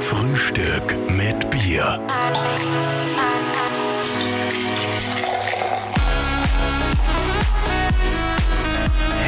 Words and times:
Frühstück 0.00 0.96
mit 1.08 1.50
Bier. 1.50 2.00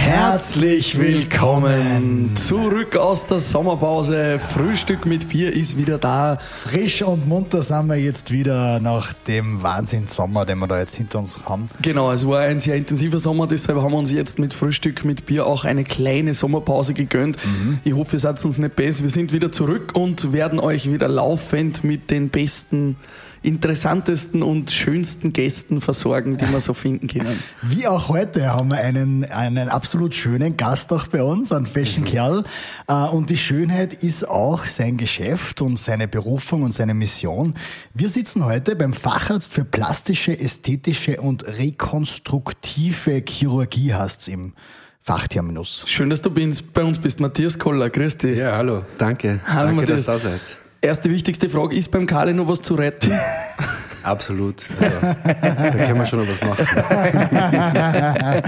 Herzlich 0.04 0.98
willkommen 0.98 2.37
zurück 2.37 2.95
aus 2.95 3.27
der 3.27 3.40
Sommerpause. 3.40 4.38
Frühstück 4.38 5.06
mit 5.06 5.30
Bier 5.30 5.51
ist 5.51 5.79
wieder 5.79 5.97
da. 5.97 6.37
Frisch 6.37 7.01
und 7.01 7.26
munter 7.26 7.62
sind 7.62 7.87
wir 7.87 7.97
jetzt 7.97 8.30
wieder 8.30 8.80
nach 8.80 9.15
dem 9.15 9.62
Wahnsinns-Sommer, 9.62 10.44
den 10.44 10.58
wir 10.58 10.69
da 10.69 10.79
jetzt 10.79 10.97
hinter 10.97 11.21
uns 11.21 11.43
haben. 11.47 11.71
Genau, 11.80 12.12
es 12.12 12.29
war 12.29 12.40
ein 12.40 12.61
sehr 12.61 12.76
intensiver 12.76 13.19
Sommer, 13.19 13.47
deshalb 13.47 13.80
haben 13.80 13.93
wir 13.93 13.98
uns 13.98 14.12
jetzt 14.12 14.38
mit 14.38 14.53
Frühstück 14.53 15.06
mit 15.06 15.25
Bier 15.25 15.47
auch 15.47 15.65
eine 15.65 15.85
kleine 15.85 16.34
Sommerpause 16.34 16.93
gegönnt. 16.93 17.39
Mhm. 17.43 17.79
Ich 17.83 17.95
hoffe, 17.95 18.16
ihr 18.16 18.21
seid 18.21 18.45
uns 18.45 18.59
nicht 18.59 18.77
besser. 18.77 19.05
Wir 19.05 19.11
sind 19.11 19.33
wieder 19.33 19.52
zurück 19.52 19.93
und 19.95 20.34
werden 20.34 20.61
euch 20.61 20.93
wieder 20.93 21.09
laufend 21.09 21.83
mit 21.83 22.11
den 22.11 22.29
besten 22.29 22.97
interessantesten 23.45 24.43
und 24.43 24.71
schönsten 24.71 25.33
Gästen 25.34 25.80
versorgen, 25.83 26.39
die 26.39 26.51
wir 26.51 26.61
so 26.61 26.73
finden 26.73 27.09
können. 27.09 27.39
Wie 27.62 27.87
auch 27.87 28.09
heute 28.09 28.47
haben 28.53 28.69
wir 28.70 28.79
einen, 28.79 29.25
einen 29.27 29.69
absolut 29.69 30.15
schönen 30.15 30.57
Gast 30.57 30.93
auch 30.93 31.07
bei 31.09 31.23
uns, 31.23 31.53
einen 31.53 31.67
fashion 31.67 32.05
Kerl. 32.05 32.45
Äh, 32.89 32.93
Und 32.93 33.29
die 33.29 33.37
Schönheit 33.37 34.03
ist 34.03 34.27
auch 34.27 34.65
sein 34.65 34.97
Geschäft 34.97 35.61
und 35.61 35.79
seine 35.79 36.09
Berufung 36.09 36.62
und 36.62 36.73
seine 36.73 36.95
Mission. 36.95 37.55
Wir 37.93 38.09
sitzen 38.09 38.45
heute 38.47 38.77
beim 38.77 38.95
Facharzt 38.95 39.53
für 39.53 39.65
plastische, 39.65 40.39
ästhetische 40.39 41.20
und 41.20 41.47
rekonstruktive 41.47 43.23
Chirurgie, 43.29 43.92
heißt's 43.92 44.29
im 44.29 44.55
Fachterminus. 45.03 45.83
Schön, 45.84 46.09
dass 46.09 46.23
du 46.23 46.31
bei 46.31 46.83
uns 46.83 46.98
bist, 46.98 47.20
Matthias 47.20 47.59
Koller. 47.59 47.91
Grüß 47.91 48.17
dich. 48.17 48.39
Ja, 48.39 48.56
hallo, 48.56 48.87
danke. 48.97 49.41
Hallo, 49.47 49.67
danke, 49.67 49.81
Matthias. 49.83 50.05
dass 50.06 50.25
ihr 50.25 50.31
da 50.31 50.39
seid. 50.39 50.64
Erste 50.84 51.09
wichtigste 51.09 51.48
Frage, 51.48 51.74
ist 51.74 51.91
beim 51.91 52.05
Kali 52.05 52.34
noch 52.34 52.47
was 52.47 52.61
zu 52.61 52.75
retten? 52.75 53.11
Absolut. 54.03 54.67
Also, 54.78 54.97
da 55.00 55.84
können 55.86 55.98
wir 55.98 56.05
schon 56.05 56.19
noch 56.19 56.28
was 56.28 56.42
machen. 56.42 56.67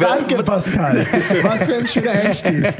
Danke, 0.00 0.42
Pascal. 0.42 1.06
Was 1.42 1.64
für 1.64 1.74
ein 1.74 1.86
schöner 1.86 2.12
Einstieg. 2.12 2.72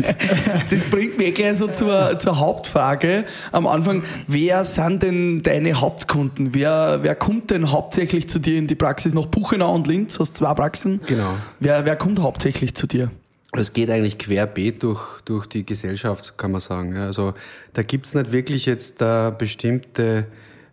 Das 0.70 0.84
bringt 0.84 1.19
mich 1.19 1.34
gleich 1.34 1.58
so 1.58 1.66
zur, 1.69 2.19
zur 2.19 2.38
Hauptfrage 2.38 3.27
am 3.52 3.66
Anfang. 3.66 4.03
Wer 4.27 4.64
sind 4.64 5.03
denn 5.03 5.42
deine 5.42 5.82
Hauptkunden? 5.82 6.55
Wer, 6.55 7.00
wer 7.03 7.14
kommt 7.14 7.50
denn 7.50 7.70
hauptsächlich 7.70 8.30
zu 8.30 8.38
dir 8.38 8.56
in 8.56 8.66
die 8.66 8.77
Praxis? 8.77 9.12
Nach 9.12 9.27
Buchenau 9.27 9.75
und 9.75 9.86
Linz, 9.88 10.14
du 10.14 10.20
hast 10.20 10.38
zwei 10.38 10.55
Praxen. 10.55 11.03
Genau. 11.06 11.34
Wer, 11.58 11.84
wer 11.84 11.97
kommt 11.97 12.20
hauptsächlich 12.20 12.75
zu 12.75 12.86
dir? 12.86 13.10
Es 13.53 13.73
geht 13.73 13.91
eigentlich 13.91 14.19
querbeet 14.19 14.83
durch, 14.83 15.20
durch 15.25 15.47
die 15.47 15.67
Gesellschaft, 15.67 16.39
kann 16.39 16.53
man 16.53 16.61
sagen. 16.61 16.97
Also 16.97 17.34
da 17.73 17.83
gibt's 17.83 18.15
nicht 18.15 18.31
wirklich 18.31 18.67
jetzt 18.67 19.03
eine 19.03 19.33
bestimmte 19.33 20.27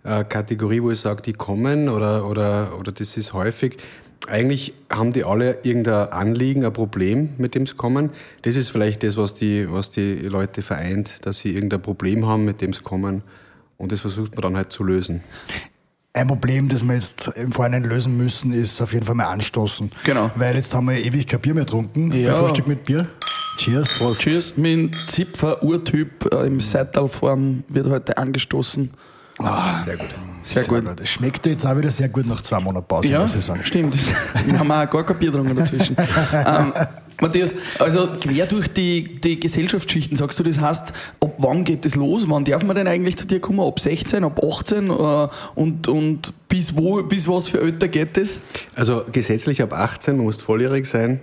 äh, 0.04 0.24
Kategorie, 0.24 0.84
wo 0.84 0.92
ich 0.92 1.00
sage, 1.00 1.24
die 1.24 1.34
kommen 1.34 1.90
oder, 1.90 2.28
oder, 2.28 2.78
oder 2.80 2.92
das 2.92 3.18
ist 3.18 3.34
häufig. 3.34 3.78
Eigentlich 4.28 4.74
haben 4.92 5.12
die 5.12 5.24
alle 5.24 5.60
irgendein 5.64 6.12
Anliegen, 6.12 6.66
ein 6.66 6.74
Problem, 6.74 7.30
mit 7.38 7.56
dem 7.56 7.66
sie 7.66 7.76
kommen. 7.76 8.12
Das 8.44 8.56
ist 8.56 8.70
vielleicht 8.70 9.04
das, 9.04 9.18
was 9.18 9.34
die, 9.34 9.72
was 9.72 9.90
die 9.90 10.16
Leute 10.16 10.62
vereint, 10.62 11.26
dass 11.26 11.40
sie 11.40 11.56
irgendein 11.56 11.82
Problem 11.82 12.28
haben, 12.28 12.46
mit 12.46 12.62
dem 12.62 12.74
sie 12.74 12.82
kommen. 12.82 13.24
Und 13.78 13.92
das 13.92 14.02
versucht 14.02 14.36
man 14.36 14.42
dann 14.42 14.58
halt 14.58 14.72
zu 14.72 14.84
lösen. 14.84 15.22
Ein 16.18 16.28
Problem, 16.28 16.68
das 16.68 16.84
wir 16.84 16.96
jetzt 16.96 17.28
im 17.36 17.52
Vorhinein 17.52 17.84
lösen 17.84 18.18
müssen, 18.18 18.52
ist 18.52 18.82
auf 18.82 18.92
jeden 18.92 19.06
Fall 19.06 19.14
mal 19.14 19.28
anstoßen. 19.28 19.92
Genau. 20.04 20.32
Weil 20.36 20.56
jetzt 20.56 20.74
haben 20.74 20.88
wir 20.88 20.98
ewig 20.98 21.28
kein 21.28 21.40
Bier 21.40 21.54
mehr 21.54 21.64
getrunken. 21.64 22.12
Ja. 22.12 22.32
Bei 22.32 22.40
Frühstück 22.40 22.68
mit 22.68 22.84
Bier. 22.86 23.08
Cheers. 23.58 24.00
Tschüss, 24.18 24.58
mit 24.58 24.66
dem 24.66 24.92
Zipfer 25.08 25.62
Urtyp 25.62 26.32
äh, 26.34 26.48
im 26.48 26.60
Seitalform 26.60 27.64
wird 27.70 27.88
heute 27.88 28.18
angestoßen. 28.18 28.90
Ah, 29.40 29.84
Sehr 29.86 29.98
gut. 29.98 30.08
Sehr 30.42 30.64
gut. 30.64 30.84
Das 30.96 31.10
schmeckt 31.10 31.46
jetzt 31.46 31.66
auch 31.66 31.78
wieder 31.78 31.92
sehr 31.92 32.08
gut 32.10 32.26
nach 32.26 32.42
zwei 32.42 32.60
Monaten 32.60 32.88
Pause, 32.88 33.10
Ja, 33.12 33.20
muss 33.22 33.36
ich 33.36 33.44
sagen. 33.44 33.64
stimmt. 33.64 33.98
Wir 34.46 34.58
haben 34.58 34.72
auch 34.72 34.90
gar 34.90 35.06
kein 35.06 35.18
Bier 35.20 35.32
getrunken 35.32 35.56
dazwischen. 35.58 35.96
ähm, 36.34 36.74
Matthias, 37.20 37.54
also 37.80 38.08
quer 38.22 38.46
durch 38.46 38.68
die, 38.68 39.20
die 39.20 39.40
Gesellschaftsschichten, 39.40 40.16
sagst 40.16 40.40
du, 40.40 40.44
das 40.44 40.60
heißt, 40.62 40.94
ab 41.20 41.34
wann 41.40 41.64
geht 41.64 41.84
das 41.84 41.96
los? 41.96 42.24
Wann 42.28 42.46
darf 42.46 42.64
man 42.64 42.76
denn 42.76 42.88
eigentlich 42.88 43.18
zu 43.18 43.26
dir 43.28 43.40
kommen? 43.40 43.60
Ab 43.60 43.80
16, 43.80 44.24
ab 44.24 44.42
18? 44.42 44.90
Äh, 44.90 45.28
und, 45.56 45.88
und 45.88 46.34
bis 46.48 46.76
wo, 46.76 47.04
bis 47.04 47.28
was 47.28 47.48
für 47.48 47.60
älter 47.60 47.88
geht 47.88 48.16
das? 48.18 48.40
Also 48.76 49.04
gesetzlich 49.12 49.62
ab 49.62 49.74
18, 49.74 50.16
man 50.16 50.26
muss 50.28 50.40
volljährig 50.40 50.86
sein 50.86 51.20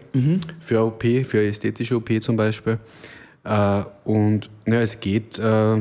für 0.60 0.78
eine 0.78 0.84
OP, 0.86 1.02
für 1.02 1.46
ästhetische 1.46 1.96
OP 1.96 2.10
zum 2.20 2.36
Beispiel. 2.36 2.78
Äh, 3.44 3.82
und 4.04 4.50
ja, 4.66 4.80
es 4.80 4.98
geht 5.00 5.38
äh, 5.38 5.76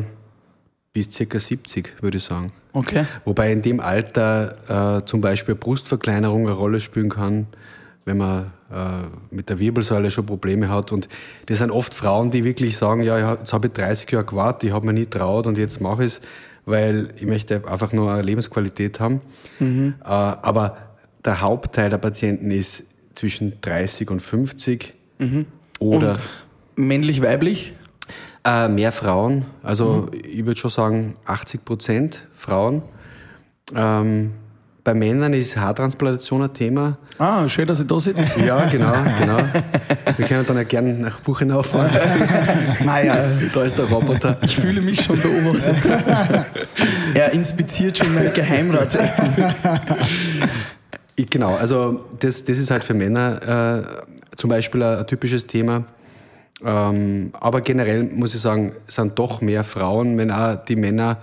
bis 0.93 1.11
circa 1.11 1.39
70, 1.39 2.01
würde 2.01 2.17
ich 2.17 2.23
sagen. 2.23 2.51
Okay. 2.71 3.05
Wobei 3.25 3.51
in 3.51 3.61
dem 3.61 3.79
Alter 3.79 4.99
äh, 4.99 5.05
zum 5.05 5.21
Beispiel 5.21 5.55
Brustverkleinerung 5.55 6.47
eine 6.47 6.55
Rolle 6.55 6.79
spielen 6.79 7.09
kann, 7.09 7.47
wenn 8.05 8.17
man 8.17 8.51
äh, 8.71 8.75
mit 9.31 9.49
der 9.49 9.59
Wirbelsäule 9.59 10.11
schon 10.11 10.25
Probleme 10.25 10.69
hat. 10.69 10.91
Und 10.91 11.09
das 11.47 11.57
sind 11.57 11.71
oft 11.71 11.93
Frauen, 11.93 12.29
die 12.29 12.43
wirklich 12.43 12.77
sagen, 12.77 13.01
ja, 13.01 13.33
jetzt 13.33 13.53
habe 13.53 13.67
ich 13.67 13.73
30 13.73 14.11
Jahre 14.11 14.25
gewartet, 14.25 14.69
ich 14.69 14.73
habe 14.73 14.85
mir 14.85 14.93
nie 14.93 15.07
traut 15.07 15.47
und 15.47 15.57
jetzt 15.57 15.81
mache 15.81 16.03
ich 16.03 16.13
es, 16.13 16.21
weil 16.65 17.09
ich 17.15 17.25
möchte 17.25 17.67
einfach 17.67 17.91
nur 17.91 18.11
eine 18.11 18.21
Lebensqualität 18.21 18.99
haben. 18.99 19.21
Äh, 20.03 20.05
aber 20.05 20.77
der 21.25 21.41
Hauptteil 21.41 21.89
der 21.89 21.97
Patienten 21.97 22.51
ist 22.51 22.83
zwischen 23.15 23.59
30 23.61 24.09
und 24.11 24.21
50 24.21 24.93
oder 25.79 26.17
Männlich, 26.75 27.21
weiblich? 27.21 27.73
Äh, 28.45 28.67
mehr 28.67 28.91
Frauen, 28.91 29.45
also 29.61 30.09
ich 30.11 30.45
würde 30.45 30.59
schon 30.59 30.71
sagen 30.71 31.15
80 31.25 31.63
Prozent 31.65 32.27
Frauen. 32.35 32.81
Ähm, 33.75 34.33
bei 34.83 34.93
Männern 34.93 35.31
ist 35.31 35.55
Haartransplantation 35.55 36.41
ein 36.41 36.53
Thema. 36.53 36.97
Ah, 37.17 37.47
schön, 37.47 37.65
dass 37.65 37.79
ich 37.79 37.87
da 37.87 37.97
sitze. 38.01 38.21
Ja, 38.45 38.65
genau, 38.65 38.91
genau. 39.17 39.37
Wir 40.17 40.27
können 40.27 40.45
dann 40.45 40.57
auch 40.57 40.67
gerne 40.67 40.93
nach 40.93 41.21
Buchenau 41.21 41.63
fahren. 41.63 41.89
naja, 42.85 43.15
Da 43.53 43.63
ist 43.63 43.77
der 43.77 43.85
Roboter. 43.85 44.37
ich 44.41 44.57
fühle 44.57 44.81
mich 44.81 45.01
schon 45.01 45.21
beobachtet. 45.21 45.77
er 47.13 47.31
inspiziert 47.31 47.97
schon 47.97 48.13
meine 48.13 48.31
Geheimratsecken. 48.31 49.53
Ich, 51.15 51.29
genau, 51.29 51.55
also 51.55 52.05
das, 52.19 52.43
das 52.43 52.57
ist 52.57 52.69
halt 52.69 52.83
für 52.83 52.93
Männer 52.93 53.85
äh, 54.33 54.35
zum 54.35 54.49
Beispiel 54.49 54.83
ein, 54.83 54.99
ein 54.99 55.07
typisches 55.07 55.47
Thema. 55.47 55.85
Ähm, 56.63 57.31
aber 57.39 57.61
generell 57.61 58.03
muss 58.03 58.35
ich 58.35 58.41
sagen, 58.41 58.73
sind 58.87 59.17
doch 59.19 59.41
mehr 59.41 59.63
Frauen, 59.63 60.17
wenn 60.17 60.31
auch 60.31 60.55
die 60.55 60.75
Männer 60.75 61.19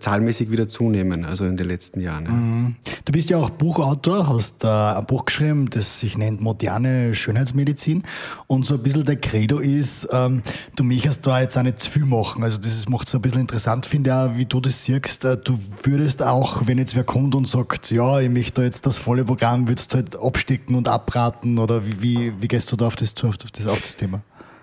zahlmäßig 0.00 0.50
wieder 0.50 0.66
zunehmen, 0.66 1.24
also 1.24 1.44
in 1.44 1.56
den 1.56 1.68
letzten 1.68 2.00
Jahren. 2.00 2.24
ja. 2.24 2.90
Du 3.04 3.12
bist 3.12 3.30
ja 3.30 3.38
auch 3.38 3.50
Buchautor, 3.50 4.28
hast 4.28 4.64
äh, 4.64 4.66
ein 4.66 5.06
Buch 5.06 5.24
geschrieben, 5.24 5.70
das 5.70 6.00
sich 6.00 6.18
nennt 6.18 6.40
Moderne 6.40 7.14
Schönheitsmedizin. 7.14 8.02
Und 8.48 8.66
so 8.66 8.74
ein 8.74 8.82
bisschen 8.82 9.04
der 9.04 9.16
Credo 9.16 9.58
ist, 9.58 10.08
ähm, 10.10 10.42
du 10.74 10.82
möchtest 10.82 11.26
da 11.26 11.40
jetzt 11.40 11.56
auch 11.56 11.62
nicht 11.62 11.78
zu 11.78 11.92
viel 11.92 12.04
machen. 12.04 12.42
Also 12.42 12.60
das 12.60 12.88
macht 12.88 13.08
so 13.08 13.18
ein 13.18 13.22
bisschen 13.22 13.40
interessant, 13.40 13.86
finde 13.86 14.10
ich 14.10 14.16
auch, 14.16 14.36
wie 14.36 14.46
du 14.46 14.60
das 14.60 14.84
siehst. 14.84 15.24
Äh, 15.24 15.36
du 15.36 15.58
würdest 15.84 16.22
auch, 16.24 16.66
wenn 16.66 16.78
jetzt 16.78 16.96
wer 16.96 17.04
kommt 17.04 17.36
und 17.36 17.46
sagt, 17.46 17.92
ja, 17.92 18.18
ich 18.18 18.30
möchte 18.30 18.62
da 18.62 18.62
jetzt 18.64 18.84
das 18.84 18.98
volle 18.98 19.24
Programm, 19.24 19.68
würdest 19.68 19.92
du 19.92 19.98
halt 19.98 20.16
abstecken 20.16 20.74
und 20.74 20.88
abraten 20.88 21.58
oder 21.58 21.86
wie, 21.86 22.02
wie, 22.02 22.32
wie 22.40 22.48
gehst 22.48 22.72
du 22.72 22.76
da 22.76 22.88
auf 22.88 22.96
das 22.96 23.14
zu, 23.14 23.28
auf 23.28 23.36
das, 23.36 23.66
auf 23.68 23.80
das 23.80 23.96
Thema? 23.96 24.22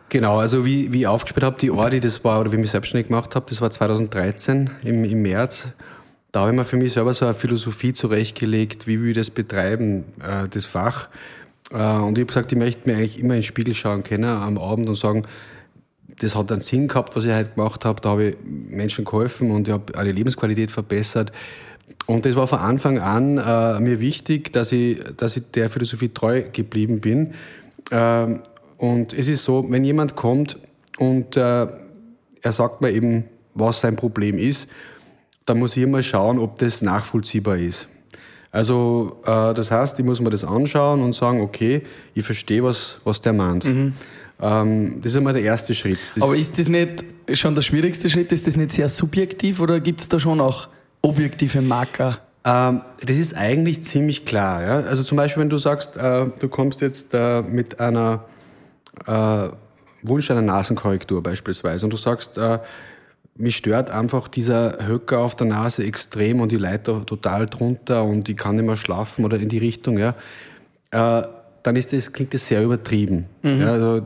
Genau, 0.09 0.37
also 0.39 0.65
wie, 0.65 0.91
wie 0.91 1.01
ich 1.01 1.07
aufgespielt 1.07 1.43
habe, 1.43 1.57
die 1.59 1.69
Ordi, 1.69 1.99
das 1.99 2.23
war, 2.23 2.41
oder 2.41 2.51
wie 2.51 2.55
ich 2.55 2.61
mich 2.61 2.71
selbstständig 2.71 3.07
gemacht 3.07 3.35
habe, 3.35 3.45
das 3.47 3.61
war 3.61 3.69
2013 3.69 4.71
im, 4.83 5.03
im 5.03 5.21
März. 5.21 5.67
Da 6.31 6.41
habe 6.41 6.51
ich 6.51 6.57
mir 6.57 6.65
für 6.65 6.77
mich 6.77 6.93
selber 6.93 7.13
so 7.13 7.25
eine 7.25 7.35
Philosophie 7.35 7.93
zurechtgelegt, 7.93 8.87
wie 8.87 9.01
will 9.01 9.09
ich 9.09 9.17
das 9.17 9.29
betreiben, 9.29 10.05
äh, 10.19 10.47
das 10.49 10.65
Fach. 10.65 11.09
Äh, 11.71 11.75
und 11.75 12.17
ich 12.17 12.21
habe 12.21 12.25
gesagt, 12.25 12.51
ich 12.51 12.57
möchte 12.57 12.89
mir 12.89 12.97
eigentlich 12.97 13.19
immer 13.19 13.35
in 13.35 13.41
den 13.41 13.43
Spiegel 13.43 13.75
schauen 13.75 14.03
können 14.03 14.25
am 14.25 14.57
Abend 14.57 14.89
und 14.89 14.95
sagen, 14.95 15.25
das 16.19 16.35
hat 16.35 16.51
einen 16.51 16.61
Sinn 16.61 16.87
gehabt, 16.87 17.15
was 17.15 17.23
ich 17.23 17.31
heute 17.31 17.51
gemacht 17.51 17.85
habe. 17.85 18.01
Da 18.01 18.09
habe 18.09 18.29
ich 18.29 18.37
Menschen 18.43 19.05
geholfen 19.05 19.51
und 19.51 19.67
ich 19.67 19.73
habe 19.73 19.95
eine 19.97 20.11
Lebensqualität 20.11 20.71
verbessert. 20.71 21.31
Und 22.07 22.25
das 22.25 22.35
war 22.35 22.47
von 22.47 22.59
Anfang 22.59 22.97
an 22.97 23.37
äh, 23.37 23.79
mir 23.79 23.99
wichtig, 23.99 24.51
dass 24.53 24.71
ich, 24.71 24.99
dass 25.17 25.37
ich 25.37 25.51
der 25.51 25.69
Philosophie 25.69 26.09
treu 26.09 26.43
geblieben 26.51 26.99
bin. 26.99 27.33
Ähm, 27.91 28.41
und 28.79 29.11
es 29.11 29.27
ist 29.27 29.43
so, 29.43 29.65
wenn 29.69 29.83
jemand 29.83 30.15
kommt 30.15 30.57
und 30.97 31.35
äh, 31.35 31.67
er 32.41 32.51
sagt 32.51 32.79
mir 32.79 32.91
eben, 32.91 33.25
was 33.53 33.81
sein 33.81 33.97
Problem 33.97 34.37
ist, 34.37 34.67
dann 35.45 35.59
muss 35.59 35.75
ich 35.75 35.83
immer 35.83 36.01
schauen, 36.01 36.39
ob 36.39 36.57
das 36.59 36.81
nachvollziehbar 36.81 37.57
ist. 37.57 37.89
Also 38.51 39.17
äh, 39.25 39.53
das 39.53 39.69
heißt, 39.69 39.99
ich 39.99 40.05
muss 40.05 40.21
mir 40.21 40.29
das 40.29 40.45
anschauen 40.45 41.01
und 41.01 41.13
sagen, 41.13 41.41
okay, 41.41 41.81
ich 42.13 42.23
verstehe, 42.23 42.63
was, 42.63 42.95
was 43.03 43.19
der 43.19 43.33
meint. 43.33 43.65
Ähm, 43.65 45.01
das 45.01 45.11
ist 45.11 45.17
einmal 45.17 45.33
der 45.33 45.43
erste 45.43 45.75
Schritt. 45.75 45.99
Das 46.15 46.23
Aber 46.23 46.37
ist 46.37 46.57
das 46.57 46.69
nicht 46.69 47.03
schon 47.33 47.55
der 47.55 47.61
schwierigste 47.61 48.09
Schritt? 48.09 48.31
Ist 48.31 48.47
das 48.47 48.55
nicht 48.55 48.71
sehr 48.71 48.87
subjektiv 48.87 49.59
oder 49.59 49.81
gibt 49.81 49.99
es 49.99 50.07
da 50.07 50.21
schon 50.21 50.39
auch 50.39 50.69
objektive 51.01 51.61
Marker? 51.61 52.19
Ähm, 52.45 52.81
das 53.05 53.17
ist 53.17 53.35
eigentlich 53.35 53.83
ziemlich 53.83 54.23
klar. 54.23 54.63
Ja? 54.63 54.75
Also 54.87 55.03
zum 55.03 55.17
Beispiel, 55.17 55.41
wenn 55.41 55.49
du 55.49 55.57
sagst, 55.57 55.97
äh, 55.97 56.27
du 56.39 56.47
kommst 56.47 56.79
jetzt 56.79 57.13
äh, 57.13 57.41
mit 57.41 57.81
einer 57.81 58.23
äh, 59.05 59.49
Wunsch 60.03 60.31
einer 60.31 60.41
Nasenkorrektur 60.41 61.21
beispielsweise 61.21 61.85
und 61.85 61.91
du 61.91 61.97
sagst, 61.97 62.37
äh, 62.37 62.59
mich 63.35 63.55
stört 63.55 63.89
einfach 63.89 64.27
dieser 64.27 64.85
Höcker 64.85 65.19
auf 65.19 65.35
der 65.35 65.47
Nase 65.47 65.83
extrem 65.85 66.41
und 66.41 66.51
die 66.51 66.57
Leiter 66.57 67.05
total 67.05 67.45
drunter 67.47 68.03
und 68.03 68.27
ich 68.27 68.35
kann 68.35 68.57
nicht 68.57 68.65
mehr 68.65 68.75
schlafen 68.75 69.23
oder 69.23 69.39
in 69.39 69.49
die 69.49 69.57
Richtung, 69.57 69.97
ja, 69.97 70.15
äh, 70.91 71.23
dann 71.63 71.75
ist 71.75 71.93
das, 71.93 72.11
klingt 72.11 72.33
das 72.33 72.47
sehr 72.47 72.63
übertrieben. 72.63 73.25
Mhm. 73.41 73.61
Ja, 73.61 73.71
also, 73.71 73.97
äh, 73.97 74.01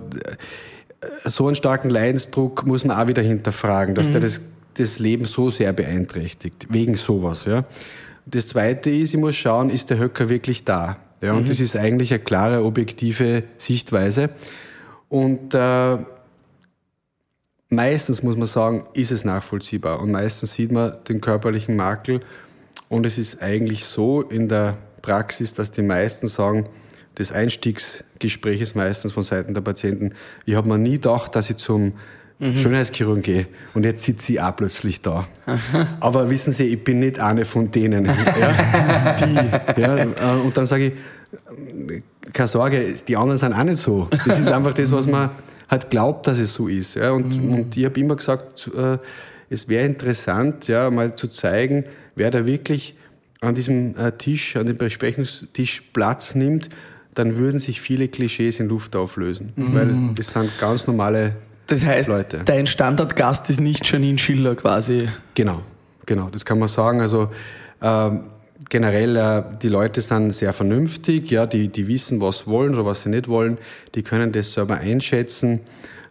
so 1.26 1.48
einen 1.48 1.56
starken 1.56 1.90
Leidensdruck 1.90 2.66
muss 2.66 2.86
man 2.86 2.98
auch 2.98 3.08
wieder 3.08 3.22
hinterfragen, 3.22 3.96
dass 3.96 4.08
mhm. 4.08 4.14
der 4.14 4.22
das, 4.22 4.42
das 4.76 5.00
Leben 5.00 5.26
so 5.26 5.50
sehr 5.50 5.74
beeinträchtigt, 5.74 6.68
wegen 6.70 6.96
sowas. 6.96 7.46
Ja. 7.46 7.66
Das 8.26 8.48
Zweite 8.48 8.90
ist, 8.90 9.14
ich 9.14 9.20
muss 9.20 9.36
schauen, 9.36 9.70
ist 9.70 9.90
der 9.90 9.98
Höcker 9.98 10.30
wirklich 10.30 10.64
da? 10.64 10.98
Ja, 11.22 11.34
und 11.34 11.44
mhm. 11.44 11.48
das 11.48 11.60
ist 11.60 11.76
eigentlich 11.76 12.14
eine 12.14 12.24
klare, 12.24 12.64
objektive 12.64 13.44
Sichtweise. 13.58 14.30
Und 15.14 15.54
äh, 15.54 15.98
meistens 17.70 18.24
muss 18.24 18.36
man 18.36 18.48
sagen, 18.48 18.88
ist 18.94 19.12
es 19.12 19.24
nachvollziehbar. 19.24 20.02
Und 20.02 20.10
meistens 20.10 20.54
sieht 20.54 20.72
man 20.72 20.98
den 21.08 21.22
körperlichen 21.22 21.76
Makel. 21.76 22.22
Und 22.90 23.06
es 23.06 23.20
ist 23.20 23.40
eigentlich 23.40 23.86
so 23.86 24.24
in 24.24 24.50
der 24.50 24.76
Praxis, 25.04 25.54
dass 25.54 25.70
die 25.70 25.84
meisten 25.84 26.28
sagen, 26.28 26.68
das 27.14 27.32
Einstiegsgespräch 27.32 28.60
ist 28.60 28.76
meistens 28.76 29.12
von 29.12 29.22
Seiten 29.22 29.54
der 29.54 29.62
Patienten, 29.62 30.16
ich 30.48 30.56
habe 30.56 30.68
mir 30.68 30.80
nie 30.80 30.94
gedacht, 30.94 31.36
dass 31.36 31.48
ich 31.52 31.58
zum 31.58 31.94
mhm. 32.44 32.58
Schönheitschirurgen 32.58 33.24
gehe 33.24 33.48
und 33.74 33.86
jetzt 33.86 34.04
sitze 34.04 34.34
ich 34.34 34.42
auch 34.42 34.56
plötzlich 34.56 35.02
da. 35.02 35.28
Aha. 35.46 35.88
Aber 36.00 36.30
wissen 36.30 36.52
Sie, 36.52 36.66
ich 36.66 36.84
bin 36.84 37.00
nicht 37.00 37.20
eine 37.20 37.46
von 37.46 37.72
denen, 37.72 38.06
ja, 38.40 39.16
die. 39.16 39.82
Ja, 39.82 39.98
äh, 39.98 40.42
und 40.44 40.56
dann 40.56 40.66
sage 40.66 40.88
ich, 40.88 40.94
keine 42.34 42.48
Sorge, 42.48 42.94
die 43.08 43.18
anderen 43.18 43.38
sind 43.38 43.54
auch 43.54 43.64
nicht 43.64 43.78
so. 43.78 44.08
Das 44.26 44.40
ist 44.40 44.52
einfach 44.52 44.74
das, 44.74 44.92
was 44.92 45.08
man 45.08 45.30
halt 45.70 45.90
glaubt, 45.90 46.28
dass 46.28 46.40
es 46.40 46.54
so 46.54 46.68
ist. 46.68 46.96
Ja. 46.96 47.12
Und, 47.12 47.42
mhm. 47.42 47.54
und 47.54 47.78
ich 47.78 47.86
habe 47.86 48.00
immer 48.00 48.16
gesagt, 48.16 48.70
äh, 48.76 48.98
es 49.50 49.68
wäre 49.68 49.86
interessant, 49.86 50.68
ja, 50.68 50.90
mal 50.90 51.16
zu 51.16 51.28
zeigen, 51.28 51.86
wer 52.16 52.32
da 52.32 52.46
wirklich 52.46 52.96
an 53.42 53.56
diesem 53.56 53.96
äh, 53.98 54.12
Tisch, 54.14 54.56
an 54.56 54.68
dem 54.68 54.78
Besprechungstisch 54.78 55.82
Platz 55.94 56.34
nimmt, 56.34 56.70
dann 57.14 57.38
würden 57.38 57.60
sich 57.60 57.82
viele 57.82 58.08
Klischees 58.08 58.60
in 58.60 58.70
Luft 58.70 58.96
auflösen. 58.96 59.52
Mhm. 59.56 59.74
Weil 59.74 59.96
das 60.16 60.32
sind 60.32 60.50
ganz 60.60 60.88
normale 60.88 61.36
das 61.68 61.86
heißt, 61.86 62.10
Leute. 62.10 62.42
dein 62.46 62.68
Standardgast 62.68 63.50
ist 63.50 63.60
nicht 63.60 63.90
Janine 63.90 64.18
Schiller 64.18 64.56
quasi. 64.56 65.08
Genau, 65.36 65.62
genau, 66.06 66.30
das 66.30 66.46
kann 66.46 66.60
man 66.60 66.68
sagen. 66.68 67.02
Also 67.02 67.30
ähm, 67.82 68.26
generell, 68.70 69.16
äh, 69.16 69.44
die 69.62 69.70
Leute 69.70 70.02
sind 70.02 70.32
sehr 70.32 70.54
vernünftig, 70.54 71.30
ja, 71.32 71.46
die, 71.46 71.68
die 71.68 71.88
wissen, 71.88 72.22
was 72.22 72.48
wollen 72.48 72.74
oder 72.74 72.86
was 72.86 73.04
sie 73.04 73.10
nicht 73.10 73.28
wollen, 73.28 73.58
die 73.96 74.04
können 74.04 74.32
das 74.32 74.54
selber 74.54 74.78
einschätzen. 74.78 75.62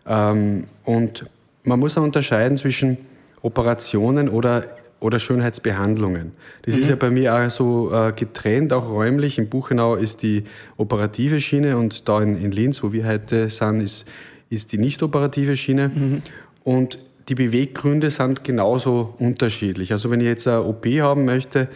Ähm, 0.06 0.64
und 0.84 1.26
man 1.64 1.78
muss 1.78 1.96
auch 1.96 2.02
unterscheiden 2.02 2.56
zwischen 2.56 2.99
Operationen 3.43 4.28
oder, 4.28 4.64
oder 5.00 5.19
Schönheitsbehandlungen. 5.19 6.32
Das 6.62 6.75
mhm. 6.75 6.81
ist 6.81 6.88
ja 6.88 6.96
bei 6.96 7.10
mir 7.10 7.34
auch 7.34 7.50
so 7.50 7.93
äh, 7.93 8.12
getrennt, 8.12 8.72
auch 8.72 8.88
räumlich. 8.88 9.38
In 9.38 9.49
Buchenau 9.49 9.96
ist 9.96 10.22
die 10.22 10.44
operative 10.76 11.40
Schiene 11.40 11.76
und 11.76 12.08
da 12.08 12.20
in, 12.20 12.40
in 12.40 12.52
Linz, 12.52 12.82
wo 12.82 12.93
wir 12.93 13.06
heute 13.06 13.50
sind, 13.50 13.81
ist, 13.81 14.06
ist 14.52 14.72
die 14.72 14.78
nicht 14.78 15.02
operative 15.02 15.56
Schiene. 15.56 15.88
Mhm. 15.88 16.22
Und 16.62 16.99
die 17.28 17.34
Beweggründe 17.34 18.10
sind 18.10 18.44
genauso 18.44 19.14
unterschiedlich. 19.19 19.93
Also 19.93 20.10
wenn 20.10 20.20
ich 20.20 20.26
jetzt 20.26 20.46
eine 20.46 20.62
OP 20.62 20.87
haben 21.00 21.25
möchte, 21.25 21.69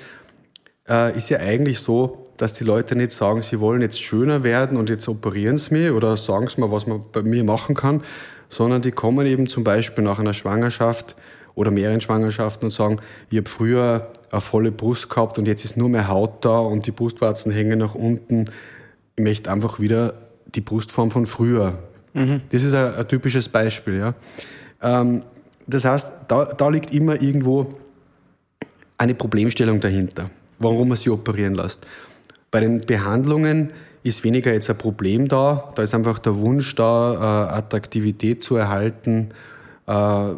äh, 0.88 1.16
ist 1.16 1.30
ja 1.30 1.38
eigentlich 1.38 1.80
so, 1.80 2.24
dass 2.36 2.52
die 2.52 2.64
Leute 2.64 2.96
nicht 2.96 3.12
sagen, 3.12 3.42
sie 3.42 3.60
wollen 3.60 3.80
jetzt 3.80 4.02
schöner 4.02 4.44
werden 4.44 4.76
und 4.76 4.90
jetzt 4.90 5.08
operieren 5.08 5.56
sie 5.56 5.72
mich 5.72 5.90
oder 5.90 6.16
sagen 6.16 6.48
sie 6.48 6.60
mir, 6.60 6.70
was 6.70 6.86
man 6.86 7.00
bei 7.12 7.22
mir 7.22 7.44
machen 7.44 7.74
kann, 7.74 8.02
sondern 8.50 8.82
die 8.82 8.90
kommen 8.90 9.26
eben 9.26 9.48
zum 9.48 9.64
Beispiel 9.64 10.04
nach 10.04 10.18
einer 10.18 10.34
Schwangerschaft 10.34 11.16
oder 11.54 11.70
mehreren 11.70 12.02
Schwangerschaften 12.02 12.66
und 12.66 12.70
sagen, 12.70 12.98
ich 13.30 13.38
habe 13.38 13.48
früher 13.48 14.12
eine 14.30 14.40
volle 14.42 14.70
Brust 14.70 15.08
gehabt 15.08 15.38
und 15.38 15.48
jetzt 15.48 15.64
ist 15.64 15.78
nur 15.78 15.88
mehr 15.88 16.08
Haut 16.08 16.44
da 16.44 16.58
und 16.58 16.86
die 16.86 16.90
Brustwarzen 16.90 17.50
hängen 17.50 17.78
nach 17.78 17.94
unten. 17.94 18.50
Ich 19.16 19.24
möchte 19.24 19.50
einfach 19.50 19.80
wieder 19.80 20.12
die 20.54 20.60
Brustform 20.60 21.10
von 21.10 21.24
früher. 21.24 21.78
Mhm. 22.16 22.40
Das 22.50 22.62
ist 22.62 22.74
ein, 22.74 22.94
ein, 22.94 23.08
typisches 23.08 23.48
Beispiel. 23.48 23.98
Ja. 23.98 24.14
Ähm, 24.82 25.22
das 25.66 25.84
heißt, 25.84 26.08
da, 26.28 26.46
da 26.46 26.68
liegt 26.68 26.94
immer 26.94 27.20
irgendwo 27.20 27.68
eine 28.98 29.14
Problemstellung 29.14 29.80
dahinter 29.80 30.30
warum 30.58 30.88
man 30.88 30.96
sie 30.96 31.10
operieren 31.10 31.54
lässt. 31.54 31.86
Bei 32.50 32.60
den 32.60 32.80
Behandlungen 32.80 33.72
ist 34.02 34.24
weniger 34.24 34.52
jetzt 34.52 34.70
ein 34.70 34.78
Problem 34.78 35.28
da. 35.28 35.72
Da 35.74 35.82
ist 35.82 35.94
einfach 35.94 36.18
der 36.18 36.36
Wunsch 36.38 36.74
da, 36.74 37.14
äh, 37.14 37.58
Attraktivität 37.58 38.42
zu 38.42 38.56
erhalten, 38.56 39.30
äh, 39.86 40.28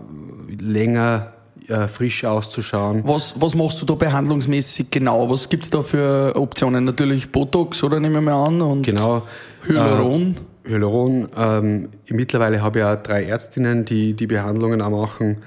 länger 0.58 1.32
äh, 1.68 1.86
frisch 1.86 2.24
auszuschauen. 2.24 3.02
Was, 3.04 3.34
was 3.38 3.54
machst 3.54 3.80
du 3.82 3.84
da 3.84 3.94
behandlungsmäßig 3.94 4.90
genau? 4.90 5.28
Was 5.28 5.48
gibt 5.48 5.64
es 5.64 5.70
da 5.70 5.82
für 5.82 6.32
Optionen? 6.34 6.84
Natürlich 6.84 7.30
Botox, 7.30 7.82
oder 7.82 8.00
nehmen 8.00 8.14
wir 8.14 8.20
mal 8.22 8.46
an? 8.46 8.62
Und 8.62 8.82
genau. 8.82 9.22
Hyaluron? 9.66 10.36
Hyaluron. 10.68 11.28
Ähm, 11.36 11.88
mittlerweile 12.08 12.62
habe 12.62 12.80
ich 12.80 12.84
auch 12.84 12.96
drei 12.96 13.24
Ärztinnen, 13.24 13.84
die 13.84 14.14
die 14.14 14.26
Behandlungen 14.26 14.82
auch 14.82 14.90
machen. 14.90 15.38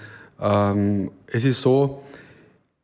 Ähm, 0.41 1.11
es 1.27 1.45
ist 1.45 1.61
so, 1.61 2.03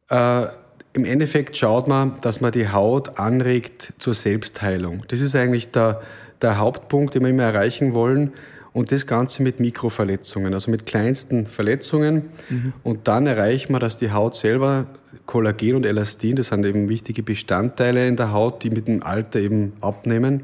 äh, 0.09 0.47
im 0.93 1.05
Endeffekt 1.05 1.57
schaut 1.57 1.87
man, 1.87 2.15
dass 2.21 2.41
man 2.41 2.51
die 2.51 2.69
Haut 2.69 3.19
anregt 3.19 3.93
zur 3.99 4.13
Selbstheilung. 4.13 5.03
Das 5.09 5.21
ist 5.21 5.35
eigentlich 5.35 5.71
der, 5.71 6.01
der 6.41 6.57
Hauptpunkt, 6.57 7.13
den 7.13 7.23
wir 7.23 7.29
immer 7.29 7.43
erreichen 7.43 7.93
wollen. 7.93 8.33
Und 8.73 8.91
das 8.91 9.07
Ganze 9.07 9.41
mit 9.41 9.59
Mikroverletzungen, 9.59 10.53
also 10.53 10.69
mit 10.69 10.85
kleinsten 10.85 11.47
Verletzungen. 11.47 12.29
Mhm. 12.49 12.73
Und 12.83 13.07
dann 13.07 13.25
erreicht 13.25 13.71
man, 13.71 13.81
dass 13.81 13.97
die 13.97 14.11
Haut 14.11 14.35
selber 14.35 14.85
Kollagen 15.25 15.75
und 15.75 15.85
Elastin, 15.85 16.35
das 16.35 16.49
sind 16.49 16.65
eben 16.65 16.87
wichtige 16.87 17.23
Bestandteile 17.23 18.07
in 18.07 18.15
der 18.15 18.31
Haut, 18.31 18.63
die 18.63 18.69
mit 18.69 18.87
dem 18.87 19.01
Alter 19.01 19.39
eben 19.39 19.73
abnehmen, 19.81 20.43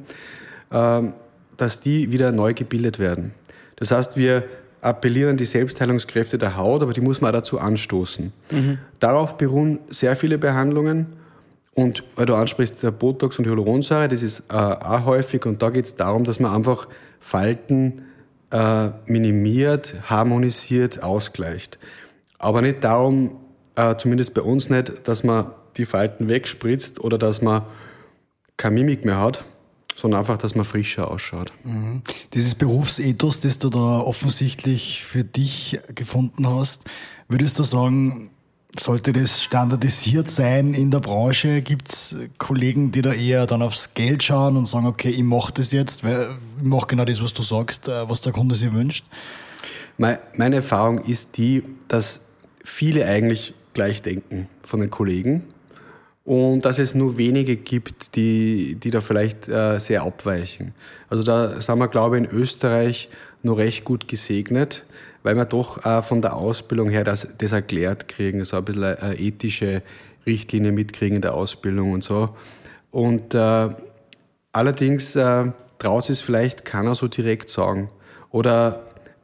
ähm, 0.72 1.13
dass 1.58 1.80
die 1.80 2.12
wieder 2.12 2.32
neu 2.32 2.54
gebildet 2.54 3.00
werden. 3.00 3.34
Das 3.76 3.92
heißt, 3.92 4.18
wir 4.18 4.44
appellieren 4.82 5.32
an 5.32 5.38
die 5.38 5.46
Selbstheilungskräfte 5.46 6.38
der 6.38 6.58
Haut, 6.58 6.82
aber 6.82 6.94
die 6.94 7.02
muss 7.02 7.22
man 7.22 7.30
auch 7.30 7.40
dazu 7.40 7.60
anstoßen. 7.60 8.34
Mhm. 8.52 8.78
Darauf 9.00 9.38
beruhen 9.38 9.80
sehr 9.90 10.16
viele 10.16 10.38
Behandlungen. 10.38 11.08
Und 11.76 12.04
weil 12.16 12.28
du 12.28 12.36
ansprichst, 12.36 12.84
der 12.84 12.92
Botox 12.92 13.40
und 13.40 13.48
Hyaluronsäure, 13.48 14.08
das 14.08 14.22
ist 14.22 14.44
äh, 14.50 14.54
auch 14.54 15.06
häufig 15.06 15.46
und 15.46 15.62
da 15.62 15.70
geht 15.70 15.86
es 15.86 15.96
darum, 15.96 16.24
dass 16.24 16.40
man 16.40 16.54
einfach 16.54 16.88
Falten 17.20 18.04
äh, 18.52 18.90
minimiert, 19.08 19.96
harmonisiert, 20.08 21.02
ausgleicht. 21.02 21.80
Aber 22.38 22.62
nicht 22.62 22.84
darum, 22.84 23.38
äh, 23.75 23.96
zumindest 23.96 24.36
bei 24.36 24.42
uns 24.42 24.70
nicht, 24.70 25.08
dass 25.08 25.24
man 25.24 25.48
die 25.77 25.86
Falten 25.86 26.30
wegspritzt 26.30 27.00
oder 27.00 27.18
dass 27.18 27.42
man 27.42 27.63
keine 28.58 28.75
Mimik 28.75 29.06
mehr 29.06 29.20
hat, 29.20 29.46
sondern 29.96 30.20
einfach, 30.20 30.38
dass 30.38 30.56
man 30.56 30.66
frischer 30.66 31.10
ausschaut. 31.10 31.52
Mhm. 31.64 32.02
Dieses 32.34 32.56
Berufsethos, 32.56 33.40
das 33.40 33.60
du 33.60 33.70
da 33.70 34.00
offensichtlich 34.00 35.04
für 35.04 35.24
dich 35.24 35.80
gefunden 35.96 36.48
hast, 36.48 36.84
würdest 37.28 37.60
du 37.60 37.64
sagen, 37.64 38.30
sollte 38.80 39.14
das 39.14 39.44
standardisiert 39.44 40.30
sein 40.30 40.74
in 40.74 40.90
der 40.90 41.00
Branche? 41.00 41.62
Gibt 41.62 41.92
es 41.92 42.16
Kollegen, 42.38 42.92
die 42.92 43.02
da 43.02 43.14
eher 43.14 43.46
dann 43.46 43.62
aufs 43.62 43.94
Geld 43.94 44.24
schauen 44.24 44.58
und 44.58 44.68
sagen, 44.68 44.88
okay, 44.88 45.10
ich 45.10 45.24
mache 45.24 45.54
das 45.54 45.72
jetzt, 45.72 46.04
weil 46.04 46.38
ich 46.58 46.64
mache 46.64 46.88
genau 46.88 47.06
das, 47.06 47.22
was 47.22 47.34
du 47.34 47.44
sagst, 47.44 47.88
äh, 47.88 48.10
was 48.10 48.22
der 48.22 48.34
Kunde 48.34 48.56
sich 48.56 48.72
wünscht? 48.74 49.06
Meine 49.98 50.56
Erfahrung 50.56 51.00
ist 51.00 51.38
die, 51.38 51.64
dass 51.88 52.22
viele 52.64 53.06
eigentlich 53.06 53.54
gleich 53.74 54.02
denken 54.02 54.48
von 54.64 54.80
den 54.80 54.90
Kollegen 54.90 55.44
und 56.25 56.63
dass 56.63 56.80
es 56.80 56.96
nur 56.96 57.18
wenige 57.18 57.58
gibt, 57.58 58.15
die, 58.15 58.75
die 58.75 58.92
da 58.92 59.01
vielleicht 59.01 59.50
äh, 59.50 59.80
sehr 59.80 60.03
abweichen. 60.03 60.74
Also 61.10 61.24
da 61.24 61.60
sind 61.60 61.77
wir, 61.80 61.89
glaube 61.89 62.18
ich, 62.18 62.24
in 62.24 62.30
Österreich 62.32 63.10
noch 63.42 63.58
recht 63.58 63.84
gut 63.84 64.08
gesegnet, 64.08 64.86
weil 65.24 65.36
wir 65.36 65.46
doch 65.46 65.86
äh, 65.86 66.01
von 66.01 66.22
der 66.22 66.36
Ausbildung 66.36 66.89
her 66.89 67.03
das, 67.03 67.27
das 67.38 67.51
erklärt 67.51 68.08
kriegen, 68.08 68.44
so 68.46 68.58
ein 68.58 68.63
bisschen 68.63 68.84
eine 68.84 69.20
ethische 69.20 69.82
Richtlinie 70.25 70.72
mitkriegen 70.72 71.18
in 71.18 71.22
der 71.22 71.34
Ausbildung 71.34 71.92
und 71.92 72.03
so. 72.03 72.30
Und 72.92 73.34
äh, 73.34 73.70
allerdings 74.53 75.18
äh, 75.18 75.51
traut 75.77 76.10
es 76.10 76.22
vielleicht 76.22 76.63
keiner 76.63 76.96
so 76.96 77.10
direkt 77.10 77.50
sagen. 77.50 77.89
Oder 78.32 78.84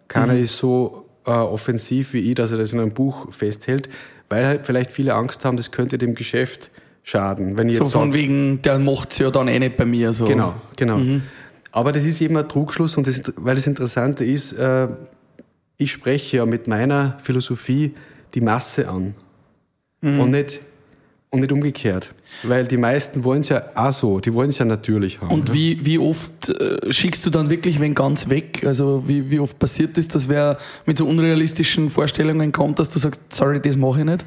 keiner 0.09 0.33
mhm. 0.33 0.43
ist 0.43 0.57
so 0.57 1.05
äh, 1.25 1.31
offensiv 1.31 2.11
wie 2.11 2.19
ich, 2.19 2.35
dass 2.35 2.51
er 2.51 2.57
das 2.57 2.73
in 2.73 2.79
einem 2.81 2.93
Buch 2.93 3.31
festhält, 3.31 3.87
weil 4.27 4.45
halt 4.45 4.65
vielleicht 4.65 4.91
viele 4.91 5.13
Angst 5.13 5.45
haben, 5.45 5.55
das 5.55 5.71
könnte 5.71 5.97
dem 5.97 6.13
Geschäft 6.13 6.69
schaden. 7.03 7.57
Wenn 7.57 7.69
ich 7.69 7.77
so 7.77 7.83
jetzt 7.83 7.93
von 7.93 8.11
sag, 8.11 8.19
wegen, 8.19 8.61
der 8.61 8.79
macht 8.79 9.11
es 9.11 9.19
ja 9.19 9.31
dann 9.31 9.47
eh 9.47 9.59
nicht 9.59 9.77
bei 9.77 9.85
mir. 9.85 10.13
So. 10.13 10.25
Genau, 10.25 10.55
genau. 10.75 10.97
Mhm. 10.97 11.23
Aber 11.71 11.91
das 11.91 12.05
ist 12.05 12.21
eben 12.21 12.37
ein 12.37 12.47
Trugschluss 12.47 12.97
und 12.97 13.07
das, 13.07 13.21
weil 13.35 13.55
das 13.55 13.67
Interessante 13.67 14.23
ist, 14.23 14.53
äh, 14.53 14.87
ich 15.77 15.91
spreche 15.91 16.37
ja 16.37 16.45
mit 16.45 16.67
meiner 16.67 17.17
Philosophie 17.21 17.93
die 18.33 18.41
Masse 18.41 18.89
an 18.89 19.15
mhm. 20.01 20.19
und 20.19 20.31
nicht 20.31 20.59
und 21.31 21.41
nicht 21.41 21.51
umgekehrt. 21.51 22.09
Weil 22.43 22.65
die 22.65 22.77
meisten 22.77 23.23
wollen 23.23 23.41
es 23.41 23.49
ja 23.49 23.63
auch 23.75 23.91
so, 23.91 24.19
die 24.19 24.33
wollen 24.33 24.49
es 24.49 24.57
ja 24.57 24.65
natürlich 24.65 25.21
haben. 25.21 25.31
Und 25.31 25.53
wie, 25.53 25.85
wie 25.85 25.99
oft 25.99 26.49
äh, 26.49 26.91
schickst 26.91 27.25
du 27.25 27.29
dann 27.29 27.49
wirklich 27.49 27.79
wen 27.79 27.93
ganz 27.93 28.29
weg? 28.29 28.63
Also 28.65 29.03
wie, 29.07 29.29
wie 29.29 29.39
oft 29.39 29.59
passiert 29.59 29.97
ist, 29.97 30.15
dass 30.15 30.27
wer 30.27 30.57
mit 30.85 30.97
so 30.97 31.05
unrealistischen 31.05 31.89
Vorstellungen 31.89 32.51
kommt, 32.51 32.79
dass 32.79 32.89
du 32.89 32.99
sagst, 32.99 33.21
sorry, 33.29 33.59
das 33.59 33.77
mache 33.77 33.99
ich 33.99 34.05
nicht? 34.05 34.25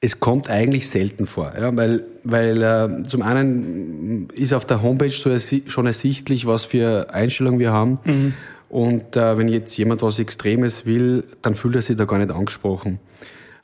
Es 0.00 0.20
kommt 0.20 0.50
eigentlich 0.50 0.90
selten 0.90 1.26
vor, 1.26 1.52
ja, 1.58 1.74
weil, 1.74 2.04
weil 2.24 2.62
äh, 2.62 3.02
zum 3.04 3.22
einen 3.22 4.28
ist 4.34 4.52
auf 4.52 4.66
der 4.66 4.82
Homepage 4.82 5.10
so 5.10 5.30
ersi 5.30 5.64
schon 5.66 5.86
ersichtlich, 5.86 6.46
was 6.46 6.64
für 6.64 7.08
Einstellungen 7.10 7.58
wir 7.58 7.72
haben. 7.72 7.98
Mhm. 8.04 8.34
Und 8.68 9.16
äh, 9.16 9.38
wenn 9.38 9.48
jetzt 9.48 9.76
jemand 9.78 10.02
was 10.02 10.18
Extremes 10.18 10.84
will, 10.84 11.24
dann 11.42 11.54
fühlt 11.54 11.76
er 11.76 11.82
sich 11.82 11.96
da 11.96 12.04
gar 12.04 12.18
nicht 12.18 12.30
angesprochen. 12.30 12.98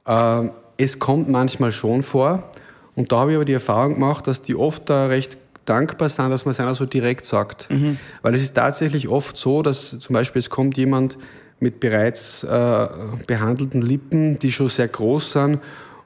Äh, 0.06 0.48
es 0.76 0.98
kommt 0.98 1.28
manchmal 1.28 1.72
schon 1.72 2.02
vor. 2.02 2.50
Und 2.94 3.12
da 3.12 3.20
habe 3.20 3.32
ich 3.32 3.36
aber 3.36 3.44
die 3.44 3.52
Erfahrung 3.52 3.94
gemacht, 3.94 4.26
dass 4.26 4.42
die 4.42 4.54
oft 4.54 4.88
da 4.88 5.06
recht 5.06 5.36
dankbar 5.64 6.08
sind, 6.08 6.30
dass 6.30 6.44
man 6.44 6.52
es 6.52 6.60
einer 6.60 6.74
so 6.74 6.86
direkt 6.86 7.24
sagt. 7.26 7.68
Mhm. 7.70 7.98
Weil 8.22 8.34
es 8.34 8.42
ist 8.42 8.54
tatsächlich 8.54 9.08
oft 9.08 9.36
so, 9.36 9.62
dass 9.62 9.98
zum 9.98 10.14
Beispiel 10.14 10.40
es 10.40 10.48
kommt 10.48 10.76
jemand 10.76 11.18
mit 11.60 11.80
bereits 11.80 12.44
äh, 12.44 12.88
behandelten 13.26 13.82
Lippen, 13.82 14.38
die 14.38 14.52
schon 14.52 14.68
sehr 14.68 14.88
groß 14.88 15.32
sind 15.32 15.58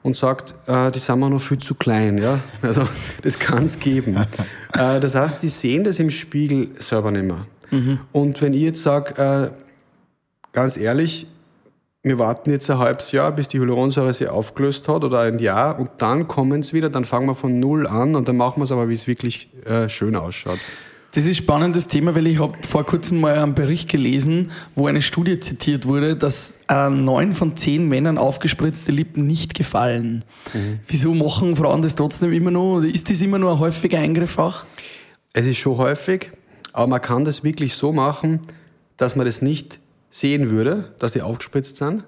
und 0.05 0.15
sagt, 0.15 0.53
äh, 0.67 0.91
die 0.91 0.99
sind 0.99 1.19
mir 1.19 1.31
noch 1.31 1.41
viel 1.41 1.57
zu 1.57 1.73
klein. 1.73 2.19
Ja? 2.19 2.39
Also 2.61 2.87
das 3.23 3.39
kann 3.39 3.65
es 3.65 3.79
geben. 3.79 4.15
äh, 4.73 4.99
das 4.99 5.15
heißt, 5.15 5.41
die 5.41 5.47
sehen 5.47 5.83
das 5.83 5.97
im 5.97 6.11
Spiegel 6.11 6.69
selber 6.77 7.09
nicht 7.09 7.25
mehr. 7.25 7.47
Mhm. 7.71 7.99
Und 8.11 8.39
wenn 8.43 8.53
ich 8.53 8.61
jetzt 8.61 8.83
sage, 8.83 9.19
äh, 9.19 9.49
ganz 10.53 10.77
ehrlich, 10.77 11.25
wir 12.03 12.19
warten 12.19 12.51
jetzt 12.51 12.69
ein 12.69 12.77
halbes 12.77 13.11
Jahr, 13.13 13.31
bis 13.31 13.47
die 13.47 13.57
Hyaluronsäure 13.57 14.13
sich 14.13 14.27
aufgelöst 14.27 14.87
hat 14.87 15.03
oder 15.03 15.21
ein 15.21 15.39
Jahr 15.39 15.79
und 15.79 15.89
dann 15.97 16.27
kommen 16.27 16.61
sie 16.61 16.73
wieder, 16.73 16.91
dann 16.91 17.03
fangen 17.03 17.25
wir 17.25 17.33
von 17.33 17.59
Null 17.59 17.87
an 17.87 18.15
und 18.15 18.27
dann 18.27 18.37
machen 18.37 18.59
wir 18.59 18.65
es 18.65 18.71
aber, 18.71 18.87
wie 18.89 18.93
es 18.93 19.07
wirklich 19.07 19.49
äh, 19.65 19.89
schön 19.89 20.15
ausschaut. 20.15 20.59
Das 21.15 21.23
ist 21.23 21.29
ein 21.29 21.43
spannendes 21.43 21.87
Thema, 21.87 22.13
weil 22.13 22.27
ich 22.27 22.41
habe 22.41 22.57
vor 22.67 22.85
kurzem 22.85 23.21
mal 23.21 23.39
einen 23.39 23.55
Bericht 23.55 23.89
gelesen, 23.89 24.51
wo 24.75 24.87
eine 24.87 25.01
Studie 25.01 25.39
zitiert 25.39 25.87
wurde, 25.87 26.17
dass 26.17 26.55
äh, 26.67 26.89
neun 26.89 27.31
von 27.31 27.55
zehn 27.55 27.87
Männern 27.87 28.17
aufgespritzte 28.17 28.91
Lippen 28.91 29.25
nicht 29.25 29.53
gefallen. 29.53 30.25
Mhm. 30.53 30.81
Wieso 30.85 31.13
machen 31.13 31.55
Frauen 31.55 31.81
das 31.81 31.95
trotzdem 31.95 32.33
immer 32.33 32.51
noch? 32.51 32.81
Ist 32.81 33.09
das 33.09 33.21
immer 33.21 33.37
noch 33.39 33.53
ein 33.53 33.59
häufiger 33.59 33.97
Eingriff 33.97 34.37
auch? 34.37 34.65
Es 35.31 35.45
ist 35.45 35.57
schon 35.57 35.77
häufig, 35.77 36.31
aber 36.73 36.87
man 36.87 37.01
kann 37.01 37.23
das 37.23 37.45
wirklich 37.45 37.75
so 37.75 37.93
machen, 37.93 38.41
dass 38.97 39.15
man 39.15 39.25
das 39.25 39.41
nicht 39.41 39.79
sehen 40.09 40.49
würde, 40.49 40.93
dass 40.99 41.13
sie 41.13 41.21
aufgespritzt 41.21 41.77
sind, 41.77 42.03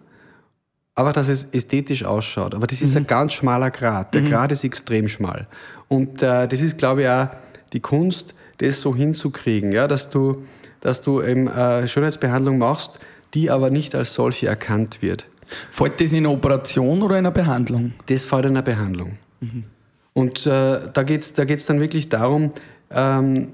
aber 0.96 1.14
dass 1.14 1.30
es 1.30 1.46
ästhetisch 1.54 2.04
ausschaut. 2.04 2.54
Aber 2.54 2.68
das 2.68 2.82
ist 2.82 2.92
mhm. 2.92 2.98
ein 2.98 3.08
ganz 3.08 3.32
schmaler 3.32 3.72
Grad. 3.72 4.14
Der 4.14 4.22
mhm. 4.22 4.32
Grad 4.32 4.52
ist 4.52 4.66
extrem 4.66 5.08
schmal. 5.08 5.48
Und 5.88 6.22
äh, 6.22 6.46
das 6.50 6.60
ist, 6.60 6.78
glaube 6.78 7.04
ich, 7.04 7.08
auch 7.08 7.30
die 7.72 7.80
Kunst, 7.80 8.34
das 8.58 8.82
so 8.82 8.96
hinzukriegen, 8.96 9.72
ja, 9.72 9.88
dass 9.88 10.10
du, 10.10 10.44
dass 10.82 11.02
du 11.02 11.22
eben 11.22 11.48
äh, 11.48 11.88
Schönheitsbehandlung 11.88 12.58
machst, 12.58 13.00
die 13.34 13.50
aber 13.50 13.70
nicht 13.70 13.96
als 13.96 14.14
solche 14.14 14.48
erkannt 14.48 15.02
wird. 15.02 15.28
Fällt 15.70 16.02
das 16.02 16.12
in 16.12 16.20
einer 16.20 16.32
Operation 16.32 17.02
oder 17.02 17.16
in 17.18 17.26
einer 17.26 17.32
Behandlung? 17.32 17.94
Das 18.08 18.24
fällt 18.24 18.46
in 18.46 18.52
einer 18.52 18.62
Behandlung. 18.62 19.18
Mhm. 19.40 19.64
Und 20.14 20.46
äh, 20.48 20.80
da 20.92 21.04
geht 21.04 21.22
es 21.22 21.34
da 21.34 21.46
geht's 21.46 21.66
dann 21.68 21.80
wirklich 21.80 22.10
darum, 22.10 22.52
ähm, 22.90 23.54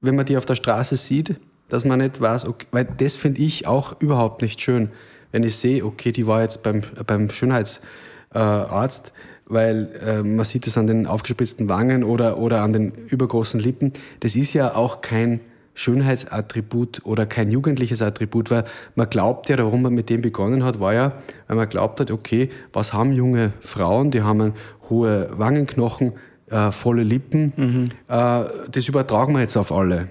wenn 0.00 0.16
man 0.16 0.26
die 0.26 0.36
auf 0.36 0.46
der 0.46 0.56
Straße 0.56 0.96
sieht, 0.96 1.36
dass 1.68 1.84
man 1.84 2.00
nicht 2.00 2.20
weiß, 2.20 2.46
okay, 2.46 2.66
weil 2.72 2.84
das 2.84 3.16
finde 3.16 3.40
ich 3.40 3.66
auch 3.66 4.00
überhaupt 4.00 4.42
nicht 4.42 4.60
schön, 4.60 4.90
wenn 5.32 5.42
ich 5.42 5.56
sehe, 5.56 5.84
okay, 5.84 6.12
die 6.12 6.26
war 6.26 6.42
jetzt 6.42 6.62
beim, 6.62 6.82
beim 7.06 7.30
Schönheitsarzt, 7.30 9.06
äh, 9.06 9.10
weil 9.54 9.88
äh, 10.06 10.22
man 10.22 10.44
sieht 10.44 10.66
es 10.66 10.76
an 10.76 10.86
den 10.86 11.06
aufgespritzten 11.06 11.70
Wangen 11.70 12.04
oder, 12.04 12.36
oder 12.38 12.60
an 12.60 12.74
den 12.74 12.92
übergroßen 13.08 13.58
Lippen. 13.58 13.94
Das 14.20 14.36
ist 14.36 14.52
ja 14.52 14.74
auch 14.74 15.00
kein 15.00 15.40
Schönheitsattribut 15.74 17.02
oder 17.04 17.26
kein 17.26 17.50
jugendliches 17.50 18.00
Attribut, 18.00 18.50
weil 18.50 18.64
man 18.94 19.08
glaubt 19.10 19.48
ja, 19.48 19.58
warum 19.58 19.82
man 19.82 19.94
mit 19.94 20.08
dem 20.08 20.22
begonnen 20.22 20.64
hat, 20.64 20.78
war 20.78 20.94
ja, 20.94 21.12
weil 21.48 21.56
man 21.56 21.68
glaubt 21.68 22.00
hat, 22.00 22.10
okay, 22.10 22.48
was 22.72 22.92
haben 22.92 23.12
junge 23.12 23.52
Frauen, 23.60 24.10
die 24.10 24.22
haben 24.22 24.52
hohe 24.88 25.30
Wangenknochen, 25.32 26.12
äh, 26.50 26.70
volle 26.70 27.02
Lippen, 27.02 27.52
mhm. 27.56 27.90
äh, 28.08 28.44
das 28.70 28.88
übertragen 28.88 29.32
wir 29.32 29.40
jetzt 29.40 29.56
auf 29.56 29.72
alle. 29.72 30.08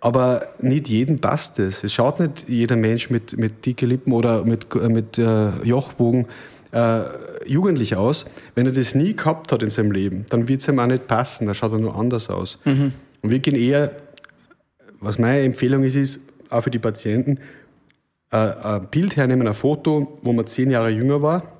Aber 0.00 0.48
nicht 0.60 0.88
jedem 0.88 1.18
passt 1.18 1.58
es. 1.58 1.82
Es 1.82 1.94
schaut 1.94 2.20
nicht 2.20 2.46
jeder 2.46 2.76
Mensch 2.76 3.08
mit, 3.08 3.38
mit 3.38 3.64
dicke 3.64 3.86
Lippen 3.86 4.12
oder 4.12 4.44
mit, 4.44 4.66
äh, 4.74 4.88
mit 4.88 5.16
äh, 5.16 5.50
Jochbogen 5.62 6.26
äh, 6.74 7.04
jugendlich 7.46 7.96
aus. 7.96 8.26
Wenn 8.54 8.66
er 8.66 8.72
das 8.72 8.94
nie 8.94 9.14
gehabt 9.14 9.52
hat 9.52 9.62
in 9.62 9.70
seinem 9.70 9.92
Leben, 9.92 10.26
dann 10.28 10.48
wird 10.48 10.60
es 10.60 10.68
ihm 10.68 10.78
auch 10.78 10.86
nicht 10.86 11.06
passen. 11.06 11.46
Dann 11.46 11.54
schaut 11.54 11.72
er 11.72 11.78
nur 11.78 11.96
anders 11.96 12.28
aus. 12.28 12.58
Mhm. 12.64 12.92
Und 13.22 13.30
wir 13.30 13.38
gehen 13.38 13.56
eher, 13.56 13.90
was 15.00 15.18
meine 15.18 15.40
Empfehlung 15.40 15.84
ist, 15.84 15.94
ist 15.94 16.20
auch 16.50 16.62
für 16.62 16.70
die 16.70 16.78
Patienten, 16.78 17.38
äh, 18.30 18.36
ein 18.36 18.88
Bild 18.90 19.16
hernehmen, 19.16 19.46
ein 19.46 19.54
Foto, 19.54 20.18
wo 20.22 20.32
man 20.32 20.46
zehn 20.46 20.70
Jahre 20.70 20.90
jünger 20.90 21.22
war 21.22 21.53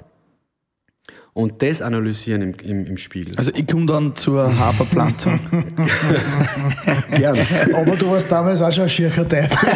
und 1.35 1.61
das 1.63 1.83
analysieren 1.83 2.43
im, 2.43 2.55
im, 2.63 2.87
im 2.87 2.97
Spiegel. 2.97 3.37
Also 3.37 3.51
ich 3.55 3.67
komme 3.67 3.87
dann 3.87 4.15
zur 4.15 4.57
Haferpflanzung. 4.57 5.41
Gerne. 7.11 7.41
Aber 7.75 7.97
du 7.97 8.09
warst 8.09 8.31
damals 8.31 8.63
auch 8.63 8.73
schon 8.73 8.85
ein 8.85 8.89
schiercher 8.89 9.29
Teufel. 9.29 9.51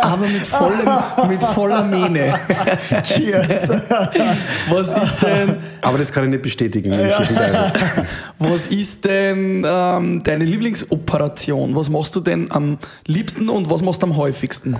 Aber 0.00 0.26
mit, 0.26 0.46
vollem, 0.46 1.28
mit 1.28 1.42
voller 1.42 1.84
Mähne. 1.84 2.38
Cheers. 3.04 3.68
Was 4.70 4.88
ist 4.88 5.22
denn... 5.22 5.56
Aber 5.82 5.98
das 5.98 6.10
kann 6.10 6.24
ich 6.24 6.30
nicht 6.30 6.42
bestätigen. 6.42 6.92
Was 8.38 8.66
ist 8.68 9.04
denn 9.04 9.66
ähm, 9.68 10.22
deine 10.22 10.44
Lieblingsoperation? 10.46 11.76
Was 11.76 11.90
machst 11.90 12.16
du 12.16 12.20
denn 12.20 12.50
am 12.50 12.78
liebsten 13.06 13.50
und 13.50 13.68
was 13.68 13.82
machst 13.82 14.00
du 14.00 14.06
am 14.06 14.16
häufigsten? 14.16 14.76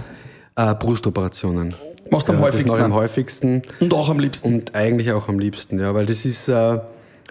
Äh, 0.57 0.75
Brustoperationen. 0.75 1.75
Machst 2.11 2.29
du 2.29 2.33
am 2.33 2.41
häufigsten? 2.41 2.81
Am 2.81 2.95
häufigsten. 2.95 3.63
Und 3.81 3.95
auch 3.95 4.09
am 4.09 4.19
liebsten. 4.19 4.55
Und 4.55 4.75
eigentlich 4.75 5.13
auch 5.13 5.29
am 5.29 5.39
liebsten, 5.39 5.79
ja, 5.79 5.95
weil 5.95 6.07
das 6.07 6.25
ist 6.25 6.49
äh, 6.49 6.79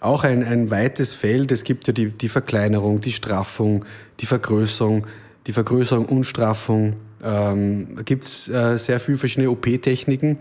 auch 0.02 0.24
ein, 0.24 0.44
ein 0.44 0.70
weites 0.72 1.14
Feld. 1.14 1.52
Es 1.52 1.64
gibt 1.64 1.88
ja 1.88 1.94
die, 1.94 2.10
die 2.10 2.30
Verkleinerung, 2.30 3.02
die 3.02 3.12
Straffung, 3.12 3.86
die 4.20 4.26
Vergrößerung, 4.26 5.08
die 5.48 5.54
Vergrößerung 5.54 6.06
und 6.06 6.24
Straffung. 6.26 6.96
Ähm, 7.24 7.96
da 7.96 8.02
gibt 8.02 8.26
es 8.26 8.50
äh, 8.50 8.78
sehr 8.78 9.00
viele 9.00 9.18
verschiedene 9.18 9.50
OP-Techniken. 9.50 10.38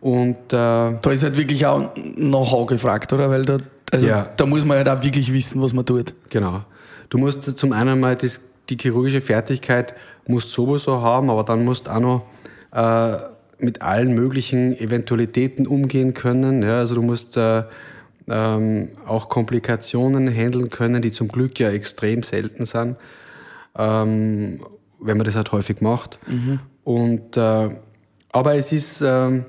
Und 0.00 0.36
äh, 0.36 0.36
da 0.52 1.10
ist 1.10 1.22
halt 1.22 1.36
wirklich 1.36 1.64
auch 1.66 1.94
Know-how 1.94 2.66
gefragt, 2.66 3.12
oder? 3.12 3.30
Weil 3.30 3.44
da, 3.44 3.58
also 3.90 4.06
ja. 4.06 4.28
da 4.36 4.46
muss 4.46 4.64
man 4.64 4.76
halt 4.76 4.88
auch 4.88 5.02
wirklich 5.02 5.32
wissen, 5.32 5.60
was 5.60 5.72
man 5.72 5.86
tut. 5.86 6.14
Genau. 6.28 6.62
Du 7.08 7.18
musst 7.18 7.58
zum 7.58 7.72
einen 7.72 7.98
mal 7.98 8.14
das, 8.14 8.40
die 8.68 8.76
chirurgische 8.76 9.20
Fertigkeit 9.20 9.94
musst 10.26 10.52
sowieso 10.52 11.00
haben, 11.00 11.30
aber 11.30 11.42
dann 11.42 11.64
musst 11.64 11.86
du 11.86 11.90
auch 11.90 12.00
noch 12.00 12.26
äh, 12.72 13.16
mit 13.58 13.82
allen 13.82 14.12
möglichen 14.12 14.78
Eventualitäten 14.78 15.66
umgehen 15.66 16.14
können. 16.14 16.62
Ja, 16.62 16.78
also 16.78 16.94
du 16.94 17.02
musst 17.02 17.36
äh, 17.36 17.64
ähm, 18.28 18.88
auch 19.06 19.28
Komplikationen 19.28 20.28
handeln 20.28 20.70
können, 20.70 21.02
die 21.02 21.12
zum 21.12 21.28
Glück 21.28 21.58
ja 21.58 21.70
extrem 21.70 22.22
selten 22.22 22.66
sind, 22.66 22.96
ähm, 23.76 24.60
wenn 25.00 25.16
man 25.16 25.24
das 25.24 25.34
halt 25.34 25.52
häufig 25.52 25.80
macht. 25.80 26.18
Mhm. 26.28 26.60
Und, 26.84 27.36
äh, 27.36 27.70
aber 28.30 28.54
es 28.54 28.72
ist 28.72 29.02
äh, 29.02 29.42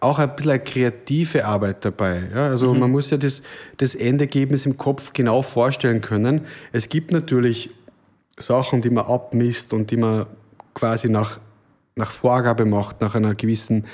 auch 0.00 0.18
ein 0.18 0.36
bisschen 0.36 0.50
eine 0.52 0.60
kreative 0.60 1.44
Arbeit 1.44 1.84
dabei. 1.84 2.22
Ja? 2.34 2.48
Also 2.48 2.72
mhm. 2.74 2.80
man 2.80 2.90
muss 2.90 3.10
ja 3.10 3.16
das, 3.16 3.42
das 3.78 3.94
Endergebnis 3.94 4.66
im 4.66 4.76
Kopf 4.76 5.12
genau 5.12 5.42
vorstellen 5.42 6.00
können. 6.00 6.42
Es 6.72 6.88
gibt 6.88 7.12
natürlich 7.12 7.70
Sachen, 8.36 8.80
die 8.80 8.90
man 8.90 9.06
abmisst 9.06 9.72
und 9.72 9.90
die 9.90 9.96
man 9.96 10.26
quasi 10.74 11.08
nach 11.08 11.38
nach 11.96 12.10
Vorgabe 12.10 12.64
macht, 12.64 13.00
nach 13.00 13.14
einer 13.14 13.34
gewissen 13.34 13.84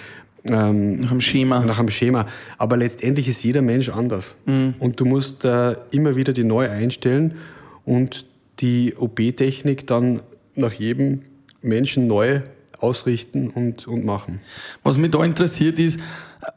ähm, 0.45 1.01
nach 1.01 1.11
einem 1.11 1.21
Schema. 1.21 1.61
Nach 1.61 1.79
einem 1.79 1.91
Schema. 1.91 2.27
Aber 2.57 2.77
letztendlich 2.77 3.29
ist 3.29 3.45
jeder 3.45 3.63
Mensch 3.63 3.91
anders. 3.91 4.37
Mhm. 4.47 4.75
Und 4.79 4.99
du 4.99 5.05
musst 5.05 5.45
äh, 5.45 5.77
immer 5.91 6.17
wieder 6.17 6.33
die 6.33 6.45
neu 6.45 6.69
einstellen 6.69 7.35
und 7.85 8.27
die 8.61 8.95
OP-Technik 8.97 9.87
dann 9.87 10.23
nach 10.55 10.73
jedem 10.73 11.23
Menschen 11.63 12.07
neu 12.07 12.41
ausrichten 12.79 13.51
und, 13.51 13.87
und 13.87 14.05
machen. 14.05 14.41
Was 14.83 14.97
mich 14.97 15.11
da 15.11 15.23
interessiert 15.25 15.79
ist, 15.79 16.01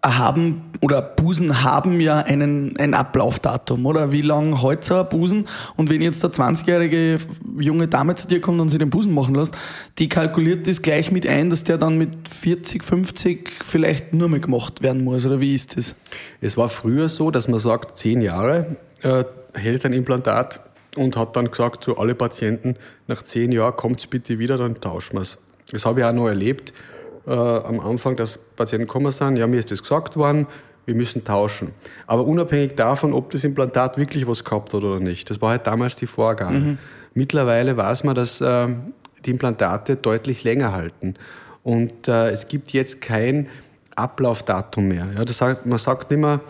haben 0.04 0.62
oder 0.82 1.02
Busen 1.02 1.64
haben 1.64 2.00
ja 2.02 2.20
einen, 2.20 2.78
ein 2.78 2.94
Ablaufdatum, 2.94 3.86
oder? 3.86 4.12
Wie 4.12 4.22
lange 4.22 4.62
hält 4.62 4.84
so 4.84 4.96
ein 4.96 5.10
Busen? 5.10 5.48
Und 5.76 5.90
wenn 5.90 6.02
jetzt 6.02 6.24
eine 6.24 6.34
20-jährige 6.34 7.18
junge 7.58 7.88
Dame 7.88 8.16
zu 8.16 8.28
dir 8.28 8.42
kommt 8.42 8.60
und 8.60 8.70
sie 8.70 8.78
den 8.78 8.90
Busen 8.90 9.14
machen 9.14 9.36
lässt, 9.36 9.56
die 10.00 10.10
kalkuliert 10.10 10.68
das 10.68 10.82
gleich 10.82 11.12
mit 11.12 11.26
ein, 11.26 11.50
dass 11.50 11.64
der 11.64 11.78
dann 11.78 11.98
mit 11.98 12.28
40, 12.28 12.84
50 12.84 13.50
vielleicht 13.64 14.14
nur 14.14 14.30
mehr 14.30 14.40
gemacht 14.40 14.82
werden 14.82 15.04
muss, 15.04 15.26
oder 15.26 15.40
wie 15.40 15.54
ist 15.54 15.78
das? 15.78 15.96
Es 16.42 16.58
war 16.58 16.70
früher 16.70 17.10
so, 17.10 17.32
dass 17.32 17.48
man 17.48 17.60
sagt, 17.60 17.98
zehn 17.98 18.22
Jahre 18.22 18.76
äh, 19.02 19.24
hält 19.54 19.86
ein 19.86 19.94
Implantat 19.94 20.60
und 20.98 21.16
hat 21.16 21.36
dann 21.36 21.50
gesagt 21.50 21.84
zu 21.84 21.98
alle 21.98 22.16
Patienten, 22.16 22.76
nach 23.08 23.24
zehn 23.24 23.52
Jahren 23.52 23.76
kommt 23.76 24.00
es 24.00 24.08
bitte 24.08 24.40
wieder, 24.40 24.58
dann 24.58 24.76
tauschen 24.76 25.18
wir 25.18 25.22
es. 25.22 25.38
Das 25.72 25.86
habe 25.86 26.02
ich 26.02 26.06
auch 26.06 26.14
noch 26.14 26.28
erlebt 26.28 26.74
äh, 27.28 27.32
am 27.32 27.80
Anfang, 27.80 28.16
dass 28.16 28.38
Patienten 28.38 28.88
gekommen 28.88 29.12
sind, 29.12 29.38
ja, 29.38 29.48
mir 29.48 29.60
ist 29.60 29.72
das 29.72 29.82
gesagt 29.82 30.16
worden, 30.18 30.48
wir 30.86 30.96
müssen 30.96 31.24
tauschen. 31.24 31.72
Aber 32.08 32.26
unabhängig 32.26 32.76
davon, 32.76 33.14
ob 33.14 33.32
das 33.32 33.44
Implantat 33.44 33.98
wirklich 33.98 34.28
was 34.28 34.44
gehabt 34.44 34.74
hat 34.74 34.84
oder 34.84 35.00
nicht. 35.00 35.30
Das 35.30 35.42
war 35.42 35.52
halt 35.52 35.66
damals 35.66 35.96
die 35.96 36.08
Vorgabe. 36.08 36.60
Mhm. 36.60 36.78
Mittlerweile 37.14 37.78
weiß 37.78 38.04
man, 38.04 38.16
dass 38.16 38.42
äh, 38.42 38.68
die 39.26 39.32
Implantate 39.32 39.96
deutlich 39.96 40.44
länger 40.44 40.74
halten. 40.74 41.16
Und 41.64 42.08
äh, 42.08 42.30
es 42.30 42.48
gibt 42.48 42.74
jetzt 42.74 43.02
kein 43.02 43.48
Ablaufdatum 43.96 44.88
mehr. 44.88 45.08
Ja, 45.16 45.24
das 45.24 45.42
heißt, 45.42 45.66
man 45.66 45.78
sagt 45.78 46.12
nicht 46.12 46.20
mehr, 46.20 46.42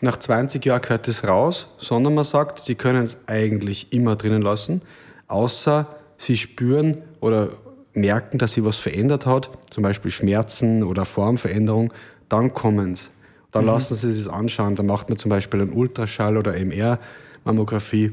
nach 0.00 0.16
20 0.16 0.64
Jahren 0.64 0.82
gehört 0.82 1.06
es 1.08 1.24
raus, 1.24 1.68
sondern 1.78 2.14
man 2.14 2.24
sagt, 2.24 2.58
sie 2.60 2.74
können 2.74 3.04
es 3.04 3.18
eigentlich 3.26 3.92
immer 3.92 4.16
drinnen 4.16 4.42
lassen, 4.42 4.82
außer 5.28 5.86
sie 6.16 6.36
spüren 6.36 6.98
oder 7.20 7.50
merken, 7.94 8.38
dass 8.38 8.52
sie 8.52 8.64
was 8.64 8.78
verändert 8.78 9.26
hat, 9.26 9.50
zum 9.70 9.82
Beispiel 9.82 10.10
Schmerzen 10.10 10.82
oder 10.82 11.04
Formveränderung, 11.04 11.92
dann 12.28 12.54
kommen 12.54 12.94
sie. 12.94 13.08
Dann 13.50 13.66
lassen 13.66 13.94
sie 13.94 14.12
sich 14.12 14.24
das 14.24 14.32
anschauen. 14.32 14.76
Dann 14.76 14.86
macht 14.86 15.10
man 15.10 15.18
zum 15.18 15.28
Beispiel 15.28 15.60
einen 15.60 15.72
Ultraschall 15.72 16.38
oder 16.38 16.54
MR-Mammographie. 16.54 18.12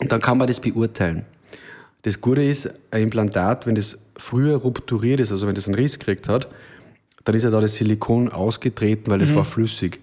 Und 0.00 0.10
dann 0.10 0.20
kann 0.20 0.36
man 0.36 0.48
das 0.48 0.58
beurteilen. 0.60 1.24
Das 2.02 2.20
Gute 2.20 2.42
ist, 2.42 2.68
ein 2.90 3.02
Implantat, 3.02 3.66
wenn 3.66 3.76
das 3.76 3.98
früher 4.16 4.56
rupturiert 4.56 5.20
ist, 5.20 5.30
also 5.30 5.46
wenn 5.46 5.54
das 5.54 5.66
einen 5.66 5.76
Riss 5.76 5.98
gekriegt 5.98 6.28
hat, 6.28 6.48
dann 7.24 7.34
ist 7.34 7.44
ja 7.44 7.50
da 7.50 7.60
das 7.60 7.74
Silikon 7.74 8.30
ausgetreten, 8.30 9.10
weil 9.10 9.22
es 9.22 9.34
war 9.34 9.44
flüssig. 9.44 10.00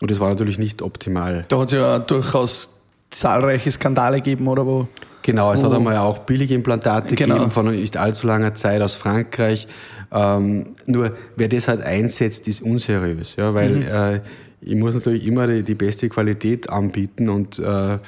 Und 0.00 0.10
das 0.10 0.20
war 0.20 0.28
natürlich 0.28 0.58
nicht 0.58 0.82
optimal. 0.82 1.44
Da 1.48 1.58
hat 1.58 1.72
es 1.72 1.78
ja 1.78 1.98
durchaus 1.98 2.70
zahlreiche 3.10 3.70
Skandale 3.70 4.16
gegeben, 4.16 4.46
oder 4.46 4.66
wo? 4.66 4.86
Genau, 5.22 5.52
es 5.52 5.62
hat 5.62 5.70
Oh. 5.72 5.76
einmal 5.76 5.96
auch 5.98 6.20
billige 6.20 6.54
Implantate 6.54 7.14
Genau. 7.14 7.34
gegeben 7.34 7.50
von 7.50 7.66
nicht 7.70 7.96
allzu 7.96 8.26
langer 8.26 8.54
Zeit 8.54 8.80
aus 8.82 8.94
Frankreich. 8.94 9.66
Ähm, 10.10 10.74
nur 10.86 11.14
wer 11.36 11.48
das 11.48 11.68
halt 11.68 11.82
einsetzt, 11.82 12.48
ist 12.48 12.62
unseriös, 12.62 13.36
ja, 13.36 13.52
weil 13.54 13.70
Mhm. 13.70 13.82
äh, 13.82 14.20
ich 14.60 14.74
muss 14.74 14.94
natürlich 14.94 15.26
immer 15.26 15.46
die, 15.46 15.62
die 15.62 15.74
beste 15.74 16.08
Qualität 16.08 16.70
anbieten 16.70 17.28
und 17.28 17.58
äh, 17.58 17.98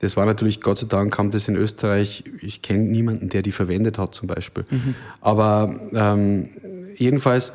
das 0.00 0.16
war 0.16 0.26
natürlich, 0.26 0.60
Gott 0.60 0.78
sei 0.78 0.86
Dank 0.88 1.14
kam 1.14 1.30
das 1.30 1.48
in 1.48 1.56
Österreich, 1.56 2.24
ich 2.40 2.62
kenne 2.62 2.82
niemanden, 2.84 3.28
der 3.28 3.42
die 3.42 3.52
verwendet 3.52 3.98
hat 3.98 4.14
zum 4.14 4.26
Beispiel. 4.26 4.64
Mhm. 4.70 4.94
Aber 5.20 5.80
ähm, 5.94 6.48
jedenfalls, 6.96 7.52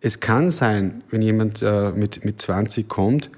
es 0.00 0.20
kann 0.20 0.50
sein, 0.50 1.02
wenn 1.10 1.22
jemand 1.22 1.62
äh, 1.62 1.90
mit, 1.92 2.24
mit 2.24 2.40
20 2.40 2.88
kommt, 2.88 3.30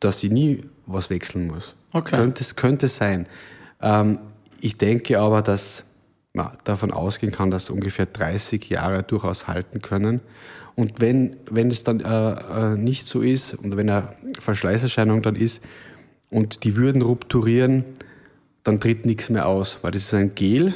dass 0.00 0.20
sie 0.20 0.28
nie 0.30 0.62
was 0.86 1.08
wechseln 1.10 1.46
muss. 1.48 1.74
Okay. 1.92 2.16
Könnte, 2.16 2.44
könnte 2.56 2.88
sein. 2.88 3.26
Ähm, 3.82 4.18
ich 4.60 4.78
denke 4.78 5.18
aber, 5.18 5.42
dass 5.42 5.84
man 6.32 6.50
davon 6.64 6.92
ausgehen 6.92 7.32
kann, 7.32 7.50
dass 7.50 7.70
ungefähr 7.70 8.06
30 8.06 8.68
Jahre 8.68 9.02
durchaus 9.02 9.48
halten 9.48 9.82
können. 9.82 10.20
Und 10.76 11.00
wenn, 11.00 11.36
wenn 11.50 11.70
es 11.70 11.84
dann 11.84 12.00
äh, 12.00 12.72
äh, 12.72 12.76
nicht 12.76 13.06
so 13.06 13.20
ist 13.20 13.54
und 13.54 13.76
wenn 13.76 13.90
eine 13.90 14.14
Verschleißerscheinung 14.38 15.22
dann 15.22 15.36
ist 15.36 15.62
und 16.30 16.64
die 16.64 16.76
würden 16.76 17.02
rupturieren, 17.02 17.84
dann 18.62 18.78
tritt 18.78 19.04
nichts 19.06 19.30
mehr 19.30 19.48
aus, 19.48 19.78
weil 19.82 19.90
das 19.90 20.02
ist 20.02 20.14
ein 20.14 20.34
Gel, 20.34 20.74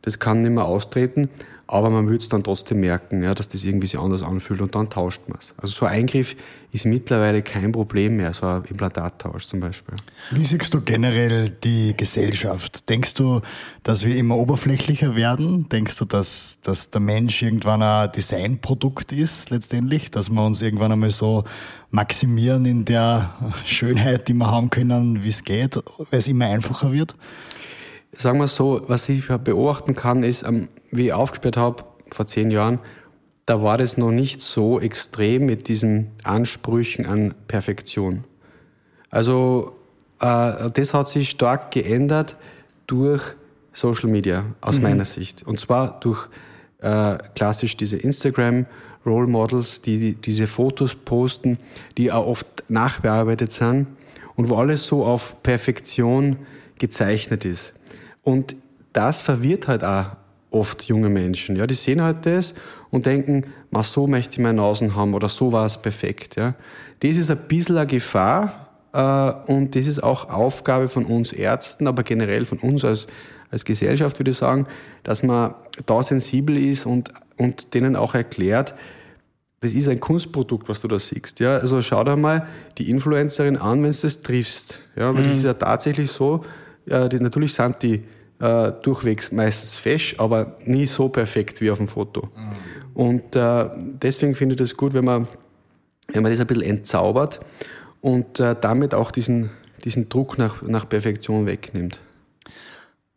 das 0.00 0.20
kann 0.20 0.40
nicht 0.40 0.52
mehr 0.52 0.64
austreten, 0.64 1.28
aber 1.66 1.88
man 1.88 2.06
würde 2.06 2.18
es 2.18 2.28
dann 2.28 2.44
trotzdem 2.44 2.80
merken, 2.80 3.22
ja, 3.22 3.34
dass 3.34 3.48
das 3.48 3.64
irgendwie 3.64 3.86
sich 3.86 3.98
anders 3.98 4.22
anfühlt 4.22 4.60
und 4.60 4.74
dann 4.74 4.90
tauscht 4.90 5.22
man 5.28 5.38
es. 5.40 5.54
Also 5.56 5.74
so 5.74 5.86
ein 5.86 6.00
Eingriff 6.00 6.36
ist 6.72 6.84
mittlerweile 6.84 7.42
kein 7.42 7.72
Problem 7.72 8.16
mehr, 8.16 8.34
so 8.34 8.46
ein 8.46 8.64
Implantattausch 8.64 9.46
zum 9.46 9.60
Beispiel. 9.60 9.94
Wie 10.32 10.44
siehst 10.44 10.74
du 10.74 10.82
generell 10.82 11.48
die 11.48 11.96
Gesellschaft? 11.96 12.88
Denkst 12.88 13.14
du, 13.14 13.40
dass 13.82 14.04
wir 14.04 14.16
immer 14.16 14.36
oberflächlicher 14.36 15.16
werden? 15.16 15.68
Denkst 15.70 15.96
du, 15.98 16.04
dass, 16.04 16.58
dass 16.62 16.90
der 16.90 17.00
Mensch 17.00 17.40
irgendwann 17.40 17.82
ein 17.82 18.12
Designprodukt 18.12 19.12
ist, 19.12 19.50
letztendlich? 19.50 20.10
Dass 20.10 20.28
wir 20.28 20.44
uns 20.44 20.60
irgendwann 20.60 20.92
einmal 20.92 21.12
so 21.12 21.44
maximieren 21.90 22.66
in 22.66 22.84
der 22.84 23.34
Schönheit, 23.64 24.28
die 24.28 24.34
wir 24.34 24.50
haben 24.50 24.68
können, 24.68 25.22
wie 25.22 25.28
es 25.28 25.44
geht, 25.44 25.76
weil 25.76 26.18
es 26.18 26.28
immer 26.28 26.46
einfacher 26.46 26.92
wird? 26.92 27.16
Sagen 28.16 28.38
wir 28.38 28.48
so, 28.48 28.82
was 28.86 29.08
ich 29.08 29.26
beobachten 29.26 29.94
kann, 29.94 30.22
ist, 30.22 30.44
ähm, 30.44 30.68
wie 30.90 31.06
ich 31.06 31.12
aufgesperrt 31.12 31.56
habe 31.56 31.84
vor 32.10 32.26
zehn 32.26 32.50
Jahren, 32.50 32.78
da 33.46 33.62
war 33.62 33.76
das 33.76 33.98
noch 33.98 34.10
nicht 34.10 34.40
so 34.40 34.80
extrem 34.80 35.46
mit 35.46 35.68
diesen 35.68 36.10
Ansprüchen 36.22 37.06
an 37.06 37.34
Perfektion. 37.46 38.24
Also 39.10 39.76
äh, 40.20 40.70
das 40.70 40.94
hat 40.94 41.08
sich 41.08 41.30
stark 41.30 41.70
geändert 41.70 42.36
durch 42.86 43.22
Social 43.72 44.08
Media 44.08 44.44
aus 44.60 44.80
meiner 44.80 45.04
Sicht. 45.04 45.42
Und 45.42 45.60
zwar 45.60 46.00
durch 46.00 46.28
äh, 46.80 47.18
klassisch 47.34 47.76
diese 47.76 47.96
Instagram 47.96 48.66
Role 49.04 49.26
Models, 49.26 49.82
die, 49.82 49.98
die 49.98 50.14
diese 50.14 50.46
Fotos 50.46 50.94
posten, 50.94 51.58
die 51.98 52.10
auch 52.10 52.26
oft 52.26 52.64
nachbearbeitet 52.68 53.52
sind 53.52 53.88
und 54.36 54.48
wo 54.48 54.56
alles 54.56 54.86
so 54.86 55.04
auf 55.04 55.42
Perfektion 55.42 56.38
gezeichnet 56.78 57.44
ist. 57.44 57.74
Und 58.24 58.56
das 58.92 59.20
verwirrt 59.20 59.68
halt 59.68 59.84
auch 59.84 60.06
oft 60.50 60.84
junge 60.84 61.08
Menschen. 61.08 61.56
Ja, 61.56 61.66
die 61.66 61.74
sehen 61.74 62.02
halt 62.02 62.26
das 62.26 62.54
und 62.90 63.06
denken, 63.06 63.44
ma, 63.70 63.82
so 63.82 64.06
möchte 64.06 64.34
ich 64.34 64.38
meine 64.38 64.58
Nasen 64.58 64.94
haben 64.94 65.14
oder 65.14 65.28
so 65.28 65.52
war 65.52 65.66
es 65.66 65.78
perfekt. 65.78 66.36
Ja. 66.36 66.54
Das 67.00 67.16
ist 67.16 67.30
ein 67.30 67.48
bisschen 67.48 67.76
eine 67.76 67.86
Gefahr 67.86 68.70
äh, 68.92 69.52
und 69.52 69.74
das 69.74 69.86
ist 69.86 70.02
auch 70.02 70.30
Aufgabe 70.30 70.88
von 70.88 71.04
uns 71.04 71.32
Ärzten, 71.32 71.86
aber 71.86 72.04
generell 72.04 72.44
von 72.44 72.58
uns 72.58 72.84
als, 72.84 73.08
als 73.50 73.64
Gesellschaft, 73.64 74.18
würde 74.18 74.30
ich 74.30 74.36
sagen, 74.36 74.66
dass 75.02 75.22
man 75.22 75.54
da 75.86 76.02
sensibel 76.02 76.56
ist 76.56 76.86
und, 76.86 77.12
und 77.36 77.74
denen 77.74 77.96
auch 77.96 78.14
erklärt, 78.14 78.74
das 79.60 79.72
ist 79.72 79.88
ein 79.88 79.98
Kunstprodukt, 79.98 80.68
was 80.68 80.82
du 80.82 80.88
da 80.88 80.98
siehst. 80.98 81.40
Ja? 81.40 81.56
Also 81.56 81.80
schau 81.82 82.04
dir 82.04 82.16
mal 82.16 82.46
die 82.76 82.90
Influencerin 82.90 83.56
an, 83.56 83.82
wenn 83.82 83.92
du 83.92 83.98
das 84.02 84.20
triffst. 84.20 84.80
Ja? 84.94 85.14
Weil 85.14 85.22
das 85.22 85.36
ist 85.36 85.44
ja 85.44 85.54
tatsächlich 85.54 86.10
so, 86.10 86.44
ja, 86.86 87.08
die, 87.08 87.18
natürlich 87.18 87.54
sind 87.54 87.82
die 87.82 88.04
äh, 88.44 88.72
durchwegs 88.82 89.32
meistens 89.32 89.76
fesch, 89.76 90.16
aber 90.18 90.56
nie 90.64 90.84
so 90.84 91.08
perfekt 91.08 91.62
wie 91.62 91.70
auf 91.70 91.78
dem 91.78 91.88
Foto. 91.88 92.28
Und 92.92 93.34
äh, 93.34 93.70
deswegen 94.02 94.34
finde 94.34 94.54
ich 94.54 94.58
das 94.58 94.76
gut, 94.76 94.92
wenn 94.92 95.04
man, 95.04 95.26
wenn 96.12 96.22
man 96.22 96.30
das 96.30 96.40
ein 96.40 96.46
bisschen 96.46 96.64
entzaubert 96.64 97.40
und 98.02 98.38
äh, 98.40 98.54
damit 98.60 98.92
auch 98.92 99.10
diesen, 99.10 99.48
diesen 99.84 100.10
Druck 100.10 100.36
nach, 100.36 100.60
nach 100.60 100.86
Perfektion 100.86 101.46
wegnimmt. 101.46 102.00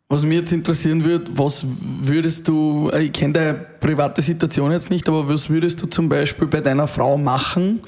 Was 0.08 0.22
mich 0.22 0.38
jetzt 0.38 0.52
interessieren 0.52 1.04
würde, 1.04 1.30
was 1.36 1.62
würdest 1.66 2.48
du, 2.48 2.88
äh, 2.90 3.02
ich 3.02 3.12
kenne 3.12 3.34
deine 3.34 3.54
private 3.54 4.22
Situation 4.22 4.72
jetzt 4.72 4.88
nicht, 4.88 5.06
aber 5.08 5.28
was 5.28 5.50
würdest 5.50 5.82
du 5.82 5.86
zum 5.86 6.08
Beispiel 6.08 6.48
bei 6.48 6.62
deiner 6.62 6.86
Frau 6.86 7.18
machen? 7.18 7.80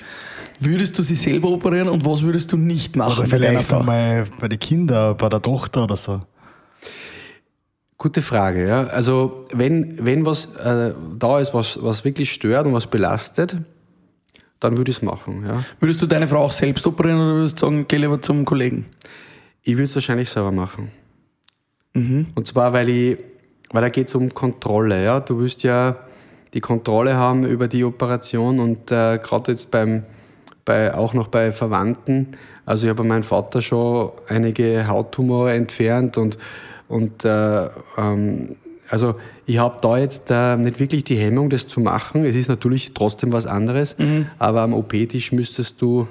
Würdest 0.62 0.98
du 0.98 1.02
sie 1.02 1.14
selber 1.14 1.48
operieren 1.48 1.88
und 1.88 2.04
was 2.04 2.20
würdest 2.20 2.52
du 2.52 2.58
nicht 2.58 2.94
machen 2.96 3.20
Oder 3.20 3.30
bei 3.30 3.38
deiner 3.38 3.60
vielleicht 3.60 3.72
einmal 3.72 4.26
bei 4.38 4.48
den 4.48 4.58
Kindern, 4.58 5.16
bei 5.16 5.30
der 5.30 5.40
Tochter 5.40 5.84
oder 5.84 5.96
so? 5.96 6.20
Gute 8.00 8.22
Frage, 8.22 8.66
ja. 8.66 8.86
Also 8.86 9.44
wenn, 9.52 10.06
wenn 10.06 10.24
was 10.24 10.56
äh, 10.56 10.94
da 11.18 11.38
ist, 11.38 11.52
was, 11.52 11.78
was 11.82 12.02
wirklich 12.02 12.32
stört 12.32 12.66
und 12.66 12.72
was 12.72 12.86
belastet, 12.86 13.58
dann 14.58 14.78
würde 14.78 14.90
ich 14.90 14.96
es 14.96 15.02
machen, 15.02 15.44
ja. 15.46 15.62
Würdest 15.80 16.00
du 16.00 16.06
deine 16.06 16.26
Frau 16.26 16.38
auch 16.38 16.52
selbst 16.52 16.86
operieren 16.86 17.20
oder 17.20 17.34
würdest 17.34 17.60
du 17.60 17.66
sagen, 17.66 17.84
geh 17.86 17.98
lieber 17.98 18.22
zum 18.22 18.46
Kollegen? 18.46 18.86
Ich 19.64 19.74
würde 19.74 19.84
es 19.84 19.94
wahrscheinlich 19.94 20.30
selber 20.30 20.50
machen. 20.50 20.90
Und 22.34 22.46
zwar, 22.46 22.72
weil 22.72 22.88
ich, 22.88 23.18
weil 23.70 23.82
da 23.82 23.90
geht 23.90 24.08
es 24.08 24.14
um 24.14 24.32
Kontrolle, 24.32 25.04
ja. 25.04 25.20
Du 25.20 25.38
willst 25.38 25.62
ja 25.62 25.98
die 26.54 26.62
Kontrolle 26.62 27.16
haben 27.16 27.44
über 27.44 27.68
die 27.68 27.84
Operation 27.84 28.60
und 28.60 28.90
äh, 28.90 29.18
gerade 29.18 29.52
jetzt 29.52 29.70
beim, 29.70 30.04
bei, 30.64 30.94
auch 30.94 31.12
noch 31.12 31.28
bei 31.28 31.52
Verwandten. 31.52 32.28
Also 32.64 32.86
ich 32.86 32.88
habe 32.88 33.02
bei 33.02 33.08
meinem 33.10 33.24
Vater 33.24 33.60
schon 33.60 34.12
einige 34.26 34.86
Hauttumore 34.86 35.52
entfernt 35.52 36.16
und, 36.16 36.38
und 36.90 37.24
äh, 37.24 37.68
ähm, 37.96 38.56
also 38.88 39.14
ich 39.46 39.58
habe 39.58 39.76
da 39.80 39.96
jetzt 39.96 40.30
äh, 40.30 40.56
nicht 40.56 40.80
wirklich 40.80 41.04
die 41.04 41.16
Hemmung, 41.16 41.48
das 41.48 41.68
zu 41.68 41.80
machen. 41.80 42.24
Es 42.24 42.34
ist 42.34 42.48
natürlich 42.48 42.92
trotzdem 42.92 43.32
was 43.32 43.46
anderes, 43.46 43.96
aber 44.38 44.62
am 44.62 44.74
OP-Tisch 44.74 45.30
müsstest 45.30 45.80
du 45.80 46.08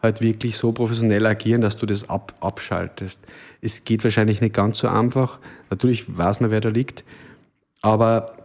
halt 0.00 0.20
wirklich 0.20 0.56
so 0.56 0.70
professionell 0.70 1.26
agieren, 1.26 1.60
dass 1.60 1.76
du 1.76 1.86
das 1.86 2.08
ab, 2.08 2.34
abschaltest. 2.40 3.20
Es 3.60 3.82
geht 3.82 4.04
wahrscheinlich 4.04 4.40
nicht 4.40 4.54
ganz 4.54 4.78
so 4.78 4.88
einfach. 4.88 5.40
Natürlich 5.70 6.16
weiß 6.16 6.40
man, 6.40 6.50
wer 6.52 6.60
da 6.60 6.68
liegt. 6.68 7.04
Aber 7.80 8.36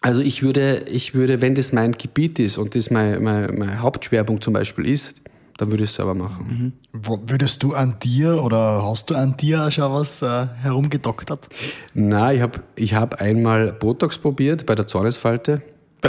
also 0.00 0.20
ich 0.20 0.42
würde, 0.42 0.84
ich 0.88 1.14
würde, 1.14 1.40
wenn 1.40 1.56
das 1.56 1.72
mein 1.72 1.92
Gebiet 1.92 2.38
ist 2.38 2.56
und 2.56 2.76
das 2.76 2.90
mein, 2.90 3.20
mein, 3.22 3.58
mein 3.58 3.82
Hauptschwerpunkt 3.82 4.44
zum 4.44 4.52
Beispiel 4.52 4.86
ist, 4.86 5.22
dann 5.56 5.70
würde 5.70 5.84
ich 5.84 5.90
es 5.90 5.96
selber 5.96 6.14
machen. 6.14 6.72
Wo- 6.92 7.20
Würdest 7.26 7.62
du 7.62 7.74
an 7.74 7.96
dir 8.02 8.42
oder 8.42 8.82
hast 8.84 9.08
du 9.10 9.14
an 9.14 9.36
dir 9.36 9.66
auch 9.66 9.70
schon 9.70 9.92
was 9.92 10.20
äh, 10.22 10.46
herumgedoktert? 10.62 11.48
Na, 11.94 12.32
ich 12.32 12.40
habe 12.42 12.60
ich 12.76 12.94
hab 12.94 13.20
einmal 13.20 13.72
Botox 13.72 14.18
probiert 14.18 14.66
bei 14.66 14.74
der 14.74 14.86
Zornesfalte. 14.86 15.62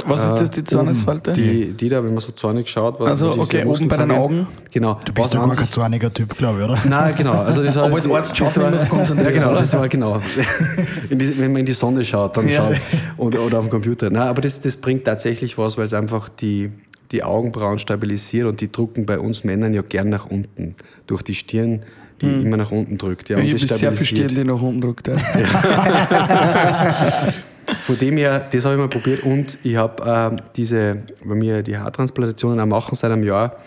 Was 0.07 0.25
ist 0.25 0.33
das, 0.41 0.49
die 0.51 0.61
Zornesfalte? 0.65 1.31
Die, 1.31 1.71
die 1.71 1.87
da, 1.87 2.03
wenn 2.03 2.13
man 2.13 2.19
so 2.19 2.33
zornig 2.33 2.67
schaut. 2.67 2.99
Also, 2.99 3.31
okay, 3.39 3.63
oben 3.63 3.87
bei 3.87 3.95
den. 3.95 4.11
Augen? 4.11 4.45
Genau. 4.73 4.99
Du 5.05 5.13
bist 5.13 5.33
an 5.33 5.47
gar 5.47 5.55
kein 5.55 5.69
zorniger 5.71 6.13
Typ, 6.13 6.37
glaube 6.37 6.59
ich, 6.59 6.65
oder? 6.65 6.77
Nein, 6.89 7.15
genau. 7.15 7.31
Also 7.39 7.63
das 7.63 7.77
Aber 7.77 7.93
als 7.93 8.05
Arzt 8.11 8.35
schaut 8.35 8.57
man 8.57 8.77
so 8.77 8.85
konzentriert, 8.87 9.29
Ja, 9.35 9.39
genau, 9.39 9.53
das 9.53 9.71
war 9.73 9.87
genau. 9.87 10.19
Die, 11.09 11.39
wenn 11.39 11.53
man 11.53 11.61
in 11.61 11.65
die 11.65 11.71
Sonne 11.71 12.03
schaut, 12.03 12.35
dann 12.35 12.49
Ja. 12.49 12.57
schaut 12.67 12.75
oder, 13.15 13.39
oder 13.39 13.59
auf 13.59 13.65
dem 13.67 13.71
Computer. 13.71 14.09
Nein, 14.09 14.23
aber 14.27 14.41
das, 14.41 14.59
das 14.59 14.75
bringt 14.75 15.05
tatsächlich 15.05 15.57
was, 15.57 15.77
weil 15.77 15.85
es 15.85 15.93
einfach 15.93 16.27
die, 16.27 16.71
die 17.11 17.23
Augenbrauen 17.23 17.79
stabilisiert 17.79 18.47
und 18.47 18.61
die 18.61 18.71
drucken 18.71 19.05
bei 19.05 19.19
uns 19.19 19.43
Männern 19.43 19.73
ja 19.73 19.81
gern 19.81 20.09
nach 20.09 20.25
unten 20.25 20.75
durch 21.07 21.21
die 21.21 21.35
Stirn, 21.35 21.83
die 22.21 22.27
immer 22.27 22.57
nach 22.57 22.71
unten 22.71 22.97
drückt. 22.97 23.29
Ja, 23.29 23.37
Ja, 23.37 23.43
und 23.43 23.53
ich 23.53 23.63
habe 23.63 23.79
sehr 23.79 23.91
viel. 23.91 24.05
Stirn, 24.05 24.29
die 24.29 24.43
nach 24.43 24.61
unten 24.61 24.81
drückt. 24.81 25.07
Ja. 25.07 25.17
Von 27.81 27.97
dem 27.97 28.17
her, 28.17 28.47
das 28.51 28.65
habe 28.65 28.75
ich 28.75 28.81
mal 28.81 28.89
probiert 28.89 29.23
und 29.23 29.57
ich 29.63 29.75
habe 29.75 30.03
ähm, 30.05 30.41
diese, 30.55 30.97
bei 31.23 31.35
mir 31.35 31.63
die 31.63 31.77
Haartransplantationen 31.77 32.59
am 32.59 32.69
machen 32.69 32.95
seit 32.95 33.11
einem 33.11 33.23
Jahr, 33.23 33.57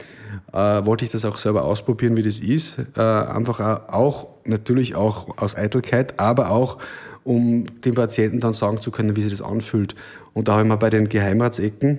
äh, 0.53 0.87
wollte 0.87 1.05
ich 1.05 1.11
das 1.11 1.25
auch 1.25 1.37
selber 1.37 1.65
ausprobieren, 1.65 2.17
wie 2.17 2.23
das 2.23 2.41
ist. 2.41 2.79
Äh, 2.97 3.01
einfach 3.01 3.61
auch, 3.61 3.93
auch, 3.93 4.27
natürlich 4.45 4.95
auch 4.95 5.37
aus 5.37 5.57
Eitelkeit, 5.57 6.19
aber 6.19 6.51
auch, 6.51 6.79
um 7.25 7.65
dem 7.83 7.95
Patienten 7.95 8.41
dann 8.41 8.55
sagen 8.55 8.81
zu 8.81 8.91
können, 8.91 9.17
wie 9.17 9.23
sich 9.23 9.31
das 9.31 9.43
anfühlt. 9.43 9.95
Und 10.33 10.49
da 10.49 10.53
habe 10.53 10.63
ich 10.63 10.69
mal 10.69 10.77
bei 10.77 10.91
den 10.91 11.09
Geheimratsecken 11.09 11.99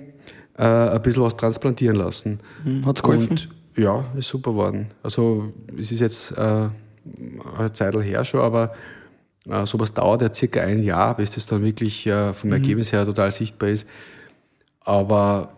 äh, 0.60 0.64
ein 0.64 1.02
bisschen 1.02 1.22
was 1.22 1.36
transplantieren 1.36 1.96
lassen. 1.96 2.38
Hat's 2.84 3.02
geholfen? 3.02 3.30
Und, 3.30 3.48
ja, 3.76 4.04
ist 4.16 4.28
super 4.28 4.50
geworden. 4.50 4.88
Also 5.02 5.52
es 5.78 5.90
ist 5.90 6.00
jetzt 6.00 6.32
äh, 6.32 6.68
eine 7.56 7.72
Zeit 7.72 7.94
her 7.94 8.24
schon, 8.24 8.40
aber 8.40 8.74
äh, 9.48 9.64
sowas 9.64 9.94
dauert 9.94 10.20
ja 10.20 10.32
circa 10.32 10.60
ein 10.60 10.82
Jahr, 10.82 11.16
bis 11.16 11.32
das 11.32 11.46
dann 11.46 11.62
wirklich 11.62 12.06
äh, 12.06 12.34
vom 12.34 12.52
Ergebnis 12.52 12.92
her 12.92 13.06
total 13.06 13.32
sichtbar 13.32 13.70
ist. 13.70 13.88
Aber 14.80 15.52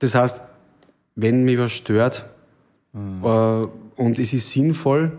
das 0.00 0.14
heißt, 0.16 0.40
wenn 1.14 1.44
mich 1.44 1.58
was 1.58 1.72
stört 1.72 2.24
äh, 2.94 3.26
und 3.26 4.18
es 4.18 4.32
ist 4.32 4.50
sinnvoll 4.50 5.12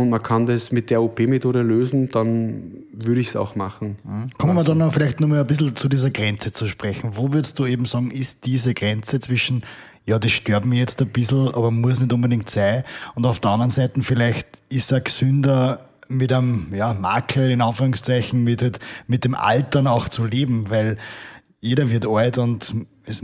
und 0.00 0.10
man 0.10 0.22
kann 0.22 0.46
das 0.46 0.72
mit 0.72 0.90
der 0.90 1.02
OP-Methode 1.02 1.62
lösen, 1.62 2.08
dann 2.10 2.84
würde 2.92 3.20
ich 3.20 3.28
es 3.28 3.36
auch 3.36 3.56
machen. 3.56 3.96
Kommen 4.38 4.54
wir 4.54 4.64
dann 4.64 4.78
noch 4.78 4.92
vielleicht 4.92 5.20
noch 5.20 5.28
mal 5.28 5.40
ein 5.40 5.46
bisschen 5.46 5.74
zu 5.74 5.88
dieser 5.88 6.10
Grenze 6.10 6.52
zu 6.52 6.66
sprechen. 6.68 7.10
Wo 7.16 7.32
würdest 7.32 7.58
du 7.58 7.66
eben 7.66 7.86
sagen, 7.86 8.10
ist 8.10 8.44
diese 8.44 8.74
Grenze 8.74 9.20
zwischen, 9.20 9.62
ja, 10.04 10.18
das 10.18 10.32
stört 10.32 10.64
mich 10.66 10.78
jetzt 10.78 11.00
ein 11.00 11.08
bisschen, 11.08 11.48
aber 11.48 11.70
muss 11.70 12.00
nicht 12.00 12.12
unbedingt 12.12 12.50
sein. 12.50 12.84
Und 13.14 13.26
auf 13.26 13.40
der 13.40 13.50
anderen 13.52 13.70
Seite 13.70 14.02
vielleicht 14.02 14.46
ist 14.68 14.92
er 14.92 15.00
gesünder 15.00 15.88
mit 16.08 16.32
einem 16.32 16.68
ja, 16.72 16.94
Makel, 16.94 17.50
in 17.50 17.60
Anführungszeichen, 17.60 18.44
mit, 18.44 18.62
halt- 18.62 18.78
mit 19.06 19.24
dem 19.24 19.34
Altern 19.34 19.86
auch 19.86 20.08
zu 20.08 20.24
leben, 20.24 20.70
weil 20.70 20.98
jeder 21.60 21.90
wird 21.90 22.06
alt 22.06 22.38
und 22.38 22.74
es 23.06 23.22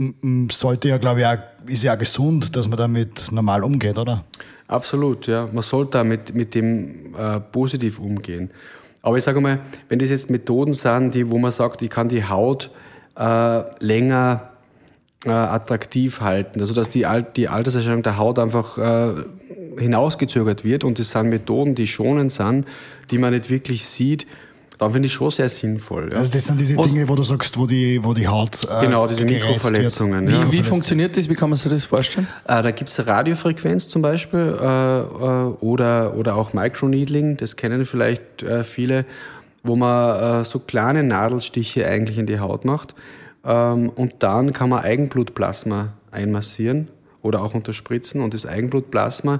sollte 0.51 0.89
ja, 0.89 0.97
glaube 0.97 1.21
ich, 1.21 1.25
auch, 1.27 1.37
ist 1.67 1.83
ja 1.83 1.93
auch 1.93 1.97
gesund, 1.99 2.55
dass 2.55 2.67
man 2.67 2.77
damit 2.77 3.31
normal 3.31 3.63
umgeht, 3.63 3.97
oder? 3.97 4.25
Absolut, 4.73 5.27
ja. 5.27 5.47
Man 5.51 5.61
sollte 5.61 5.91
da 5.91 6.03
mit, 6.03 6.33
mit 6.33 6.55
dem 6.55 7.13
äh, 7.15 7.39
positiv 7.39 7.99
umgehen. 7.99 8.49
Aber 9.03 9.17
ich 9.17 9.23
sage 9.23 9.39
mal, 9.39 9.59
wenn 9.87 9.99
das 9.99 10.09
jetzt 10.09 10.31
Methoden 10.31 10.73
sind, 10.73 11.13
die, 11.13 11.29
wo 11.29 11.37
man 11.37 11.51
sagt, 11.51 11.83
ich 11.83 11.91
kann 11.91 12.09
die 12.09 12.23
Haut 12.23 12.71
äh, 13.15 13.61
länger 13.85 14.49
äh, 15.25 15.29
attraktiv 15.29 16.21
halten, 16.21 16.59
also 16.59 16.73
dass 16.73 16.89
die, 16.89 17.05
Al 17.05 17.21
die 17.21 17.49
Alterserscheinung 17.49 18.01
der 18.01 18.17
Haut 18.17 18.39
einfach 18.39 18.79
äh, 18.79 19.13
hinausgezögert 19.77 20.63
wird 20.63 20.83
und 20.83 20.97
das 20.97 21.11
sind 21.11 21.29
Methoden, 21.29 21.75
die 21.75 21.85
schonend 21.85 22.31
sind, 22.31 22.65
die 23.11 23.19
man 23.19 23.31
nicht 23.31 23.51
wirklich 23.51 23.85
sieht, 23.85 24.25
dann 24.83 24.91
finde 24.93 25.07
ich 25.07 25.13
schon 25.13 25.31
sehr 25.31 25.49
sinnvoll. 25.49 26.09
Ja. 26.11 26.17
Also 26.19 26.31
das 26.31 26.45
sind 26.45 26.59
diese 26.59 26.77
Was- 26.77 26.91
Dinge, 26.91 27.07
wo 27.09 27.15
du 27.15 27.23
sagst, 27.23 27.57
wo 27.57 27.65
die, 27.65 28.03
wo 28.03 28.13
die 28.13 28.27
Haut 28.27 28.63
äh, 28.69 28.85
Genau, 28.85 29.07
diese 29.07 29.25
Mikroverletzungen, 29.25 30.27
Wird. 30.29 30.43
ja. 30.43 30.51
Wie, 30.51 30.57
wie 30.59 30.63
funktioniert 30.63 31.17
das? 31.17 31.27
Wie 31.29 31.35
kann 31.35 31.49
man 31.49 31.57
sich 31.57 31.71
das 31.71 31.85
vorstellen? 31.85 32.27
Äh, 32.45 32.61
da 32.61 32.71
gibt's 32.71 33.05
Radiofrequenz 33.05 33.87
zum 33.87 34.01
Beispiel 34.01 34.57
äh, 34.61 34.99
äh, 34.99 35.45
oder, 35.61 36.15
oder 36.15 36.35
auch 36.35 36.53
Microneedling, 36.53 37.37
das 37.37 37.55
kennen 37.55 37.85
vielleicht 37.85 38.43
äh, 38.43 38.63
viele, 38.63 39.05
wo 39.63 39.75
man 39.75 40.41
äh, 40.41 40.43
so 40.43 40.59
kleine 40.59 41.03
Nadelstiche 41.03 41.87
eigentlich 41.87 42.17
in 42.17 42.25
die 42.25 42.39
Haut 42.39 42.65
macht. 42.65 42.93
Ähm, 43.45 43.89
und 43.89 44.15
dann 44.19 44.53
kann 44.53 44.69
man 44.69 44.83
Eigenblutplasma 44.83 45.93
einmassieren 46.11 46.89
oder 47.21 47.41
auch 47.41 47.53
unterspritzen. 47.53 48.21
Und 48.21 48.33
das 48.33 48.45
Eigenblutplasma 48.45 49.39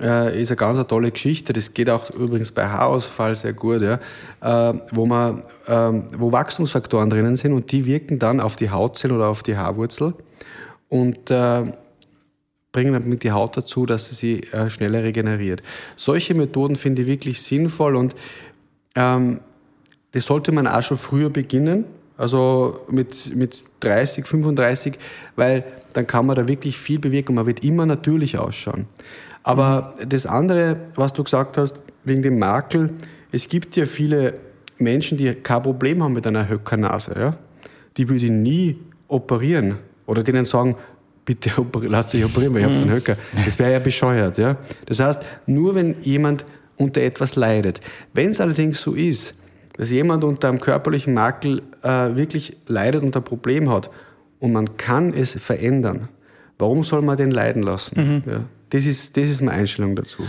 äh, 0.00 0.40
ist 0.40 0.50
eine 0.50 0.56
ganz 0.56 0.78
eine 0.78 0.86
tolle 0.86 1.10
Geschichte. 1.10 1.52
Das 1.52 1.74
geht 1.74 1.90
auch 1.90 2.10
übrigens 2.10 2.52
bei 2.52 2.66
Haarausfall 2.66 3.34
sehr 3.34 3.52
gut, 3.52 3.82
ja, 3.82 3.98
äh, 4.40 4.78
wo, 4.92 5.06
man, 5.06 5.42
ähm, 5.66 6.04
wo 6.16 6.32
Wachstumsfaktoren 6.32 7.10
drinnen 7.10 7.36
sind 7.36 7.52
und 7.52 7.72
die 7.72 7.84
wirken 7.84 8.18
dann 8.18 8.40
auf 8.40 8.56
die 8.56 8.70
Hautzelle 8.70 9.14
oder 9.14 9.28
auf 9.28 9.42
die 9.42 9.56
Haarwurzel 9.56 10.14
und 10.88 11.30
äh, 11.30 11.72
bringen 12.72 12.94
damit 12.94 13.22
die 13.22 13.32
Haut 13.32 13.56
dazu, 13.56 13.86
dass 13.86 14.06
sie 14.06 14.14
sich 14.14 14.54
äh, 14.54 14.70
schneller 14.70 15.02
regeneriert. 15.02 15.62
Solche 15.94 16.34
Methoden 16.34 16.76
finde 16.76 17.02
ich 17.02 17.08
wirklich 17.08 17.42
sinnvoll 17.42 17.96
und 17.96 18.14
ähm, 18.94 19.40
das 20.12 20.24
sollte 20.24 20.52
man 20.52 20.66
auch 20.66 20.82
schon 20.82 20.98
früher 20.98 21.30
beginnen, 21.30 21.84
also 22.16 22.80
mit, 22.88 23.34
mit 23.34 23.64
30, 23.80 24.26
35, 24.26 24.94
weil 25.36 25.64
dann 25.92 26.06
kann 26.06 26.26
man 26.26 26.36
da 26.36 26.48
wirklich 26.48 26.76
viel 26.78 26.98
bewirken 26.98 27.34
man 27.34 27.46
wird 27.46 27.64
immer 27.64 27.86
natürlich 27.86 28.38
ausschauen. 28.38 28.86
Aber 29.42 29.94
das 30.06 30.26
andere, 30.26 30.76
was 30.94 31.12
du 31.12 31.24
gesagt 31.24 31.58
hast, 31.58 31.80
wegen 32.04 32.22
dem 32.22 32.38
Makel, 32.38 32.90
es 33.32 33.48
gibt 33.48 33.76
ja 33.76 33.86
viele 33.86 34.34
Menschen, 34.78 35.18
die 35.18 35.32
kein 35.34 35.62
Problem 35.62 36.02
haben 36.02 36.12
mit 36.12 36.26
einer 36.26 36.48
Höckernase. 36.48 37.14
Ja? 37.18 37.36
Die 37.96 38.08
würde 38.08 38.24
ich 38.24 38.30
nie 38.30 38.78
operieren 39.08 39.78
oder 40.06 40.22
denen 40.22 40.44
sagen, 40.44 40.76
bitte 41.24 41.50
lass 41.82 42.08
dich 42.08 42.24
operieren, 42.24 42.54
weil 42.54 42.62
ich 42.62 42.66
habe 42.66 42.76
einen 42.76 42.90
Höcker. 42.90 43.16
Das 43.44 43.58
wäre 43.58 43.72
ja 43.72 43.78
bescheuert. 43.78 44.38
Ja? 44.38 44.56
Das 44.86 45.00
heißt, 45.00 45.22
nur 45.46 45.74
wenn 45.74 45.96
jemand 46.02 46.44
unter 46.76 47.00
etwas 47.00 47.36
leidet. 47.36 47.80
Wenn 48.12 48.30
es 48.30 48.40
allerdings 48.40 48.80
so 48.80 48.94
ist, 48.94 49.34
dass 49.76 49.90
jemand 49.90 50.24
unter 50.24 50.48
einem 50.48 50.60
körperlichen 50.60 51.14
Makel 51.14 51.62
äh, 51.82 52.14
wirklich 52.14 52.56
leidet 52.66 53.02
und 53.02 53.16
ein 53.16 53.24
Problem 53.24 53.70
hat 53.70 53.90
und 54.42 54.52
man 54.52 54.76
kann 54.76 55.14
es 55.14 55.34
verändern, 55.34 56.08
warum 56.58 56.82
soll 56.82 57.00
man 57.00 57.16
den 57.16 57.30
leiden 57.30 57.62
lassen? 57.62 58.24
Ja? 58.26 58.40
Das, 58.70 58.86
ist, 58.86 59.16
das 59.16 59.28
ist 59.28 59.40
meine 59.40 59.58
Einstellung 59.58 59.94
dazu. 59.94 60.24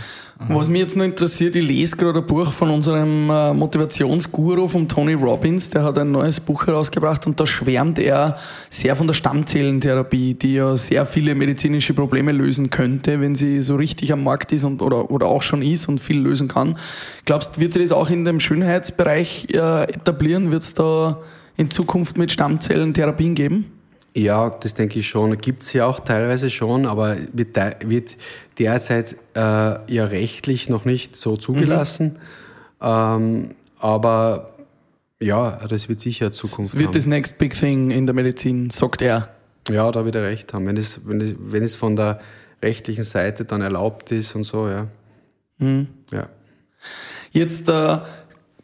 Was 0.50 0.70
mich 0.70 0.82
jetzt 0.82 0.96
noch 0.96 1.06
interessiert, 1.06 1.56
ich 1.56 1.68
lese 1.68 1.96
gerade 1.96 2.20
ein 2.20 2.28
Buch 2.28 2.52
von 2.52 2.70
unserem 2.70 3.30
äh, 3.32 3.54
Motivationsguru, 3.54 4.68
von 4.68 4.88
Tony 4.88 5.14
Robbins, 5.14 5.72
der 5.72 5.84
hat 5.84 5.98
ein 5.98 6.12
neues 6.12 6.40
Buch 6.40 6.68
herausgebracht 6.68 7.26
und 7.26 7.40
da 7.40 7.48
schwärmt 7.48 7.98
er 7.98 8.38
sehr 8.70 8.96
von 8.96 9.08
der 9.08 9.16
Stammzellentherapie, 9.16 10.36
die 10.36 10.56
ja 10.56 10.78
sehr 10.78 11.08
viele 11.08 11.34
medizinische 11.34 11.96
Probleme 11.96 12.34
lösen 12.34 12.70
könnte, 12.70 13.20
wenn 13.20 13.34
sie 13.34 13.62
so 13.62 13.78
richtig 13.78 14.14
am 14.14 14.24
Markt 14.24 14.52
ist 14.52 14.64
und, 14.64 14.84
oder, 14.84 15.10
oder 15.10 15.26
auch 15.26 15.42
schon 15.42 15.64
ist 15.64 15.88
und 15.88 16.00
viel 16.00 16.20
lösen 16.20 16.50
kann. 16.50 16.78
Glaubst 17.26 17.58
du, 17.58 17.62
wird 17.62 17.74
sich 17.74 17.82
das 17.82 17.92
auch 17.92 18.12
in 18.12 18.26
dem 18.26 18.40
Schönheitsbereich 18.40 19.48
äh, 19.54 19.86
etablieren? 19.86 20.52
Wird 20.52 20.62
es 20.62 20.76
da 20.76 21.20
in 21.58 21.72
Zukunft 21.72 22.18
mit 22.18 22.32
Stammzellentherapien 22.32 23.34
geben? 23.34 23.72
Ja, 24.16 24.50
das 24.50 24.76
denke 24.76 25.00
ich 25.00 25.08
schon. 25.08 25.38
Gibt 25.38 25.64
es 25.64 25.74
ja 25.74 25.86
auch 25.86 26.00
teilweise 26.00 26.50
schon, 26.50 26.86
aber 26.86 27.18
wird, 27.32 27.58
wird 27.86 28.18
derzeit 28.60 29.16
äh, 29.36 29.40
ja 29.40 30.06
rechtlich 30.06 30.70
noch 30.70 30.86
nicht 30.86 31.16
so 31.16 31.36
zugelassen. 31.36 32.20
Ähm, 32.80 33.56
aber 33.80 34.54
ja, 35.20 35.60
das 35.68 35.90
wird 35.90 36.00
sicher 36.00 36.32
Zukunft 36.32 36.76
Wird 36.76 36.88
haben. 36.88 36.94
das 36.94 37.06
next 37.08 37.38
big 37.38 37.54
thing 37.54 37.92
in 37.92 38.06
der 38.06 38.14
Medizin, 38.14 38.70
sagt 38.70 39.02
er. 39.02 39.30
ja, 39.70 39.92
da 39.92 40.06
wird 40.06 40.16
er 40.16 40.24
recht 40.24 40.54
haben. 40.54 40.68
Wenn 40.68 40.78
es, 40.78 41.08
wenn, 41.08 41.22
es, 41.22 41.36
wenn 41.40 41.64
es 41.64 41.76
von 41.76 41.96
der 41.96 42.20
rechtlichen 42.62 43.04
Seite 43.04 43.46
dann 43.46 43.62
erlaubt 43.62 44.12
ist 44.12 44.36
und 44.36 44.44
so, 44.44 44.68
ja. 44.68 44.88
Ja. 46.12 46.30
Jetzt 47.32 47.70
äh, 47.70 47.98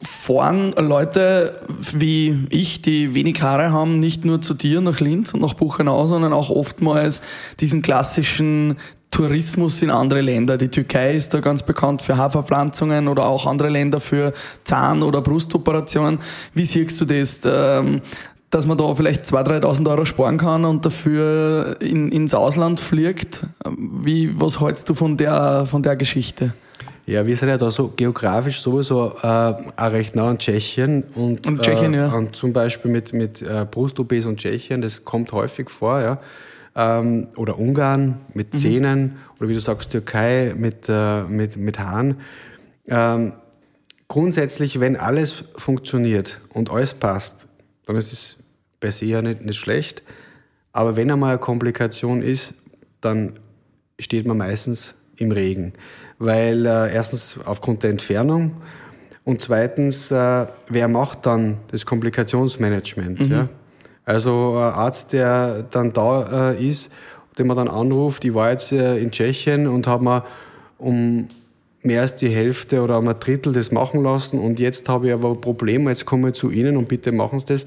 fahren 0.01 0.73
Leute 0.77 1.59
wie 1.93 2.45
ich, 2.49 2.81
die 2.81 3.13
wenig 3.13 3.41
Haare 3.41 3.71
haben, 3.71 3.99
nicht 3.99 4.23
nur 4.23 4.41
zu 4.41 4.53
dir 4.53 4.79
nach 4.79 4.99
Linz 4.99 5.33
und 5.33 5.41
nach 5.41 5.55
Buchenau, 5.55 6.07
sondern 6.07 6.31
auch 6.31 6.49
oftmals 6.49 7.21
diesen 7.59 7.81
klassischen 7.81 8.77
Tourismus 9.11 9.81
in 9.81 9.89
andere 9.89 10.21
Länder. 10.21 10.57
Die 10.57 10.69
Türkei 10.69 11.15
ist 11.15 11.33
da 11.33 11.39
ganz 11.39 11.63
bekannt 11.63 12.01
für 12.01 12.15
Haarverpflanzungen 12.15 13.07
oder 13.07 13.25
auch 13.25 13.45
andere 13.45 13.69
Länder 13.69 13.99
für 13.99 14.33
Zahn- 14.63 15.03
oder 15.03 15.21
Brustoperationen. 15.21 16.19
Wie 16.53 16.65
siehst 16.65 17.01
du 17.01 17.05
das? 17.05 17.41
Ähm, 17.43 18.01
dass 18.51 18.65
man 18.65 18.77
da 18.79 18.95
vielleicht 18.95 19.25
2.000, 19.25 19.61
3.000 19.61 19.89
Euro 19.91 20.05
sparen 20.05 20.37
kann 20.37 20.65
und 20.65 20.83
dafür 20.83 21.77
in, 21.81 22.11
ins 22.11 22.33
Ausland 22.33 22.79
fliegt. 22.79 23.41
Wie, 23.77 24.39
was 24.39 24.59
hältst 24.59 24.89
du 24.89 24.95
von 24.95 25.17
der, 25.17 25.67
von 25.67 25.83
der 25.83 25.95
Geschichte? 25.95 26.53
Ja, 27.09 27.25
wir 27.25 27.35
sind 27.35 27.49
ja 27.49 27.57
da 27.57 27.71
so 27.71 27.87
geografisch 27.87 28.61
sowieso 28.61 29.15
äh, 29.23 29.25
auch 29.25 29.91
recht 29.91 30.15
nah 30.15 30.29
an 30.29 30.37
Tschechien 30.37 31.01
und, 31.15 31.47
Und 31.47 31.63
Tschechien, 31.63 31.95
äh, 31.95 31.97
ja. 31.97 32.13
und 32.13 32.35
zum 32.35 32.53
Beispiel 32.53 32.91
mit, 32.91 33.13
mit 33.13 33.41
äh, 33.41 33.65
Brust-OPs 33.69 34.27
und 34.27 34.37
Tschechien, 34.37 34.83
das 34.83 35.05
kommt 35.05 35.31
häufig 35.31 35.71
vor, 35.71 36.01
ja. 36.01 36.21
Ähm, 36.75 37.29
oder 37.35 37.57
Ungarn 37.57 38.19
mit 38.35 38.53
Mhm. 38.53 38.57
Zähnen 38.59 39.15
oder 39.39 39.49
wie 39.49 39.53
du 39.53 39.59
sagst, 39.59 39.89
Türkei 39.89 40.53
mit, 40.55 40.87
äh, 40.87 41.23
mit, 41.23 41.57
mit 41.57 41.79
Haaren. 41.79 42.17
Ähm, 42.87 43.33
grundsätzlich, 44.07 44.79
wenn 44.79 44.95
alles 44.95 45.45
funktioniert 45.55 46.39
und 46.53 46.69
alles 46.69 46.93
passt, 46.93 47.47
dann 47.87 47.95
ist 47.95 48.13
es 48.13 48.35
per 48.79 48.91
se 48.91 49.05
ja 49.05 49.23
nicht, 49.23 49.43
nicht 49.43 49.57
schlecht. 49.57 50.03
Aber 50.73 50.95
wenn 50.95 51.09
einmal 51.09 51.31
eine 51.31 51.39
Komplikation 51.39 52.21
ist, 52.21 52.53
dann 53.01 53.39
steht 53.97 54.27
man 54.27 54.37
meistens 54.37 54.93
im 55.15 55.31
Regen. 55.31 55.73
Weil 56.19 56.65
äh, 56.65 56.93
erstens 56.93 57.37
aufgrund 57.45 57.83
der 57.83 57.91
Entfernung 57.91 58.51
und 59.23 59.41
zweitens, 59.41 60.11
äh, 60.11 60.47
wer 60.67 60.87
macht 60.87 61.25
dann 61.25 61.57
das 61.71 61.85
Komplikationsmanagement? 61.85 63.27
Ja? 63.29 63.49
Also 64.05 64.55
ein 64.55 64.73
Arzt, 64.73 65.13
der 65.13 65.63
dann 65.69 65.93
da 65.93 66.51
äh, 66.51 66.67
ist, 66.67 66.91
den 67.37 67.47
man 67.47 67.55
dann 67.55 67.67
anruft, 67.67 68.25
ich 68.25 68.33
war 68.33 68.51
jetzt 68.51 68.71
äh, 68.71 68.97
in 68.97 69.11
Tschechien 69.11 69.67
und 69.67 69.87
habe 69.87 70.03
mir 70.03 70.25
um 70.77 71.27
mehr 71.81 72.01
als 72.01 72.15
die 72.15 72.29
Hälfte 72.29 72.81
oder 72.81 72.97
um 72.97 73.07
ein 73.07 73.19
Drittel 73.19 73.53
das 73.53 73.71
machen 73.71 74.03
lassen 74.03 74.39
und 74.39 74.59
jetzt 74.59 74.89
habe 74.89 75.07
ich 75.07 75.13
aber 75.13 75.29
ein 75.29 75.41
Problem, 75.41 75.87
jetzt 75.87 76.05
komme 76.05 76.29
ich 76.29 76.33
zu 76.33 76.49
Ihnen 76.49 76.75
und 76.75 76.87
bitte 76.87 77.11
machen 77.11 77.39
Sie 77.39 77.47
das. 77.47 77.65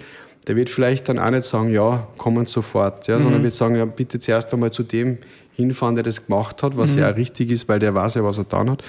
Der 0.48 0.56
wird 0.56 0.68
vielleicht 0.68 1.08
dann 1.08 1.20
auch 1.20 1.30
nicht 1.30 1.44
sagen, 1.44 1.70
ja, 1.70 2.08
kommen 2.18 2.46
sofort, 2.46 3.06
ja, 3.06 3.18
mhm. 3.18 3.22
sondern 3.22 3.42
wird 3.44 3.52
sagen, 3.52 3.76
ja, 3.76 3.84
bitte 3.84 4.18
zuerst 4.18 4.52
einmal 4.52 4.72
zu 4.72 4.82
dem 4.82 5.18
hinfahren, 5.54 5.94
der 5.94 6.04
das 6.04 6.26
gemacht 6.26 6.62
hat, 6.62 6.76
was 6.76 6.92
mhm. 6.92 6.98
ja 6.98 7.12
auch 7.12 7.16
richtig 7.16 7.50
ist, 7.50 7.68
weil 7.68 7.78
der 7.78 7.94
weiß 7.94 8.14
ja, 8.14 8.24
was 8.24 8.38
er 8.38 8.44
getan 8.44 8.70
hat. 8.70 8.82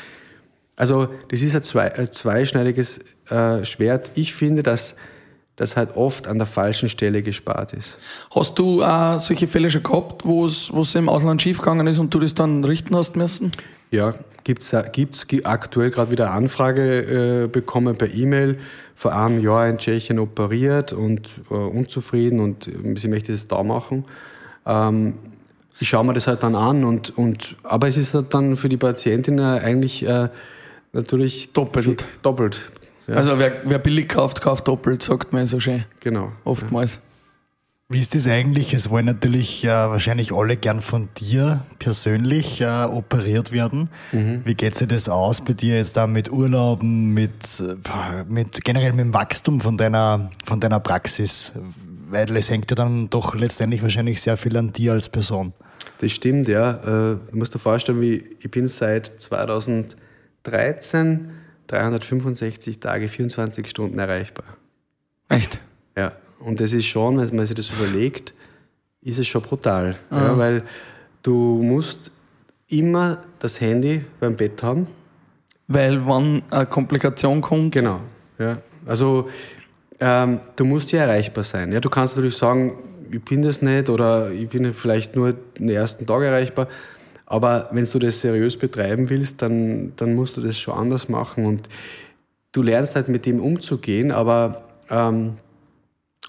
Also 0.75 1.07
das 1.29 1.41
ist 1.41 1.55
ein, 1.55 1.63
zwei, 1.63 1.93
ein 1.93 2.11
zweischneidiges 2.11 2.99
äh, 3.29 3.63
Schwert. 3.63 4.11
Ich 4.15 4.33
finde, 4.33 4.63
dass 4.63 4.95
das 5.55 5.77
halt 5.77 5.95
oft 5.95 6.27
an 6.27 6.39
der 6.39 6.47
falschen 6.47 6.89
Stelle 6.89 7.21
gespart 7.21 7.73
ist. 7.73 7.99
Hast 8.33 8.57
du 8.57 8.81
äh, 8.81 9.19
solche 9.19 9.47
Fälle 9.47 9.69
schon 9.69 9.83
gehabt, 9.83 10.25
wo 10.25 10.45
es 10.47 10.95
im 10.95 11.09
Ausland 11.09 11.41
schiefgegangen 11.41 11.85
ist 11.85 11.99
und 11.99 12.13
du 12.13 12.19
das 12.19 12.33
dann 12.33 12.63
richten 12.63 12.95
hast 12.95 13.15
müssen? 13.15 13.51
Ja, 13.91 14.15
gibt 14.43 14.63
es 14.63 14.75
gibt's 14.91 15.27
aktuell 15.43 15.91
gerade 15.91 16.11
wieder 16.11 16.25
eine 16.31 16.35
Anfrage 16.35 17.43
äh, 17.43 17.47
bekommen 17.47 17.95
per 17.95 18.11
E-Mail, 18.11 18.57
vor 18.95 19.13
einem 19.13 19.39
Jahr 19.39 19.67
in 19.69 19.77
Tschechien 19.77 20.17
operiert 20.17 20.91
und 20.91 21.29
äh, 21.51 21.53
unzufrieden 21.53 22.39
und 22.39 22.67
äh, 22.67 22.95
sie 22.95 23.07
möchte 23.07 23.31
das 23.31 23.47
da 23.47 23.61
machen. 23.61 24.05
Ähm, 24.65 25.13
ich 25.79 25.89
schaue 25.89 26.05
mir 26.05 26.13
das 26.13 26.27
halt 26.27 26.43
dann 26.43 26.55
an 26.55 26.83
und, 26.83 27.17
und 27.17 27.55
aber 27.63 27.87
es 27.87 27.97
ist 27.97 28.13
halt 28.13 28.33
dann 28.33 28.55
für 28.55 28.69
die 28.69 28.77
Patientin 28.77 29.39
eigentlich 29.39 30.05
äh, 30.05 30.29
natürlich 30.93 31.51
doppelt. 31.53 32.05
doppelt. 32.21 32.61
Ja. 33.07 33.15
Also 33.15 33.37
wer, 33.37 33.61
wer 33.65 33.79
billig 33.79 34.09
kauft, 34.09 34.41
kauft 34.41 34.67
doppelt, 34.67 35.01
sagt 35.01 35.33
man 35.33 35.47
so 35.47 35.59
schön. 35.59 35.83
Genau. 35.99 36.31
Oftmals. 36.45 36.95
Ja. 36.95 37.01
Wie 37.89 37.99
ist 37.99 38.15
das 38.15 38.27
eigentlich? 38.27 38.73
Es 38.73 38.89
wollen 38.89 39.05
natürlich 39.05 39.65
äh, 39.65 39.67
wahrscheinlich 39.67 40.31
alle 40.31 40.55
gern 40.55 40.81
von 40.81 41.09
dir 41.17 41.63
persönlich 41.79 42.61
äh, 42.61 42.85
operiert 42.85 43.51
werden. 43.51 43.89
Mhm. 44.11 44.41
Wie 44.45 44.55
geht 44.55 44.75
sich 44.75 44.87
das 44.87 45.09
aus 45.09 45.41
bei 45.41 45.53
dir 45.53 45.75
jetzt 45.75 45.97
da 45.97 46.07
mit 46.07 46.31
Urlauben, 46.31 47.13
mit, 47.13 47.31
äh, 47.59 48.23
mit 48.27 48.63
generell 48.63 48.93
mit 48.93 49.01
dem 49.01 49.13
Wachstum 49.13 49.59
von 49.59 49.77
deiner, 49.77 50.31
von 50.45 50.59
deiner 50.59 50.79
Praxis? 50.79 51.51
Weil 52.13 52.37
es 52.37 52.49
hängt 52.49 52.69
ja 52.69 52.75
dann 52.75 53.09
doch 53.09 53.35
letztendlich 53.35 53.81
wahrscheinlich 53.81 54.21
sehr 54.21 54.37
viel 54.37 54.55
an 54.55 54.71
dir 54.71 54.93
als 54.93 55.09
Person. 55.09 55.53
Das 55.99 56.11
stimmt, 56.11 56.47
ja. 56.47 56.73
Äh, 56.73 57.17
du 57.29 57.37
musst 57.37 57.55
dir 57.55 57.59
vorstellen, 57.59 58.01
wie 58.01 58.23
ich 58.39 58.51
bin 58.51 58.67
seit 58.67 59.07
2013 59.07 61.31
365 61.67 62.79
Tage, 62.79 63.07
24 63.07 63.67
Stunden 63.67 63.97
erreichbar. 63.97 64.45
Echt? 65.29 65.59
Ja. 65.97 66.13
Und 66.39 66.59
das 66.59 66.73
ist 66.73 66.85
schon, 66.85 67.17
wenn 67.17 67.35
man 67.35 67.45
sich 67.45 67.55
das 67.55 67.69
überlegt, 67.69 68.33
ist 69.01 69.17
es 69.17 69.27
schon 69.27 69.41
brutal. 69.41 69.97
Ah. 70.09 70.17
Ja, 70.17 70.37
weil 70.37 70.63
du 71.23 71.61
musst 71.63 72.11
immer 72.67 73.23
das 73.39 73.59
Handy 73.59 74.03
beim 74.19 74.35
Bett 74.35 74.61
haben. 74.61 74.87
Weil 75.67 76.05
wann 76.05 76.43
eine 76.51 76.65
Komplikation 76.65 77.41
kommt. 77.41 77.73
Genau. 77.73 78.01
Ja. 78.37 78.57
Also 78.85 79.29
ähm, 80.05 80.41
du 80.57 80.65
musst 80.65 80.91
ja 80.91 81.03
erreichbar 81.03 81.45
sein. 81.45 81.71
Ja, 81.71 81.79
du 81.79 81.89
kannst 81.89 82.17
natürlich 82.17 82.35
sagen, 82.35 82.73
ich 83.09 83.23
bin 83.23 83.41
das 83.41 83.61
nicht 83.61 83.87
oder 83.89 84.31
ich 84.31 84.49
bin 84.49 84.73
vielleicht 84.73 85.15
nur 85.15 85.31
den 85.31 85.69
ersten 85.69 86.05
Tag 86.05 86.23
erreichbar. 86.23 86.67
Aber 87.25 87.69
wenn 87.71 87.85
du 87.85 87.99
das 87.99 88.19
seriös 88.19 88.57
betreiben 88.57 89.09
willst, 89.09 89.41
dann, 89.41 89.93
dann 89.95 90.13
musst 90.13 90.35
du 90.35 90.41
das 90.41 90.59
schon 90.59 90.77
anders 90.77 91.07
machen. 91.07 91.45
Und 91.45 91.69
du 92.51 92.61
lernst 92.61 92.95
halt 92.95 93.07
mit 93.07 93.25
dem 93.25 93.39
umzugehen, 93.39 94.11
aber 94.11 94.65
ähm, 94.89 95.37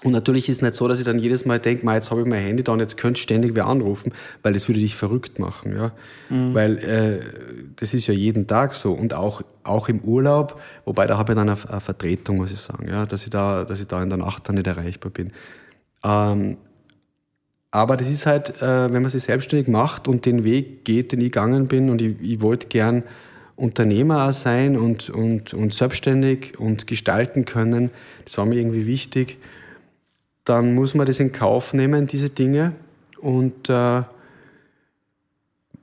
und 0.03 0.11
natürlich 0.11 0.49
ist 0.49 0.57
es 0.57 0.61
nicht 0.61 0.75
so, 0.75 0.87
dass 0.87 0.99
ich 0.99 1.05
dann 1.05 1.19
jedes 1.19 1.45
Mal 1.45 1.59
denke, 1.59 1.89
jetzt 1.91 2.11
habe 2.11 2.21
ich 2.21 2.27
mein 2.27 2.43
Handy 2.43 2.63
da 2.63 2.73
und 2.73 2.79
jetzt 2.79 2.97
könnte 2.97 3.19
ständig 3.19 3.55
wer 3.55 3.65
anrufen, 3.65 4.11
weil 4.43 4.53
das 4.53 4.67
würde 4.67 4.81
dich 4.81 4.95
verrückt 4.95 5.39
machen. 5.39 5.75
Ja? 5.75 5.93
Mhm. 6.29 6.53
Weil 6.53 6.77
äh, 6.79 7.19
das 7.77 7.93
ist 7.93 8.07
ja 8.07 8.13
jeden 8.13 8.45
Tag 8.45 8.75
so 8.75 8.91
und 8.91 9.13
auch, 9.13 9.41
auch 9.63 9.87
im 9.87 10.01
Urlaub, 10.01 10.61
wobei 10.83 11.07
da 11.07 11.17
habe 11.17 11.31
ich 11.31 11.37
dann 11.37 11.49
eine, 11.49 11.57
eine, 11.69 11.79
Vertretung, 11.79 12.37
muss 12.37 12.51
ich 12.51 12.59
sagen, 12.59 12.87
ja? 12.89 13.05
dass, 13.05 13.23
ich 13.23 13.29
da, 13.29 13.63
dass 13.63 13.79
ich 13.79 13.87
da 13.87 14.03
in 14.03 14.09
der 14.09 14.17
Nacht 14.17 14.47
dann 14.47 14.55
nicht 14.55 14.67
erreichbar 14.67 15.11
bin. 15.11 15.31
Ähm, 16.03 16.57
aber 17.71 17.97
das 17.97 18.09
ist 18.09 18.25
halt, 18.25 18.61
äh, 18.61 18.93
wenn 18.93 19.01
man 19.01 19.09
sich 19.09 19.23
selbstständig 19.23 19.67
macht 19.67 20.07
und 20.07 20.25
den 20.25 20.43
Weg 20.43 20.85
geht, 20.85 21.13
den 21.13 21.19
ich 21.19 21.31
gegangen 21.31 21.67
bin 21.67 21.89
und 21.89 22.01
ich, 22.01 22.15
ich 22.21 22.41
wollte 22.41 22.67
gern 22.67 23.03
Unternehmer 23.55 24.27
auch 24.27 24.33
sein 24.33 24.77
und, 24.77 25.09
und, 25.09 25.53
und 25.53 25.73
selbstständig 25.73 26.59
und 26.59 26.85
gestalten 26.85 27.45
können, 27.45 27.89
das 28.25 28.37
war 28.37 28.45
mir 28.45 28.55
irgendwie 28.55 28.85
wichtig, 28.85 29.37
dann 30.45 30.75
muss 30.75 30.93
man 30.93 31.05
das 31.05 31.19
in 31.19 31.31
Kauf 31.31 31.73
nehmen, 31.73 32.07
diese 32.07 32.29
Dinge. 32.29 32.73
Und 33.19 33.69
äh, 33.69 34.03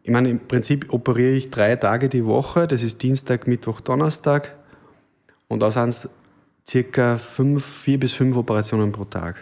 ich 0.05 0.11
meine, 0.11 0.31
im 0.31 0.40
Prinzip 0.40 0.92
operiere 0.92 1.33
ich 1.33 1.51
drei 1.51 1.77
Tage 1.77 2.09
die 2.09 2.25
Woche, 2.25 2.66
das 2.66 2.83
ist 2.83 3.03
Dienstag, 3.03 3.46
Mittwoch, 3.46 3.81
Donnerstag. 3.81 4.57
Und 5.48 5.61
da 5.61 5.70
sind 5.70 5.88
es 5.88 6.09
circa 6.66 7.18
fünf, 7.18 7.64
vier 7.64 8.01
bis 8.01 8.12
fünf 8.12 8.37
Operationen 8.37 8.92
pro 8.92 9.05
Tag. 9.05 9.37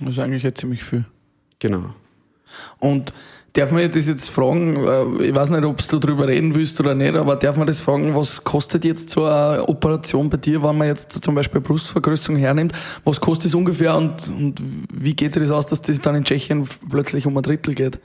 Das 0.00 0.10
ist 0.10 0.18
eigentlich 0.18 0.42
jetzt 0.42 0.60
ziemlich 0.60 0.82
viel. 0.82 1.04
Genau. 1.58 1.94
Und 2.78 3.12
darf 3.56 3.72
man 3.72 3.90
das 3.90 4.06
jetzt 4.06 4.28
fragen, 4.28 4.76
äh, 4.76 5.28
ich 5.28 5.34
weiß 5.34 5.50
nicht, 5.50 5.64
ob 5.64 5.78
du 5.88 5.98
darüber 5.98 6.28
reden 6.28 6.54
willst 6.54 6.78
oder 6.80 6.94
nicht, 6.94 7.14
aber 7.14 7.36
darf 7.36 7.56
man 7.56 7.66
das 7.66 7.80
fragen, 7.80 8.14
was 8.14 8.44
kostet 8.44 8.84
jetzt 8.84 9.10
so 9.10 9.24
eine 9.24 9.66
Operation 9.66 10.28
bei 10.28 10.36
dir, 10.36 10.62
wenn 10.62 10.76
man 10.76 10.88
jetzt 10.88 11.24
zum 11.24 11.34
Beispiel 11.34 11.60
Brustvergrößerung 11.60 12.36
hernimmt? 12.36 12.72
Was 13.04 13.20
kostet 13.20 13.46
es 13.46 13.54
ungefähr 13.54 13.96
und, 13.96 14.28
und 14.28 14.60
wie 14.92 15.14
geht 15.14 15.32
sich 15.32 15.42
das 15.42 15.52
aus, 15.52 15.66
dass 15.66 15.80
das 15.80 16.00
dann 16.00 16.16
in 16.16 16.24
Tschechien 16.24 16.68
plötzlich 16.90 17.26
um 17.26 17.36
ein 17.36 17.42
Drittel 17.42 17.74
geht? 17.74 17.98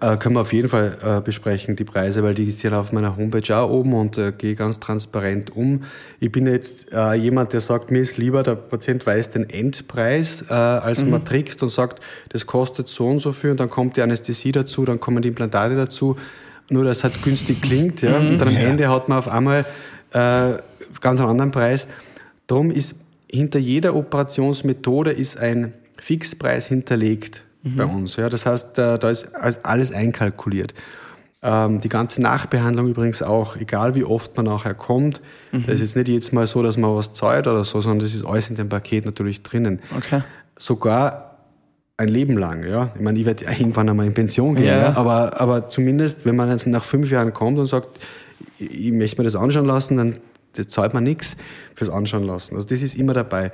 Äh, 0.00 0.16
können 0.16 0.34
wir 0.34 0.40
auf 0.40 0.52
jeden 0.52 0.68
Fall 0.68 0.98
äh, 1.00 1.20
besprechen, 1.20 1.76
die 1.76 1.84
Preise, 1.84 2.24
weil 2.24 2.34
die 2.34 2.50
sind 2.50 2.74
auf 2.74 2.90
meiner 2.90 3.16
Homepage 3.16 3.56
auch 3.56 3.70
oben 3.70 3.92
und 3.94 4.18
äh, 4.18 4.32
gehe 4.36 4.56
ganz 4.56 4.80
transparent 4.80 5.54
um. 5.54 5.84
Ich 6.18 6.32
bin 6.32 6.48
jetzt 6.48 6.92
äh, 6.92 7.14
jemand, 7.14 7.52
der 7.52 7.60
sagt, 7.60 7.92
mir 7.92 8.00
ist 8.00 8.18
lieber, 8.18 8.42
der 8.42 8.56
Patient 8.56 9.06
weiß 9.06 9.30
den 9.30 9.48
Endpreis, 9.48 10.44
äh, 10.50 10.54
als 10.54 11.04
mhm. 11.04 11.10
man 11.10 11.24
trickst 11.24 11.62
und 11.62 11.68
sagt, 11.68 12.00
das 12.30 12.46
kostet 12.46 12.88
so 12.88 13.06
und 13.06 13.20
so 13.20 13.30
viel 13.30 13.52
und 13.52 13.60
dann 13.60 13.70
kommt 13.70 13.96
die 13.96 14.02
Anästhesie 14.02 14.50
dazu, 14.50 14.84
dann 14.84 14.98
kommen 14.98 15.22
die 15.22 15.28
Implantate 15.28 15.76
dazu, 15.76 16.16
nur 16.68 16.82
dass 16.82 16.98
es 16.98 17.04
halt 17.04 17.22
günstig 17.22 17.62
klingt. 17.62 18.02
Ja? 18.02 18.18
Mhm. 18.18 18.28
Und 18.30 18.38
dann 18.38 18.48
am 18.48 18.56
Ende 18.56 18.88
hat 18.88 19.08
man 19.08 19.18
auf 19.18 19.28
einmal 19.28 19.64
äh, 20.10 20.54
ganz 21.00 21.20
einen 21.20 21.28
anderen 21.28 21.52
Preis. 21.52 21.86
Darum 22.48 22.72
ist 22.72 22.96
hinter 23.30 23.60
jeder 23.60 23.94
Operationsmethode 23.94 25.12
ist 25.12 25.36
ein 25.36 25.74
Fixpreis 25.96 26.66
hinterlegt 26.66 27.45
mhm. 27.72 27.76
bei 27.76 27.84
uns. 27.84 28.16
Ja, 28.16 28.28
das 28.28 28.46
heißt, 28.46 28.78
da 28.78 28.96
ist 28.96 29.34
alles 29.64 29.92
einkalkuliert. 29.92 30.74
Ähm, 31.42 31.80
die 31.80 31.88
ganze 31.88 32.22
Nachbehandlung 32.22 32.88
übrigens 32.88 33.22
auch, 33.22 33.56
egal 33.56 33.94
wie 33.94 34.04
oft 34.04 34.36
man 34.36 34.46
nachher 34.46 34.74
kommt. 34.74 35.20
Mhm. 35.52 35.64
Das 35.66 35.74
ist 35.76 35.80
jetzt 35.80 35.96
nicht 35.96 36.08
jetzt 36.08 36.32
mal 36.32 36.46
so, 36.46 36.62
dass 36.62 36.76
man 36.76 36.94
was 36.96 37.12
zahlt 37.12 37.46
oder 37.46 37.62
so, 37.64 37.80
sondern 37.80 38.00
das 38.00 38.14
ist 38.14 38.24
alles 38.24 38.48
in 38.48 38.56
dem 38.56 38.68
Paket 38.68 39.04
natürlich 39.04 39.42
drinnen. 39.42 39.80
Okay. 39.96 40.22
Sogar 40.58 41.36
ein 41.98 42.08
Leben 42.08 42.36
lang, 42.36 42.66
ja. 42.66 42.90
Ich 42.94 43.00
meine, 43.00 43.18
ich 43.18 43.26
werde 43.26 43.44
irgendwann 43.58 43.88
einmal 43.88 44.06
in 44.06 44.14
Pension 44.14 44.54
gehen, 44.54 44.66
ja. 44.66 44.78
ja. 44.78 44.96
Aber, 44.96 45.40
aber 45.40 45.68
zumindest, 45.68 46.24
wenn 46.24 46.36
man 46.36 46.58
nach 46.66 46.84
fünf 46.84 47.10
Jahren 47.10 47.32
kommt 47.32 47.58
und 47.58 47.66
sagt, 47.66 47.88
ich 48.58 48.90
möchte 48.92 49.20
mir 49.20 49.24
das 49.24 49.36
anschauen 49.36 49.66
lassen, 49.66 49.96
dann 49.98 50.16
zahlt 50.68 50.94
man 50.94 51.04
nichts 51.04 51.36
fürs 51.74 51.90
Anschauen 51.90 52.24
lassen. 52.24 52.56
Also 52.56 52.66
das 52.68 52.82
ist 52.82 52.96
immer 52.96 53.12
dabei. 53.12 53.52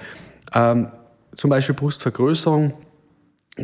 Ähm, 0.54 0.88
zum 1.34 1.50
Beispiel 1.50 1.74
Brustvergrößerung 1.74 2.74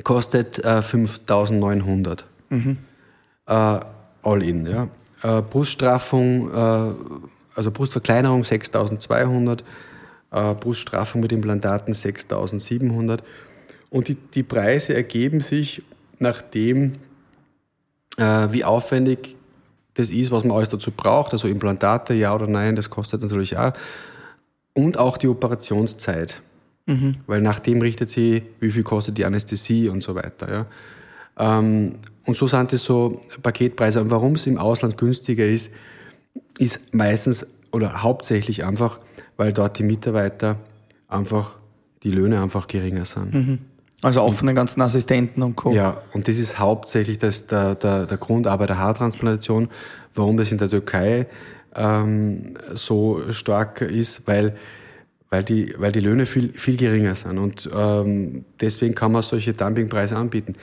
kostet 0.05 0.59
äh, 0.65 0.81
5.900. 0.81 2.25
Mhm. 2.51 2.79
Äh, 3.47 3.53
all 4.23 4.43
in, 4.43 4.67
ja. 4.67 4.89
Äh, 5.23 5.43
Bruststraffung, 5.43 6.51
äh, 6.53 6.91
also 7.55 7.71
Brustverkleinerung 7.71 8.43
6.200, 8.43 9.61
äh, 10.31 10.55
Bruststraffung 10.55 11.21
mit 11.21 11.33
Implantaten 11.33 11.95
6.700. 11.95 13.21
Und 13.91 14.09
die, 14.09 14.15
die 14.15 14.43
Preise 14.43 14.95
ergeben 14.95 15.41
sich 15.41 15.83
nach 16.19 16.43
dem, 16.43 16.95
äh, 18.17 18.49
wie 18.51 18.65
aufwendig 18.65 19.37
das 19.95 20.11
ist, 20.11 20.31
was 20.31 20.45
man 20.45 20.57
alles 20.57 20.69
dazu 20.69 20.93
braucht. 20.93 21.33
Also 21.33 21.49
Implantate, 21.49 22.15
ja 22.15 22.35
oder 22.35 22.47
nein, 22.47 22.77
das 22.77 22.91
kostet 22.91 23.23
natürlich 23.23 23.57
auch. 23.57 23.73
Und 24.75 24.99
auch 24.99 25.17
die 25.17 25.27
Operationszeit. 25.27 26.41
Mhm. 26.89 27.17
Weil 27.27 27.43
nach 27.43 27.59
dem 27.59 27.81
richtet 27.83 28.09
sie, 28.09 28.43
wie 28.61 28.71
viel 28.71 28.83
kostet 28.83 29.19
die 29.19 29.25
Anästhesie 29.25 29.89
und 29.89 30.03
so 30.03 30.15
weiter. 30.15 30.67
Ja. 31.39 31.59
Ähm, 31.59 31.97
und 32.25 32.37
so 32.37 32.47
sind 32.47 32.73
es 32.73 32.83
so 32.83 33.21
Paketpreise. 33.43 34.01
Und 34.01 34.11
warum 34.11 34.33
es 34.33 34.47
im 34.47 34.59
Ausland 34.59 34.97
günstiger 34.97 35.47
ist, 35.47 35.71
ist 36.59 36.95
meistens 36.95 37.47
oder 37.73 38.03
hauptsächlich 38.03 38.65
einfach, 38.65 39.01
weil 39.37 39.53
dort 39.53 39.79
die 39.79 39.83
Mitarbeiter 39.83 40.57
einfach, 41.09 41.57
die 42.03 42.11
Löhne 42.11 42.43
einfach 42.43 42.67
geringer 42.67 43.05
sind. 43.05 43.35
Mhm. 43.35 43.59
Also 44.01 44.21
auch 44.21 44.33
von 44.33 44.47
den 44.47 44.57
ganzen 44.57 44.81
Assistenten 44.81 45.43
und 45.43 45.57
Co. 45.57 45.73
Ja, 45.73 46.03
und 46.13 46.29
das 46.29 46.39
ist 46.39 46.59
hauptsächlich 46.59 47.19
das, 47.19 47.49
der, 47.49 47.75
der, 47.75 48.07
der 48.07 48.17
Grund 48.17 48.45
bei 48.45 48.67
der 48.67 48.79
Haartransplantation, 48.79 49.69
warum 50.15 50.37
das 50.37 50.53
in 50.53 50.59
der 50.59 50.69
Türkei 50.69 51.27
ähm, 51.75 52.55
so 52.75 53.31
stark 53.31 53.81
ist, 53.83 54.27
weil 54.27 54.57
weil 55.31 55.45
die, 55.45 55.75
weil 55.79 55.93
die 55.93 56.01
Löhne 56.01 56.27
viel, 56.27 56.53
viel 56.53 56.77
geringer 56.77 57.15
sind. 57.15 57.39
Und 57.39 57.69
ähm, 57.75 58.45
deswegen 58.61 58.95
kann 58.95 59.13
man 59.13 59.23
solche 59.23 59.53
Dumpingpreise 59.53 60.17
anbieten. 60.17 60.55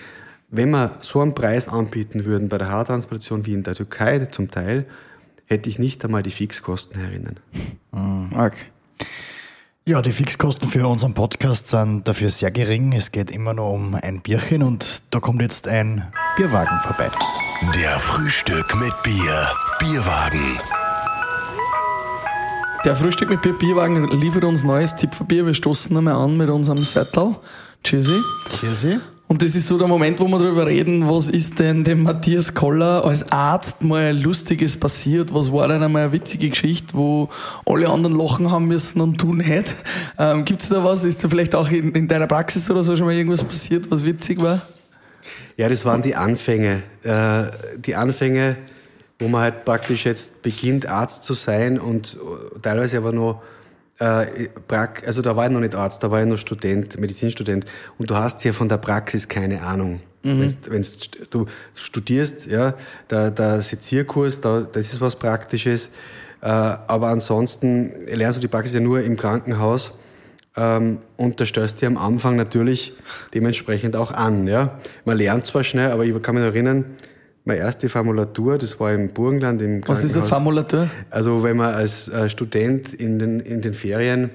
Wenn 0.49 0.71
wir 0.71 0.97
so 1.01 1.21
einen 1.21 1.34
Preis 1.34 1.67
anbieten 1.67 2.25
würden 2.25 2.49
bei 2.49 2.58
der 2.58 2.69
Haartransplantation 2.69 3.45
wie 3.45 3.54
in 3.54 3.63
der 3.63 3.75
Türkei 3.75 4.19
zum 4.25 4.49
Teil, 4.49 4.86
hätte 5.45 5.69
ich 5.69 5.80
nicht 5.80 6.04
einmal 6.04 6.23
die 6.23 6.32
Fixkosten 6.32 6.99
herinnen. 6.99 7.39
Okay. 8.32 8.65
Ja, 9.88 10.01
die 10.01 10.12
Fixkosten 10.12 10.67
für 10.67 10.88
unseren 10.88 11.13
Podcast 11.13 11.67
sind 11.67 12.08
dafür 12.08 12.32
sehr 12.32 12.49
gering. 12.49 12.93
Es 12.93 13.12
geht 13.12 13.30
immer 13.30 13.54
nur 13.54 13.69
um 13.69 13.93
ein 13.93 14.21
Bierchen 14.21 14.63
und 14.63 15.04
da 15.12 15.19
kommt 15.19 15.41
jetzt 15.43 15.67
ein 15.67 16.12
Bierwagen 16.38 16.80
vorbei. 16.80 17.12
Der 17.75 17.99
Frühstück 17.99 18.75
mit 18.80 18.93
Bier. 19.04 19.47
Bierwagen. 19.80 20.58
Der 22.86 22.95
Frühstück 22.95 23.32
mit 23.32 23.41
Bier 23.41 23.54
Bierwagen 23.54 24.08
liefert 24.10 24.43
uns 24.43 24.63
neues 24.63 24.95
Zipferbier. 24.95 25.43
Wir 25.43 25.56
stoßen 25.56 25.91
nochmal 25.91 26.13
an 26.13 26.38
mit 26.38 26.52
unserem 26.52 26.84
Settel. 26.84 27.36
Tschüssi. 27.84 28.21
Tschüssi. 28.56 29.00
Und 29.28 29.41
das 29.41 29.56
ist 29.56 29.65
so 29.65 29.80
der 29.80 29.88
Moment, 29.88 30.19
wo 30.19 30.28
wir 30.28 30.38
darüber 30.38 30.67
reden, 30.67 31.10
was 31.10 31.28
ist 31.28 31.58
denn 31.58 31.84
dem 31.84 32.04
Matthias 32.04 32.54
Koller 32.54 33.04
als 33.04 33.32
Arzt 33.32 33.82
mal 33.82 34.15
Lustiges 34.15 34.78
passiert? 34.78 35.34
Was 35.34 35.52
war 35.52 35.67
denn 35.67 35.82
einmal 35.82 36.04
eine 36.04 36.12
witzige 36.12 36.48
Geschichte, 36.48 36.93
wo 36.93 37.30
alle 37.65 37.89
anderen 37.89 38.15
lachen 38.15 38.52
haben 38.52 38.67
müssen 38.67 39.02
und 39.02 39.17
tun 39.17 39.38
nicht? 39.38 39.74
Ähm, 40.19 40.45
Gibt 40.45 40.62
es 40.62 40.69
da 40.69 40.84
was? 40.84 41.04
Ist 41.04 41.24
da 41.24 41.28
vielleicht 41.28 41.56
auch 41.56 41.71
in, 41.71 41.91
in 41.93 42.08
deiner 42.08 42.28
Praxis 42.28 42.69
oder 42.69 42.84
so 42.84 42.95
schon 42.95 43.08
mal 43.08 43.15
irgendwas 43.15 43.43
passiert, 43.43 43.89
was 43.89 44.06
witzig 44.06 44.39
war? 44.43 44.62
Ja, 45.58 45.69
das 45.69 45.86
waren 45.86 46.04
die 46.04 46.15
Anfänge. 46.15 46.84
Äh, 47.02 47.45
die 47.80 47.95
Anfänge, 47.95 48.58
wo 49.19 49.28
man 49.28 49.41
halt 49.41 49.65
praktisch 49.65 50.06
jetzt 50.06 50.41
beginnt, 50.41 50.88
Arzt 50.88 51.23
zu 51.23 51.34
sein 51.34 51.80
und 51.80 52.15
äh, 52.15 52.60
teilweise 52.60 52.97
aber 52.97 53.12
noch 53.12 53.41
äh, 53.99 54.49
also 55.06 55.21
da 55.21 55.36
war 55.36 55.45
ich 55.45 55.51
noch 55.51 55.62
nicht 55.62 55.75
Arzt, 55.75 56.04
da 56.04 56.12
war 56.12 56.21
ich 56.21 56.28
noch 56.28 56.38
Student, 56.38 56.99
Medizinstudent 56.99 57.65
und 57.97 58.10
du 58.10 58.15
hast 58.15 58.43
ja 58.43 58.51
von 58.51 58.67
der 58.67 58.78
Praxis 58.78 59.28
keine 59.28 59.62
Ahnung. 59.62 60.01
Wenn's, 60.39 60.58
wenn's, 60.67 60.99
du 61.30 61.45
studierst, 61.75 62.47
ja, 62.47 62.73
der, 63.12 63.30
der 63.30 63.62
Sezierkurs, 63.62 64.41
da, 64.41 64.62
das 64.62 64.91
ist 64.91 64.99
was 64.99 65.15
Praktisches, 65.15 65.91
äh, 66.41 66.47
aber 66.47 67.10
ansonsten 67.10 67.91
lernst 68.08 68.39
du 68.39 68.41
die 68.41 68.47
Praxis 68.47 68.73
ja 68.73 68.80
nur 68.80 69.01
im 69.01 69.17
Krankenhaus 69.17 69.91
ähm, 70.58 70.99
und 71.15 71.39
da 71.39 71.45
du 71.45 71.67
dir 71.67 71.88
am 71.88 71.97
Anfang 71.97 72.36
natürlich 72.38 72.93
dementsprechend 73.34 73.95
auch 73.95 74.12
an. 74.12 74.47
Ja. 74.47 74.80
Man 75.06 75.17
lernt 75.17 75.45
zwar 75.45 75.63
schnell, 75.63 75.91
aber 75.91 76.06
ich 76.06 76.21
kann 76.21 76.36
mich 76.36 76.43
erinnern, 76.43 76.86
meine 77.45 77.60
erste 77.60 77.89
Formulatur, 77.89 78.58
das 78.58 78.79
war 78.79 78.91
im 78.91 79.10
Burgenland 79.10 79.62
im 79.62 79.88
Was 79.88 80.03
ist 80.03 80.17
eine. 80.17 80.25
Formulatur? 80.25 80.89
Also 81.12 81.43
wenn 81.43 81.58
man 81.58 81.73
als 81.73 82.08
äh, 82.08 82.27
Student 82.27 82.93
in 82.93 83.19
den, 83.19 83.39
in 83.39 83.62
den 83.62 83.73
Ferien 83.73 84.31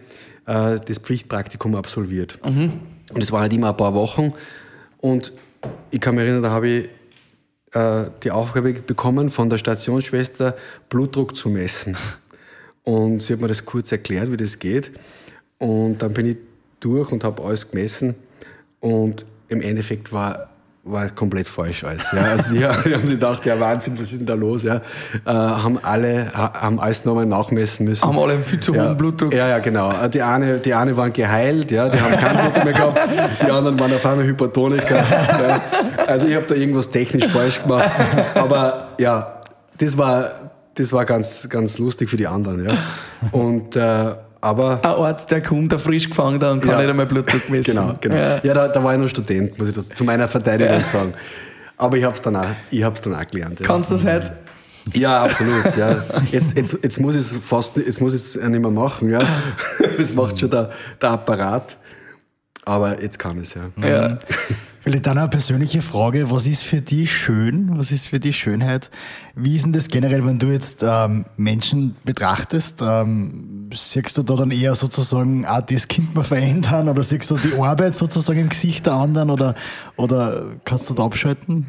äh, 0.46 0.78
das 0.84 0.98
Pflichtpraktikum 0.98 1.74
absolviert. 1.74 2.38
Und 3.12 3.20
das 3.20 3.32
waren 3.32 3.42
halt 3.42 3.52
immer 3.52 3.70
ein 3.70 3.76
paar 3.76 3.94
Wochen. 3.94 4.28
Und 4.98 5.32
ich 5.90 6.00
kann 6.00 6.14
mich 6.14 6.24
erinnern, 6.24 6.42
da 6.42 6.50
habe 6.50 6.68
ich 6.68 6.88
äh, 7.72 8.10
die 8.22 8.30
Aufgabe 8.30 8.72
bekommen, 8.72 9.28
von 9.28 9.50
der 9.50 9.58
Stationsschwester 9.58 10.54
Blutdruck 10.88 11.36
zu 11.36 11.48
messen. 11.48 11.96
Und 12.82 13.20
sie 13.20 13.32
hat 13.32 13.40
mir 13.40 13.48
das 13.48 13.64
kurz 13.64 13.92
erklärt, 13.92 14.30
wie 14.32 14.36
das 14.36 14.58
geht. 14.58 14.90
Und 15.58 15.98
dann 15.98 16.14
bin 16.14 16.26
ich 16.26 16.36
durch 16.80 17.12
und 17.12 17.24
habe 17.24 17.42
alles 17.42 17.70
gemessen. 17.70 18.14
Und 18.80 19.26
im 19.48 19.60
Endeffekt 19.60 20.12
war 20.12 20.49
war 20.82 21.08
komplett 21.10 21.46
falsch 21.46 21.84
alles. 21.84 22.10
Ja. 22.12 22.22
Also 22.22 22.54
die, 22.54 22.58
die 22.88 22.94
haben 22.94 23.02
sich 23.02 23.18
gedacht, 23.18 23.44
ja 23.44 23.60
Wahnsinn, 23.60 23.98
was 24.00 24.12
ist 24.12 24.18
denn 24.20 24.26
da 24.26 24.34
los? 24.34 24.62
Ja. 24.62 24.76
Äh, 24.76 24.80
haben 25.30 25.78
alle, 25.82 26.32
ha- 26.34 26.54
haben 26.60 26.80
alles 26.80 27.04
nochmal 27.04 27.26
nachmessen 27.26 27.84
müssen. 27.86 28.06
Haben 28.06 28.18
alle 28.18 28.32
einen 28.34 28.44
viel 28.44 28.60
zu 28.60 28.74
ja. 28.74 28.86
hohen 28.86 28.96
Blutdruck. 28.96 29.34
Ja, 29.34 29.46
ja, 29.48 29.58
genau. 29.58 29.92
Die 30.08 30.22
eine, 30.22 30.58
die 30.58 30.72
eine 30.74 30.96
waren 30.96 31.12
geheilt, 31.12 31.70
ja, 31.70 31.88
die 31.88 32.00
haben 32.00 32.16
keinen 32.16 32.38
Blutdruck 32.40 32.64
mehr 32.64 32.72
gehabt. 32.72 32.98
Die 33.46 33.50
anderen 33.50 33.78
waren 33.78 33.92
auf 33.92 34.06
einmal 34.06 34.26
Hypertoniker. 34.26 34.96
Ja. 34.96 35.60
Also 36.06 36.26
ich 36.26 36.34
habe 36.34 36.46
da 36.48 36.54
irgendwas 36.54 36.90
technisch 36.90 37.26
falsch 37.28 37.62
gemacht. 37.62 37.90
Aber 38.34 38.88
ja, 38.98 39.42
das 39.78 39.96
war, 39.98 40.30
das 40.74 40.92
war 40.92 41.04
ganz, 41.04 41.48
ganz 41.48 41.78
lustig 41.78 42.08
für 42.08 42.16
die 42.16 42.26
anderen. 42.26 42.64
Ja. 42.64 42.78
Und 43.32 43.76
äh, 43.76 44.14
aber 44.40 44.76
Ein 44.82 44.90
Arzt, 44.90 45.30
der 45.30 45.42
kommt, 45.42 45.70
der 45.72 45.78
frisch 45.78 46.08
gefangen 46.08 46.40
hat 46.42 46.50
und 46.52 46.60
kann 46.60 46.70
Ja. 46.70 46.78
nicht 46.80 46.88
einmal 46.90 47.06
Blutdruck 47.06 47.48
messen. 47.50 47.74
Genau, 47.74 47.94
genau. 48.00 48.14
Ja. 48.16 48.40
Ja, 48.42 48.54
da, 48.54 48.68
da 48.68 48.82
war 48.82 48.94
ich 48.94 49.00
noch 49.00 49.08
Student, 49.08 49.58
muss 49.58 49.68
ich 49.68 49.74
das 49.74 49.88
zu 49.88 50.04
meiner 50.04 50.28
Verteidigung 50.28 50.84
sagen. 50.84 51.14
Aber 51.76 51.96
ich 51.96 52.04
habe 52.04 52.14
es 52.14 52.22
dann, 52.22 52.36
auch- 52.36 52.46
ich 52.70 52.82
hab's 52.82 53.00
dann 53.00 53.14
auch 53.14 53.26
gelernt. 53.26 53.60
Ja. 53.60 53.66
Kannst 53.66 53.90
du 53.90 53.94
das 53.94 54.04
heute? 54.04 54.32
Ja, 54.94 55.22
absolut. 55.24 55.76
Ja. 55.76 56.02
Jetzt, 56.32 56.56
jetzt, 56.56 56.76
jetzt 56.82 56.98
muss 57.00 57.14
ich 57.14 57.20
es 57.20 57.36
fast, 57.42 57.76
jetzt 57.76 58.00
muss 58.00 58.34
nicht 58.36 58.42
mehr 58.60 58.70
machen. 58.70 59.10
Ja. 59.10 59.20
Das 59.98 60.14
macht 60.14 60.40
schon 60.40 60.48
der, 60.50 60.70
der 61.02 61.10
Apparat. 61.10 61.76
Aber 62.64 63.00
jetzt 63.02 63.18
kann 63.18 63.36
ich 63.40 63.48
es 63.48 63.54
ja. 63.54 63.86
Ja. 63.86 64.18
Vielleicht 64.82 65.06
dann 65.06 65.18
eine 65.18 65.28
persönliche 65.28 65.82
Frage. 65.82 66.30
Was 66.30 66.46
ist 66.46 66.64
für 66.64 66.80
dich 66.80 67.14
schön? 67.14 67.78
Was 67.78 67.90
ist 67.90 68.06
für 68.06 68.18
dich 68.18 68.38
Schönheit? 68.38 68.90
Wie 69.34 69.54
ist 69.54 69.66
denn 69.66 69.74
das 69.74 69.88
generell, 69.88 70.24
wenn 70.24 70.38
du 70.38 70.46
jetzt 70.46 70.82
ähm, 70.82 71.26
Menschen 71.36 71.96
betrachtest? 72.04 72.80
Ähm, 72.80 73.68
siehst 73.74 74.16
du 74.16 74.22
da 74.22 74.36
dann 74.36 74.50
eher 74.50 74.74
sozusagen, 74.74 75.44
ah, 75.44 75.60
das 75.60 75.86
Kind 75.86 76.14
mal 76.14 76.24
verändern? 76.24 76.88
Oder 76.88 77.02
siehst 77.02 77.30
du 77.30 77.36
die 77.36 77.60
Arbeit 77.60 77.94
sozusagen 77.94 78.40
im 78.40 78.48
Gesicht 78.48 78.86
der 78.86 78.94
anderen? 78.94 79.28
Oder, 79.28 79.54
oder 79.96 80.46
kannst 80.64 80.88
du 80.88 80.94
da 80.94 81.04
abschalten? 81.04 81.66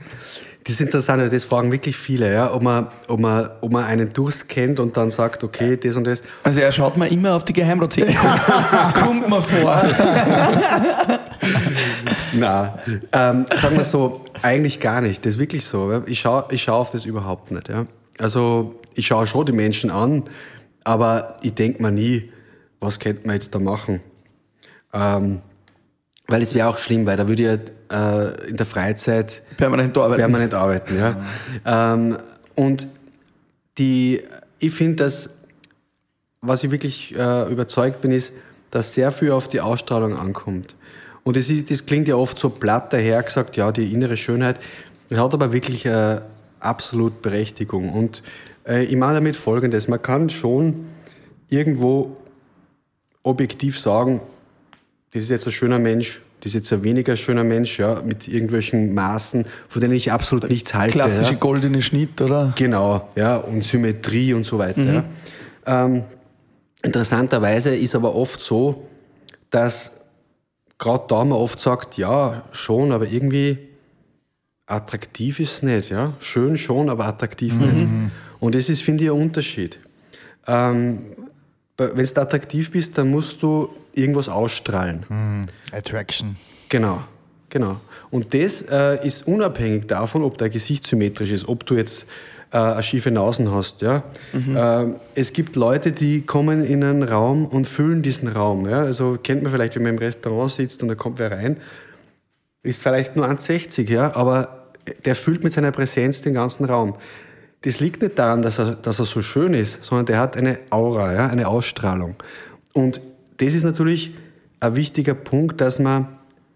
Das 0.64 0.76
ist 0.76 0.82
interessant, 0.82 1.34
das 1.34 1.44
fragen 1.44 1.72
wirklich 1.72 1.98
viele, 1.98 2.32
ja, 2.32 2.54
ob, 2.54 2.62
man, 2.62 2.88
ob, 3.08 3.20
man, 3.20 3.50
ob 3.62 3.72
man 3.72 3.84
einen 3.84 4.14
Durst 4.14 4.48
kennt 4.48 4.80
und 4.80 4.96
dann 4.96 5.10
sagt, 5.10 5.44
okay, 5.44 5.76
das 5.76 5.96
und 5.96 6.06
das. 6.06 6.22
Also 6.44 6.60
er 6.62 6.72
schaut 6.72 6.98
mir 6.98 7.08
immer 7.08 7.34
auf 7.36 7.44
die 7.44 7.54
Geheimratsecken. 7.54 8.16
Kommt 8.94 9.28
mir 9.28 9.42
vor. 9.42 9.82
Na, 12.34 12.80
ähm, 13.12 13.46
sagen 13.56 13.78
wir 13.78 13.84
so, 13.84 14.26
eigentlich 14.42 14.80
gar 14.80 15.02
nicht. 15.02 15.26
Das 15.26 15.34
ist 15.34 15.40
wirklich 15.40 15.66
so. 15.66 16.04
Ich 16.06 16.20
schaue 16.20 16.46
ich 16.52 16.64
schau 16.64 16.80
auf 16.80 16.92
das 16.92 17.06
überhaupt 17.06 17.52
nicht. 17.52 17.70
Ja. 17.70 17.86
Also 18.20 18.80
ich 18.94 19.08
schaue 19.08 19.28
schon 19.28 19.46
die 19.46 19.52
Menschen 19.52 19.90
an, 19.90 20.24
aber 20.84 21.38
ich 21.42 21.54
denke 21.54 21.82
mir 21.82 21.92
nie, 21.92 22.32
was 22.80 23.00
könnte 23.00 23.26
man 23.26 23.36
jetzt 23.36 23.54
da 23.54 23.60
machen? 23.60 24.02
Ähm, 24.94 25.42
weil 26.28 26.42
es 26.42 26.56
wäre 26.56 26.68
auch 26.68 26.78
schlimm, 26.78 27.06
weil 27.06 27.18
da 27.18 27.28
würde 27.28 27.44
ich 27.44 27.96
äh, 27.96 28.50
in 28.50 28.58
der 28.58 28.66
Freizeit 28.66 29.42
Permanent 29.58 29.98
arbeiten. 29.98 30.20
permanent 30.20 30.54
arbeiten. 30.54 30.98
Ja. 30.98 31.16
Ähm, 31.66 32.18
und 32.56 32.88
die, 33.78 34.22
ich 34.60 34.74
finde, 34.74 35.04
dass, 35.04 35.30
was 36.42 36.64
ich 36.64 36.72
wirklich 36.72 37.16
äh, 37.18 37.52
überzeugt 37.52 38.02
bin, 38.02 38.12
ist, 38.12 38.34
dass 38.70 38.94
sehr 38.94 39.12
viel 39.12 39.32
auf 39.32 39.48
die 39.48 39.62
Ausstrahlung 39.62 40.18
ankommt. 40.18 40.76
Und 41.24 41.38
das, 41.38 41.50
ist, 41.50 41.70
das 41.70 41.86
klingt 41.86 42.08
ja 42.08 42.16
oft 42.16 42.38
so 42.38 42.50
platt 42.50 42.94
daher 42.94 43.22
gesagt, 43.22 43.56
ja, 43.58 43.72
die 43.72 43.94
innere 43.94 44.18
Schönheit. 44.18 44.60
Das 45.10 45.20
hat 45.20 45.34
aber 45.34 45.54
wirklich 45.54 45.86
äh, 45.86 46.20
absolut 46.60 47.22
Berechtigung. 47.22 47.94
Und 47.94 48.24
äh, 48.68 48.84
ich 48.84 48.96
meine 48.96 49.16
damit 49.16 49.36
Folgendes, 49.36 49.88
man 49.88 50.02
kann 50.02 50.30
schon 50.30 50.86
irgendwo 51.50 52.18
objektiv 53.24 53.80
sagen, 53.80 54.22
das 55.14 55.24
ist 55.24 55.30
jetzt 55.30 55.46
ein 55.46 55.52
schöner 55.52 55.80
Mensch, 55.80 56.22
das 56.40 56.52
ist 56.52 56.54
jetzt 56.56 56.74
ein 56.74 56.84
weniger 56.84 57.18
schöner 57.18 57.44
Mensch, 57.44 57.78
ja, 57.78 58.02
mit 58.02 58.28
irgendwelchen 58.28 58.94
Maßen, 58.94 59.46
von 59.70 59.82
denen 59.82 59.94
ich 59.94 60.12
absolut 60.12 60.50
nichts 60.50 60.74
halte. 60.74 60.94
Klassische 60.94 61.34
ja. 61.34 61.38
goldene 61.38 61.82
Schnitt, 61.82 62.20
oder? 62.22 62.54
Genau, 62.56 63.10
ja, 63.16 63.38
und 63.38 63.64
Symmetrie 63.64 64.34
und 64.34 64.44
so 64.44 64.58
weiter. 64.58 65.04
Ja. 65.68 65.86
Ähm, 65.86 66.04
interessanterweise 66.82 67.76
ist 67.76 67.94
aber 67.94 68.16
oft 68.16 68.40
so, 68.40 68.88
dass 69.52 69.92
gerade 70.82 71.06
da 71.08 71.24
man 71.24 71.38
oft 71.38 71.60
sagt, 71.60 71.98
ja, 71.98 72.44
schon, 72.52 72.92
aber 72.92 73.08
irgendwie 73.08 73.60
attraktiv 74.66 75.40
ist 75.40 75.64
nicht, 75.64 75.92
ja. 75.92 76.14
Schön 76.20 76.58
schon, 76.58 76.90
aber 76.90 77.06
attraktiv 77.06 77.54
nicht. 77.54 77.88
Und 78.40 78.56
das 78.56 78.68
ist, 78.68 78.82
finde 78.82 79.04
ich, 79.04 79.12
ein 79.12 79.22
Unterschied. 79.22 79.80
Ähm, 80.48 81.02
wenn 81.78 82.06
du 82.06 82.22
attraktiv 82.22 82.72
bist, 82.72 82.98
dann 82.98 83.12
musst 83.12 83.44
du 83.44 83.70
irgendwas 83.94 84.28
ausstrahlen. 84.28 85.50
Attraction. 85.72 86.36
Genau, 86.68 87.04
genau. 87.50 87.80
Und 88.10 88.34
das 88.34 88.64
äh, 88.64 89.06
ist 89.06 89.28
unabhängig 89.28 89.86
davon, 89.86 90.24
ob 90.24 90.38
dein 90.40 90.50
Gesicht 90.50 90.88
symmetrisch 90.88 91.30
ist, 91.32 91.48
ob 91.48 91.66
du 91.66 91.76
jetzt 91.76 92.08
äh, 92.52 92.58
eine 92.58 92.84
schiefe 92.84 93.12
Nasen 93.12 93.52
hast. 93.52 93.82
Ja? 93.82 94.04
Ähm, 94.34 94.96
es 95.16 95.34
gibt 95.34 95.56
Leute, 95.56 95.92
die 95.92 96.22
kommen 96.22 96.64
in 96.64 96.84
einen 96.84 97.04
Raum 97.04 97.46
und 97.46 97.66
füllen 97.66 98.02
diesen 98.02 98.28
Raum. 98.28 98.68
Ja? 98.68 98.80
Also 98.80 99.18
kennt 99.22 99.44
man 99.44 99.52
vielleicht, 99.52 99.76
wenn 99.76 99.84
man 99.84 99.94
im 99.94 100.00
Restaurant 100.00 100.52
sitzt 100.52 100.82
und 100.82 100.90
da 100.90 100.96
kommt 100.96 101.20
wer 101.20 101.32
rein, 101.32 101.58
ist 102.64 102.82
vielleicht 102.82 103.16
nur 103.16 103.26
1,60, 103.26 103.90
ja, 103.90 104.16
aber 104.16 104.68
der 105.06 105.16
füllt 105.16 105.44
mit 105.44 105.54
seiner 105.54 105.72
Präsenz 105.72 106.22
den 106.22 106.34
ganzen 106.34 106.66
Raum. 106.66 106.96
Das 107.62 107.80
liegt 107.80 108.02
nicht 108.02 108.18
daran, 108.18 108.42
dass 108.42 108.60
er, 108.60 108.74
dass 108.76 109.00
er 109.00 109.06
so 109.06 109.22
schön 109.22 109.54
ist, 109.54 109.84
sondern 109.84 110.06
der 110.08 110.20
hat 110.20 110.36
eine 110.36 110.60
Aura, 110.70 111.14
ja, 111.14 111.28
eine 111.28 111.48
Ausstrahlung. 111.48 112.16
Und 112.74 113.02
das 113.38 113.54
ist 113.54 113.64
natürlich 113.64 114.16
ein 114.60 114.76
wichtiger 114.76 115.14
Punkt, 115.14 115.62
dass 115.62 115.80
man, 115.80 116.08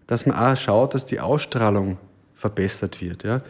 dass 0.06 0.26
man 0.26 0.36
auch 0.36 0.56
schaut, 0.56 0.94
dass 0.94 1.06
die 1.06 1.20
Ausstrahlung 1.20 1.98
verbessert 2.34 3.00
wird. 3.00 3.24
Ja. 3.24 3.42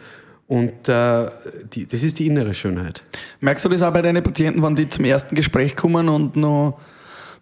Und 0.47 0.87
äh, 0.87 1.25
die, 1.73 1.85
das 1.87 2.03
ist 2.03 2.19
die 2.19 2.27
innere 2.27 2.53
Schönheit. 2.53 3.03
Merkst 3.41 3.65
du 3.65 3.69
das 3.69 3.81
auch 3.81 3.91
bei 3.91 4.01
deinen 4.01 4.23
Patienten, 4.23 4.63
wenn 4.63 4.75
die 4.75 4.87
zum 4.87 5.03
ersten 5.05 5.35
Gespräch 5.35 5.75
kommen 5.75 6.07
und 6.07 6.35
noch 6.37 6.79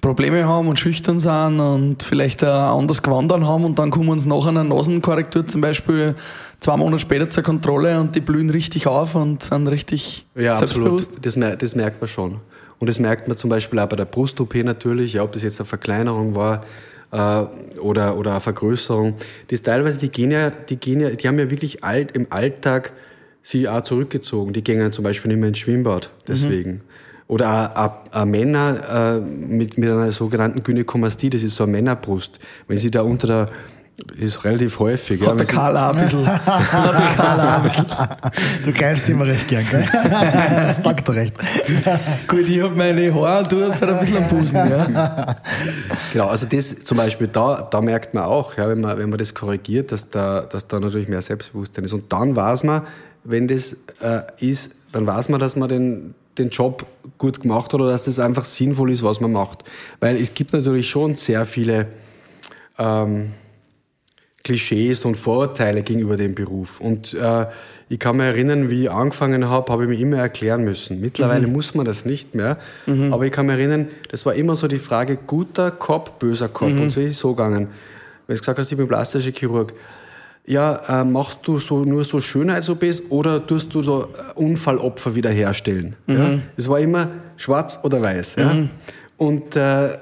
Probleme 0.01 0.47
haben 0.47 0.67
und 0.67 0.79
schüchtern 0.79 1.19
sind 1.19 1.59
und 1.59 2.03
vielleicht 2.03 2.43
auch 2.43 2.77
anders 2.79 3.01
gewandert 3.01 3.41
haben 3.43 3.63
und 3.65 3.79
dann 3.79 3.91
kommen 3.91 4.19
sie 4.19 4.27
nach 4.29 4.45
einer 4.45 4.63
Nasenkorrektur 4.63 5.47
zum 5.47 5.61
Beispiel 5.61 6.15
zwei 6.59 6.77
Monate 6.77 6.99
später 6.99 7.29
zur 7.29 7.43
Kontrolle 7.43 7.99
und 7.99 8.15
die 8.15 8.21
blühen 8.21 8.49
richtig 8.49 8.87
auf 8.87 9.15
und 9.15 9.41
sind 9.43 9.67
richtig 9.67 10.25
Ja, 10.35 10.55
selbstbewusst. 10.55 11.09
absolut. 11.09 11.25
Das, 11.25 11.35
mer- 11.37 11.55
das 11.55 11.75
merkt 11.75 12.01
man 12.01 12.07
schon. 12.07 12.39
Und 12.79 12.87
das 12.89 12.99
merkt 12.99 13.27
man 13.27 13.37
zum 13.37 13.49
Beispiel 13.49 13.79
auch 13.79 13.87
bei 13.87 13.95
der 13.95 14.05
Brust-OP 14.05 14.55
natürlich, 14.63 15.13
ja, 15.13 15.23
ob 15.23 15.31
das 15.31 15.43
jetzt 15.43 15.59
eine 15.59 15.65
Verkleinerung 15.67 16.35
war 16.35 16.63
äh, 17.11 17.77
oder, 17.79 18.17
oder 18.17 18.31
eine 18.31 18.41
Vergrößerung. 18.41 19.15
Das 19.47 19.61
teilweise, 19.61 19.99
die 19.99 20.09
gehen 20.09 20.31
ja, 20.31 20.49
die 20.49 20.77
gehen 20.77 20.99
ja, 20.99 21.09
die 21.11 21.27
haben 21.27 21.39
ja 21.39 21.49
wirklich 21.49 21.83
alt, 21.83 22.15
im 22.15 22.27
Alltag 22.29 22.91
sie 23.41 23.69
auch 23.69 23.81
zurückgezogen. 23.81 24.53
Die 24.53 24.63
gehen 24.63 24.79
ja 24.79 24.91
zum 24.91 25.03
Beispiel 25.03 25.29
nicht 25.29 25.39
mehr 25.39 25.49
ins 25.49 25.59
Schwimmbad, 25.59 26.09
deswegen. 26.27 26.81
Oder 27.27 27.73
auch, 27.75 27.75
auch, 27.75 28.21
auch 28.21 28.25
Männer 28.25 29.17
äh, 29.17 29.19
mit, 29.19 29.77
mit 29.77 29.89
einer 29.89 30.11
sogenannten 30.11 30.61
Gynäkomastie, 30.61 31.31
das 31.31 31.41
ist 31.41 31.55
so 31.55 31.63
eine 31.63 31.71
Männerbrust. 31.71 32.39
Wenn 32.67 32.77
sie 32.77 32.91
da 32.91 33.01
unter 33.01 33.27
der, 33.27 33.49
ist 34.17 34.43
relativ 34.43 34.77
häufig. 34.79 35.21
ja, 35.21 35.27
Hat 35.27 35.33
der 35.33 35.39
wenn 35.39 35.45
sie- 35.45 35.53
Karl 35.53 35.77
auch 35.77 35.93
ein 35.95 36.01
bisschen. 36.03 36.23
Der 36.25 36.39
Karl. 37.15 37.71
Du 38.65 38.73
greifst 38.73 39.09
immer 39.09 39.25
recht 39.25 39.47
gern, 39.47 39.65
gell? 39.69 39.87
das 39.93 40.83
sagt 40.83 41.07
er 41.07 41.15
recht. 41.15 41.33
Gut, 42.27 42.47
ich 42.47 42.61
hab 42.61 42.75
meine 42.75 43.13
Haare 43.13 43.43
und 43.43 43.51
du 43.51 43.63
hast 43.63 43.79
halt 43.81 43.91
ein 43.91 43.99
bisschen 43.99 44.17
am 44.17 44.27
Busen, 44.27 44.55
ja. 44.55 45.35
Genau, 46.11 46.27
also 46.27 46.45
das 46.45 46.83
zum 46.83 46.97
Beispiel, 46.97 47.27
da, 47.27 47.61
da 47.69 47.79
merkt 47.81 48.13
man 48.13 48.23
auch, 48.25 48.57
ja, 48.57 48.67
wenn, 48.67 48.81
man, 48.81 48.97
wenn 48.97 49.09
man 49.09 49.19
das 49.19 49.33
korrigiert, 49.33 49.91
dass 49.91 50.09
da, 50.09 50.41
dass 50.41 50.67
da 50.67 50.79
natürlich 50.79 51.07
mehr 51.07 51.21
Selbstbewusstsein 51.21 51.85
ist. 51.85 51.93
Und 51.93 52.11
dann 52.11 52.35
weiß 52.35 52.63
man, 52.63 52.81
wenn 53.23 53.47
das 53.47 53.73
äh, 54.01 54.21
ist, 54.39 54.71
dann 54.91 55.07
weiß 55.07 55.29
man, 55.29 55.39
dass 55.39 55.55
man 55.55 55.69
den, 55.69 56.15
den 56.37 56.49
Job 56.49 56.85
gut 57.17 57.41
gemacht 57.41 57.65
hat 57.73 57.75
oder 57.75 57.91
dass 57.91 58.03
das 58.03 58.19
einfach 58.19 58.43
sinnvoll 58.45 58.91
ist, 58.91 59.03
was 59.03 59.21
man 59.21 59.31
macht. 59.31 59.63
Weil 60.01 60.17
es 60.17 60.33
gibt 60.33 60.51
natürlich 60.53 60.89
schon 60.89 61.15
sehr 61.15 61.45
viele 61.45 61.87
ähm, 62.77 63.31
Klischees 64.45 65.03
und 65.05 65.15
Vorurteile 65.15 65.81
gegenüber 65.81 66.17
dem 66.17 66.35
Beruf. 66.35 66.79
Und 66.79 67.15
äh, 67.15 67.47
ich 67.89 67.99
kann 67.99 68.17
mich 68.17 68.27
erinnern, 68.27 68.69
wie 68.69 68.83
ich 68.83 68.91
angefangen 68.91 69.49
habe, 69.49 69.73
habe 69.73 69.83
ich 69.83 69.89
mir 69.89 69.99
immer 69.99 70.17
erklären 70.17 70.63
müssen. 70.63 71.01
Mittlerweile 71.01 71.47
muss 71.47 71.73
man 71.73 71.85
das 71.85 72.05
nicht 72.05 72.35
mehr. 72.35 72.57
Aber 73.11 73.25
ich 73.25 73.31
kann 73.31 73.47
mich 73.47 73.57
erinnern, 73.57 73.87
das 74.11 74.25
war 74.25 74.35
immer 74.35 74.55
so 74.55 74.67
die 74.67 74.77
Frage, 74.77 75.17
guter 75.17 75.71
Kopf, 75.71 76.11
böser 76.11 76.47
Kopf. 76.47 76.71
Und 76.79 76.91
so 76.91 77.01
ist 77.01 77.11
es 77.11 77.17
so 77.17 77.33
gegangen. 77.33 77.69
Wenn 78.27 78.35
du 78.35 78.39
gesagt 78.39 78.59
hast, 78.59 78.71
ich 78.71 78.77
bin 78.77 78.87
plastischer 78.87 79.31
Chirurg, 79.31 79.73
ja, 80.47 81.01
äh, 81.01 81.03
machst 81.03 81.39
du 81.43 81.59
so 81.59 81.83
nur 81.83 82.03
so 82.03 82.19
Schönheits-OPs 82.19 83.03
oder 83.09 83.45
tust 83.45 83.73
du 83.73 83.81
so 83.81 84.03
äh, 84.03 84.39
Unfallopfer 84.39 85.15
wiederherstellen? 85.15 85.95
Ja? 86.05 86.37
Es 86.55 86.69
war 86.69 86.79
immer 86.79 87.09
schwarz 87.35 87.79
oder 87.81 87.99
weiß. 87.99 88.35
Ja? 88.35 88.55
Und 89.17 89.55
äh, 89.55 89.97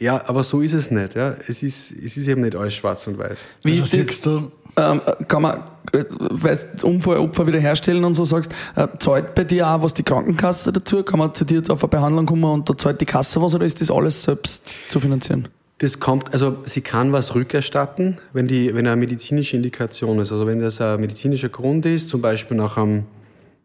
ja, 0.00 0.26
aber 0.26 0.42
so 0.42 0.60
ist 0.60 0.72
es 0.72 0.90
nicht. 0.90 1.14
Ja? 1.14 1.36
Es, 1.46 1.62
ist, 1.62 1.92
es 1.92 2.16
ist 2.16 2.26
eben 2.26 2.40
nicht 2.40 2.56
alles 2.56 2.74
schwarz 2.74 3.06
und 3.06 3.18
weiß. 3.18 3.44
Wie 3.62 3.80
Also 3.80 3.96
ist 3.96 4.10
das? 4.10 4.20
du, 4.22 4.50
Ähm, 4.76 5.00
kann 5.28 5.42
man, 5.42 5.62
äh, 5.92 6.04
weißt 6.08 6.84
Unfallopfer 6.84 7.46
wiederherstellen 7.46 8.04
und 8.04 8.14
so 8.14 8.24
sagst, 8.24 8.52
äh, 8.76 8.86
zahlt 8.98 9.34
bei 9.34 9.44
dir 9.44 9.68
auch 9.68 9.82
was 9.82 9.94
die 9.94 10.02
Krankenkasse 10.04 10.72
dazu? 10.72 11.02
Kann 11.02 11.18
man 11.18 11.34
zu 11.34 11.44
dir 11.44 11.58
jetzt 11.58 11.70
auf 11.70 11.82
eine 11.82 11.88
Behandlung 11.90 12.26
kommen 12.26 12.44
und 12.44 12.70
da 12.70 12.78
zahlt 12.78 13.00
die 13.00 13.04
Kasse 13.06 13.42
was 13.42 13.54
oder 13.54 13.66
ist 13.66 13.80
das 13.80 13.90
alles 13.90 14.22
selbst 14.22 14.74
zu 14.88 15.00
finanzieren? 15.00 15.48
Das 15.78 15.98
kommt, 15.98 16.32
also 16.32 16.58
sie 16.66 16.82
kann 16.82 17.12
was 17.12 17.34
rückerstatten, 17.34 18.18
wenn, 18.32 18.46
die, 18.46 18.74
wenn 18.74 18.86
eine 18.86 18.96
medizinische 18.96 19.56
Indikation 19.56 20.18
ist. 20.18 20.30
Also 20.30 20.46
wenn 20.46 20.60
das 20.60 20.80
ein 20.80 21.00
medizinischer 21.00 21.48
Grund 21.48 21.84
ist, 21.86 22.10
zum 22.10 22.20
Beispiel 22.20 22.56
nach 22.56 22.76
einem 22.76 23.04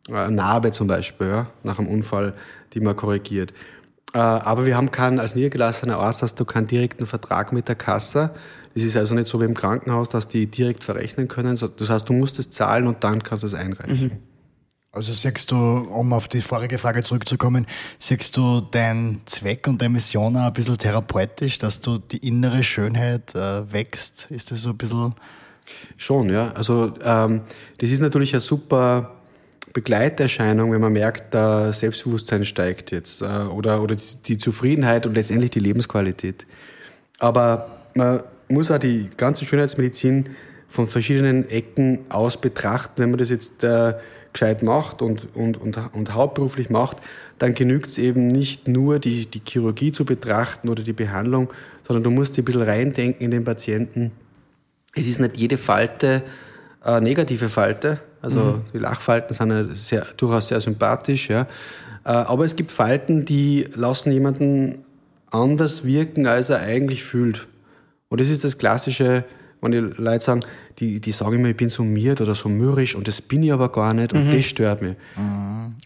äh, 0.10 0.30
Narbe 0.30 0.72
zum 0.72 0.88
Beispiel, 0.88 1.28
ja, 1.28 1.48
nach 1.64 1.78
einem 1.78 1.90
Unfall, 1.90 2.34
die 2.74 2.80
man 2.80 2.96
korrigiert. 2.96 3.54
Äh, 4.16 4.20
aber 4.20 4.66
wir 4.66 4.78
haben 4.78 4.92
keinen, 4.92 5.20
als 5.20 5.36
niedergelassener 5.36 6.00
Arzt 6.00 6.22
hast 6.22 6.40
du 6.40 6.46
keinen 6.46 6.68
direkten 6.68 7.06
Vertrag 7.06 7.52
mit 7.52 7.68
der 7.68 7.76
Kasse. 7.76 8.32
Das 8.74 8.82
ist 8.82 8.96
also 8.96 9.14
nicht 9.14 9.28
so 9.28 9.42
wie 9.42 9.46
im 9.46 9.54
Krankenhaus, 9.54 10.08
dass 10.08 10.30
die 10.30 10.48
direkt 10.48 10.86
verrechnen 10.86 11.28
können. 11.28 11.60
Das 11.60 11.90
heißt, 11.90 12.08
du 12.08 12.14
musst 12.14 12.40
es 12.40 12.50
zahlen 12.50 12.88
und 12.88 13.04
dann 13.04 13.24
kannst 13.24 13.44
du 13.44 13.48
es 13.48 13.54
einreichen. 13.54 14.12
also 14.94 15.12
siehst 15.12 15.52
du, 15.52 15.58
um 15.58 16.14
auf 16.14 16.30
die 16.30 16.40
vorige 16.40 16.78
Frage 16.78 17.04
zurückzukommen, 17.04 17.66
siehst 18.00 18.38
du 18.38 18.62
deinen 18.62 19.20
Zweck 19.26 19.68
und 19.68 19.82
deine 19.82 19.90
Mission 19.90 20.38
auch 20.38 20.48
ein 20.48 20.54
bisschen 20.54 20.78
therapeutisch, 20.78 21.58
dass 21.58 21.82
du 21.82 21.98
die 21.98 22.26
innere 22.26 22.64
Schönheit 22.64 23.36
äh, 23.36 23.70
wächst? 23.70 24.28
Ist 24.30 24.50
das 24.50 24.62
so 24.62 24.70
ein 24.70 24.78
bisschen... 24.78 25.14
Schon, 25.98 26.30
ja. 26.30 26.54
Also 26.54 26.94
ähm, 27.04 27.42
das 27.80 27.90
ist 27.90 28.00
natürlich 28.00 28.34
eine 28.34 28.40
super 28.40 29.16
Begleiterscheinung, 29.76 30.72
wenn 30.72 30.82
man 30.82 30.94
merkt, 30.94 31.36
der 31.36 31.72
Selbstbewusstsein 31.72 32.46
steigt 32.46 32.92
jetzt 32.92 33.22
äh, 33.22 33.26
oder, 33.26 33.84
oder 33.84 33.96
die, 33.96 34.38
Zufriedenheit 34.38 35.06
und 35.06 35.14
letztendlich 35.14 35.52
die 35.52 35.60
Lebensqualität. 35.60 36.48
Aber 37.20 37.78
man 37.94 38.24
muss 38.48 38.72
auch 38.72 38.80
die 38.80 39.10
ganze 39.18 39.46
Schönheitsmedizin 39.46 40.30
von 40.70 40.88
verschiedenen 40.88 41.48
Ecken 41.50 42.00
aus 42.10 42.42
betrachten. 42.42 43.04
Wenn 43.04 43.12
man 43.12 43.20
das 43.20 43.30
jetzt 43.30 43.64
äh, 43.64 43.94
gescheit 44.34 44.64
macht 44.64 45.04
und, 45.04 45.36
und, 45.36 45.58
und, 45.62 45.78
und 45.94 46.14
hauptberuflich 46.14 46.72
macht, 46.72 46.98
dann 47.38 47.54
genügt 47.54 47.86
es 47.86 47.98
eben 47.98 48.28
nicht 48.28 48.68
nur, 48.68 48.98
die, 48.98 49.28
die 49.28 49.42
Chirurgie 49.48 49.92
zu 49.92 50.06
betrachten 50.06 50.70
oder 50.70 50.82
die 50.82 50.94
Behandlung, 50.94 51.50
sondern 51.86 52.04
du 52.04 52.10
musst 52.10 52.34
dich 52.34 52.42
ein 52.42 52.46
bisschen 52.46 52.64
reindenken 52.64 53.24
in 53.24 53.32
den 53.32 53.44
Patienten 53.44 54.12
es 54.96 55.08
ist 55.08 55.20
nicht 55.20 55.38
jede 55.38 55.58
Falte 55.58 56.24
eine 56.82 57.02
negative 57.02 57.50
Falte. 57.50 58.00
Also 58.26 58.62
die 58.74 58.80
Lachfalten 58.80 59.34
sind 59.34 59.52
ja 59.52 59.64
sehr, 59.74 60.06
durchaus 60.18 60.48
sehr 60.48 60.62
sympathisch. 60.62 61.30
Ja. 61.30 61.42
Äh, 62.04 62.10
Aber 62.10 62.46
es 62.46 62.56
gibt 62.56 62.72
Falten, 62.72 63.26
die 63.26 63.68
lassen 63.76 64.12
jemanden 64.12 64.80
anders 65.32 65.84
wirken, 65.84 66.28
als 66.28 66.50
er 66.50 66.62
eigentlich 66.62 67.04
fühlt. 67.04 67.48
Und 68.10 68.22
das 68.22 68.30
ist 68.30 68.44
das 68.44 68.58
Klassische, 68.58 69.26
wenn 69.62 69.72
die 69.72 69.80
Leute 69.80 70.24
sagen, 70.24 70.42
die, 70.80 71.00
die 71.00 71.12
sagen 71.12 71.36
immer, 71.36 71.50
ich 71.50 71.58
bin 71.58 71.70
so 71.70 71.84
miert 71.84 72.22
oder 72.22 72.36
so 72.36 72.50
mürrisch 72.50 72.96
und 72.96 73.08
das 73.08 73.22
bin 73.22 73.44
ich 73.44 73.52
aber 73.52 73.72
gar 73.72 73.94
nicht 73.94 74.14
und 74.14 74.32
das 74.32 74.46
stört 74.46 74.82
mich. 74.82 74.96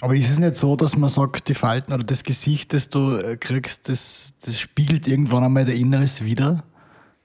Aber 0.01 0.15
ist 0.15 0.29
es 0.29 0.39
nicht 0.39 0.57
so, 0.57 0.75
dass 0.75 0.97
man 0.97 1.09
sagt, 1.09 1.47
die 1.47 1.53
Falten 1.53 1.93
oder 1.93 2.03
das 2.03 2.23
Gesicht, 2.23 2.73
das 2.73 2.89
du 2.89 3.17
äh, 3.17 3.37
kriegst, 3.37 3.87
das, 3.87 4.33
das 4.43 4.59
spiegelt 4.59 5.07
irgendwann 5.07 5.43
einmal 5.43 5.65
der 5.65 5.75
Inneres 5.75 6.23
wieder? 6.23 6.63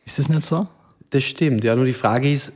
Ist 0.05 0.19
das 0.19 0.29
nicht 0.29 0.43
so? 0.43 0.67
Das 1.11 1.25
stimmt, 1.25 1.65
ja. 1.65 1.75
Nur 1.75 1.87
die 1.87 1.93
Frage 1.93 2.31
ist, 2.31 2.53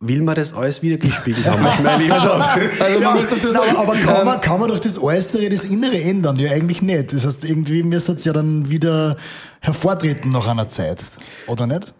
will 0.00 0.22
man 0.22 0.34
das 0.34 0.52
alles 0.52 0.80
wiedergespiegelt 0.82 1.46
haben? 1.46 1.64
Was 1.64 1.80
mein 1.80 2.00
Lieber 2.00 2.20
sagt. 2.20 2.60
Also 2.80 3.00
man 3.00 3.16
muss 3.16 3.28
dazu 3.28 3.50
sagen, 3.50 3.76
aber 3.76 3.96
kann 3.96 4.20
ähm, 4.20 4.24
man, 4.26 4.40
kann 4.40 4.60
man 4.60 4.68
durch 4.68 4.80
das 4.80 5.00
Äußere 5.00 5.48
das 5.48 5.64
Innere 5.64 6.00
ändern? 6.00 6.36
Ja, 6.36 6.52
eigentlich 6.52 6.82
nicht. 6.82 7.12
Das 7.12 7.26
heißt, 7.26 7.44
irgendwie 7.44 7.82
müsste 7.82 8.12
es 8.12 8.24
ja 8.24 8.32
dann 8.32 8.68
wieder 8.70 9.16
hervortreten 9.60 10.30
nach 10.30 10.46
einer 10.46 10.68
Zeit. 10.68 11.04
Oder 11.46 11.66
nicht? 11.66 11.92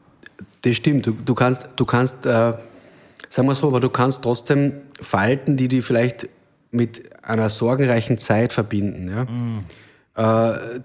Das 0.63 0.77
stimmt. 0.77 1.07
Du, 1.07 1.13
du 1.13 1.35
kannst, 1.35 1.69
du 1.75 1.85
kannst, 1.85 2.25
äh, 2.27 2.55
sagen 3.29 3.49
wir 3.49 3.55
so, 3.55 3.69
aber 3.69 3.81
du 3.81 3.91
kannst 3.91 4.23
trotzdem 4.23 4.75
Falten, 5.01 5.57
die 5.57 5.69
die 5.69 5.83
vielleicht 5.83 6.29
mit 6.71 7.03
einer 7.25 7.49
sorgenreichen 7.49 8.19
Zeit 8.19 8.53
verbinden, 8.53 9.09
ja. 9.09 9.23
Äh, 9.23 9.63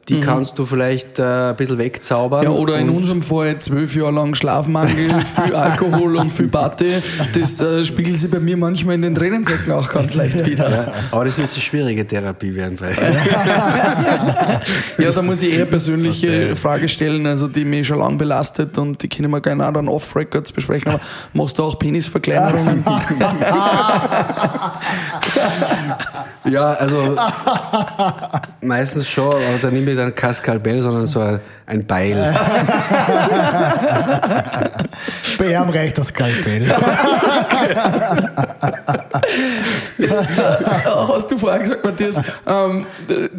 die 0.10 0.22
kannst 0.22 0.60
du 0.60 0.66
vielleicht 0.66 1.18
äh, 1.18 1.50
ein 1.50 1.56
bisschen 1.56 1.80
wegzaubern. 1.80 2.44
Ja, 2.44 2.52
oder 2.52 2.78
in 2.78 2.90
unserem 2.90 3.24
Fall 3.24 3.58
zwölf 3.58 3.96
Jahre 3.96 4.12
lang 4.12 4.36
Schlafmangel, 4.36 5.16
viel 5.44 5.56
Alkohol 5.56 6.18
und 6.18 6.32
viel 6.32 6.50
Party. 6.50 7.02
Das 7.34 7.60
äh, 7.60 7.84
spiegelt 7.84 8.20
sich 8.20 8.30
bei 8.30 8.40
mir 8.40 8.58
manchmal 8.58 8.94
in 8.96 9.02
den 9.02 9.16
Tränensäcken 9.16 9.72
auch 9.72 9.90
ganz 9.90 10.14
leicht 10.14 10.46
wieder. 10.46 10.70
Ja, 10.70 10.94
aber 11.10 11.26
das 11.26 11.40
wird 11.40 11.50
eine 11.52 11.62
schwierige 11.62 12.06
Therapie 12.06 12.54
werden, 12.54 12.80
weil 12.80 12.96
Ja, 15.00 15.12
da 15.12 15.22
muss 15.24 15.42
ich 15.42 15.58
eher 15.58 15.66
persönliche 15.66 16.56
Frage 16.56 16.88
stellen, 16.88 17.26
also 17.26 17.48
die 17.48 17.66
mich 17.66 17.88
schon 17.88 17.98
lange 18.00 18.18
belastet 18.18 18.78
und 18.78 19.02
die 19.02 19.10
können 19.10 19.32
wir 19.32 19.42
gerne 19.42 19.68
auch 19.68 19.74
dann 19.74 19.88
off-Records 19.88 20.52
besprechen, 20.52 20.92
aber 20.92 21.02
machst 21.34 21.58
du 21.58 21.64
auch 21.64 21.80
Penisverkleinerungen? 21.80 22.86
Ja, 26.46 26.74
also 26.74 27.18
meistens 28.62 29.10
schon, 29.10 29.34
aber 29.36 29.60
dann 29.62 29.74
nehme 29.74 29.92
ich 29.92 29.98
dann 29.98 30.14
kein 30.14 30.34
Skalpell, 30.34 30.82
sondern 30.82 31.06
so 31.06 31.22
ein, 31.22 31.40
ein 31.66 31.86
Beil. 31.86 32.16
Bei 35.38 35.54
ihm 35.54 35.70
reicht 35.70 35.98
das 35.98 36.08
Skalpell. 36.08 36.70
Hast 41.08 41.32
du 41.32 41.38
vorher 41.38 41.60
gesagt, 41.60 41.86
Matthias, 41.86 42.20
ähm, 42.46 42.86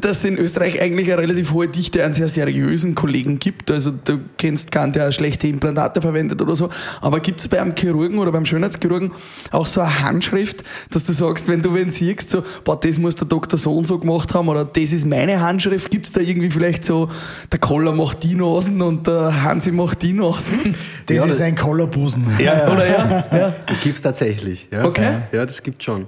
dass 0.00 0.18
es 0.18 0.24
in 0.24 0.38
Österreich 0.38 0.80
eigentlich 0.80 1.12
eine 1.12 1.20
relativ 1.22 1.52
hohe 1.52 1.68
Dichte 1.68 2.04
an 2.04 2.14
sehr 2.14 2.28
seriösen 2.28 2.94
Kollegen 2.94 3.38
gibt. 3.38 3.70
Also 3.70 3.90
du 3.90 4.18
kennst 4.38 4.72
keinen, 4.72 4.94
der 4.94 5.12
schlechte 5.12 5.46
Implantate 5.46 6.00
verwendet 6.00 6.40
oder 6.40 6.56
so. 6.56 6.70
Aber 7.02 7.20
gibt 7.20 7.40
es 7.40 7.48
bei 7.48 7.60
einem 7.60 7.74
Chirurgen 7.76 8.18
oder 8.18 8.32
beim 8.32 8.46
Schönheitschirurgen 8.46 9.12
auch 9.50 9.66
so 9.66 9.82
eine 9.82 10.00
Handschrift, 10.04 10.64
dass 10.90 11.04
du 11.04 11.12
sagst, 11.12 11.48
wenn 11.48 11.60
du 11.60 11.74
wen 11.74 11.90
siehst, 11.90 12.30
so, 12.30 12.42
boah, 12.64 12.80
das 12.80 12.93
muss 12.98 13.16
der 13.16 13.26
Doktor 13.26 13.56
so 13.58 13.76
und 13.76 13.86
so 13.86 13.98
gemacht 13.98 14.34
haben 14.34 14.48
oder 14.48 14.64
das 14.64 14.92
ist 14.92 15.06
meine 15.06 15.40
Handschrift, 15.40 15.90
gibt 15.90 16.06
es 16.06 16.12
da 16.12 16.20
irgendwie 16.20 16.50
vielleicht 16.50 16.84
so, 16.84 17.08
der 17.52 17.58
Koller 17.58 17.92
macht 17.92 18.22
die 18.22 18.34
Nasen 18.34 18.80
und 18.82 19.06
der 19.06 19.42
Hansi 19.42 19.70
macht 19.72 20.02
die 20.02 20.12
Nasen? 20.12 20.74
Das 21.06 21.16
Ja, 21.18 21.24
ist 21.24 21.30
das- 21.32 21.40
ein 21.42 21.54
Kollerbusen. 21.54 22.24
Oder 22.36 22.86
ja? 22.88 23.24
ja. 23.38 23.54
Das 23.66 23.80
gibt's 23.80 24.00
tatsächlich. 24.00 24.68
Ja. 24.72 24.84
Okay. 24.86 25.18
Ja, 25.32 25.44
das 25.44 25.62
gibt 25.62 25.82
schon. 25.82 26.06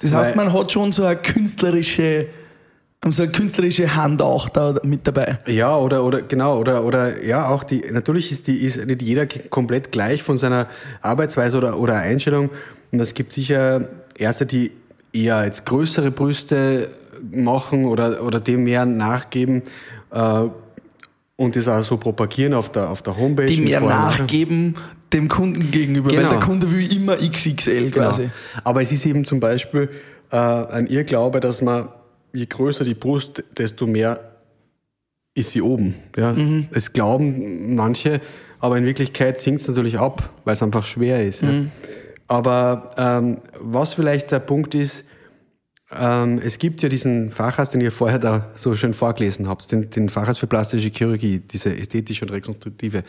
Das 0.00 0.12
heißt, 0.12 0.36
man 0.36 0.52
hat 0.52 0.70
schon 0.70 0.92
so 0.92 1.04
eine 1.04 1.16
künstlerische 1.16 2.26
Haben 3.02 3.12
so 3.12 3.22
eine 3.24 3.32
künstlerische 3.32 3.96
Hand 3.96 4.22
auch 4.22 4.48
da 4.48 4.74
mit 4.84 5.06
dabei. 5.06 5.38
Ja, 5.46 5.76
oder, 5.76 6.04
oder 6.04 6.22
genau, 6.22 6.58
oder, 6.58 6.84
oder 6.84 7.24
ja, 7.24 7.48
auch 7.48 7.64
die, 7.64 7.82
natürlich 7.90 8.30
ist 8.32 8.46
die, 8.46 8.56
ist 8.58 8.84
nicht 8.86 9.02
jeder 9.02 9.26
komplett 9.26 9.90
gleich 9.92 10.22
von 10.22 10.36
seiner 10.36 10.66
Arbeitsweise 11.00 11.58
oder, 11.58 11.78
oder 11.78 11.94
Einstellung. 11.96 12.50
Und 12.92 13.00
es 13.00 13.14
gibt 13.14 13.32
sicher 13.32 13.88
Ärzte, 14.16 14.46
die 14.46 14.70
eher 15.12 15.44
jetzt 15.44 15.64
größere 15.66 16.10
Brüste 16.10 16.88
machen 17.32 17.84
oder, 17.86 18.22
oder 18.22 18.40
dem 18.40 18.64
mehr 18.64 18.84
nachgeben 18.86 19.62
äh, 20.10 20.48
und 21.36 21.56
das 21.56 21.68
auch 21.68 21.82
so 21.82 21.96
propagieren 21.96 22.54
auf 22.54 22.70
der, 22.70 22.90
auf 22.90 23.02
der 23.02 23.16
Homepage. 23.16 23.46
Die 23.46 23.60
mehr 23.60 23.80
nachgeben 23.80 24.74
dem 25.12 25.28
Kunden 25.28 25.70
gegenüber, 25.70 26.10
weil 26.10 26.18
Genau. 26.18 26.30
der 26.30 26.40
Kunde 26.40 26.70
will 26.70 26.92
immer 26.94 27.16
XXL 27.16 27.90
quasi. 27.90 28.22
Genau. 28.22 28.32
Aber 28.64 28.82
es 28.82 28.92
ist 28.92 29.06
eben 29.06 29.24
zum 29.24 29.40
Beispiel 29.40 29.88
äh, 30.30 30.36
ein 30.36 30.86
Irrglaube, 30.86 31.40
dass 31.40 31.62
man, 31.62 31.88
je 32.32 32.46
größer 32.46 32.84
die 32.84 32.94
Brust, 32.94 33.42
desto 33.56 33.86
mehr 33.86 34.20
ist 35.34 35.52
sie 35.52 35.62
oben. 35.62 35.94
Ja? 36.16 36.34
Das 36.72 36.92
glauben 36.92 37.74
manche, 37.74 38.20
aber 38.58 38.76
in 38.76 38.84
Wirklichkeit 38.84 39.40
sinkt 39.40 39.62
es 39.62 39.68
natürlich 39.68 39.98
ab, 39.98 40.30
weil 40.44 40.52
es 40.52 40.62
einfach 40.62 40.84
schwer 40.84 41.24
ist. 41.26 41.42
Ja? 41.42 41.48
Aber 42.28 42.92
ähm, 42.98 43.38
was 43.58 43.94
vielleicht 43.94 44.30
der 44.30 44.38
Punkt 44.38 44.74
ist, 44.74 45.04
ähm, 45.90 46.38
es 46.44 46.58
gibt 46.58 46.82
ja 46.82 46.90
diesen 46.90 47.32
Facharzt, 47.32 47.72
den 47.72 47.80
ihr 47.80 47.90
vorher 47.90 48.18
da 48.18 48.50
so 48.54 48.74
schön 48.74 48.92
vorgelesen 48.92 49.48
habt, 49.48 49.72
den, 49.72 49.88
den 49.88 50.10
Facharzt 50.10 50.40
für 50.40 50.46
plastische 50.46 50.90
Chirurgie, 50.90 51.40
diese 51.40 51.74
ästhetische 51.76 52.26
und 52.26 52.30
rekonstruktive. 52.30 53.02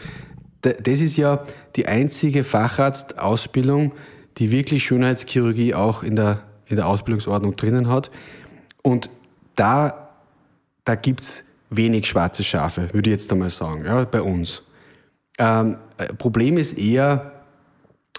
Das 0.61 1.01
ist 1.01 1.17
ja 1.17 1.43
die 1.76 1.88
einzige 1.88 2.43
Facharztausbildung, 2.43 3.93
die 4.38 4.51
wirklich 4.51 4.86
Schönheitschirurgie 4.86 5.74
auch 5.74 6.03
in 6.03 6.15
der, 6.15 6.41
in 6.67 6.78
der 6.78 6.88
Ausbildungsordnung 6.88 7.55
drinnen 7.55 7.89
hat. 7.89 8.09
Und 8.82 9.09
da, 9.55 10.09
da 10.86 10.95
gibt's 10.95 11.43
wenig 11.70 12.07
schwarze 12.07 12.43
Schafe, 12.43 12.93
würde 12.93 13.09
ich 13.09 13.13
jetzt 13.13 13.32
einmal 13.32 13.49
sagen, 13.49 13.86
ja, 13.86 14.03
bei 14.05 14.22
uns. 14.22 14.63
Ähm, 15.38 15.78
äh, 15.97 16.13
Problem 16.13 16.57
ist 16.57 16.78
eher, 16.78 17.43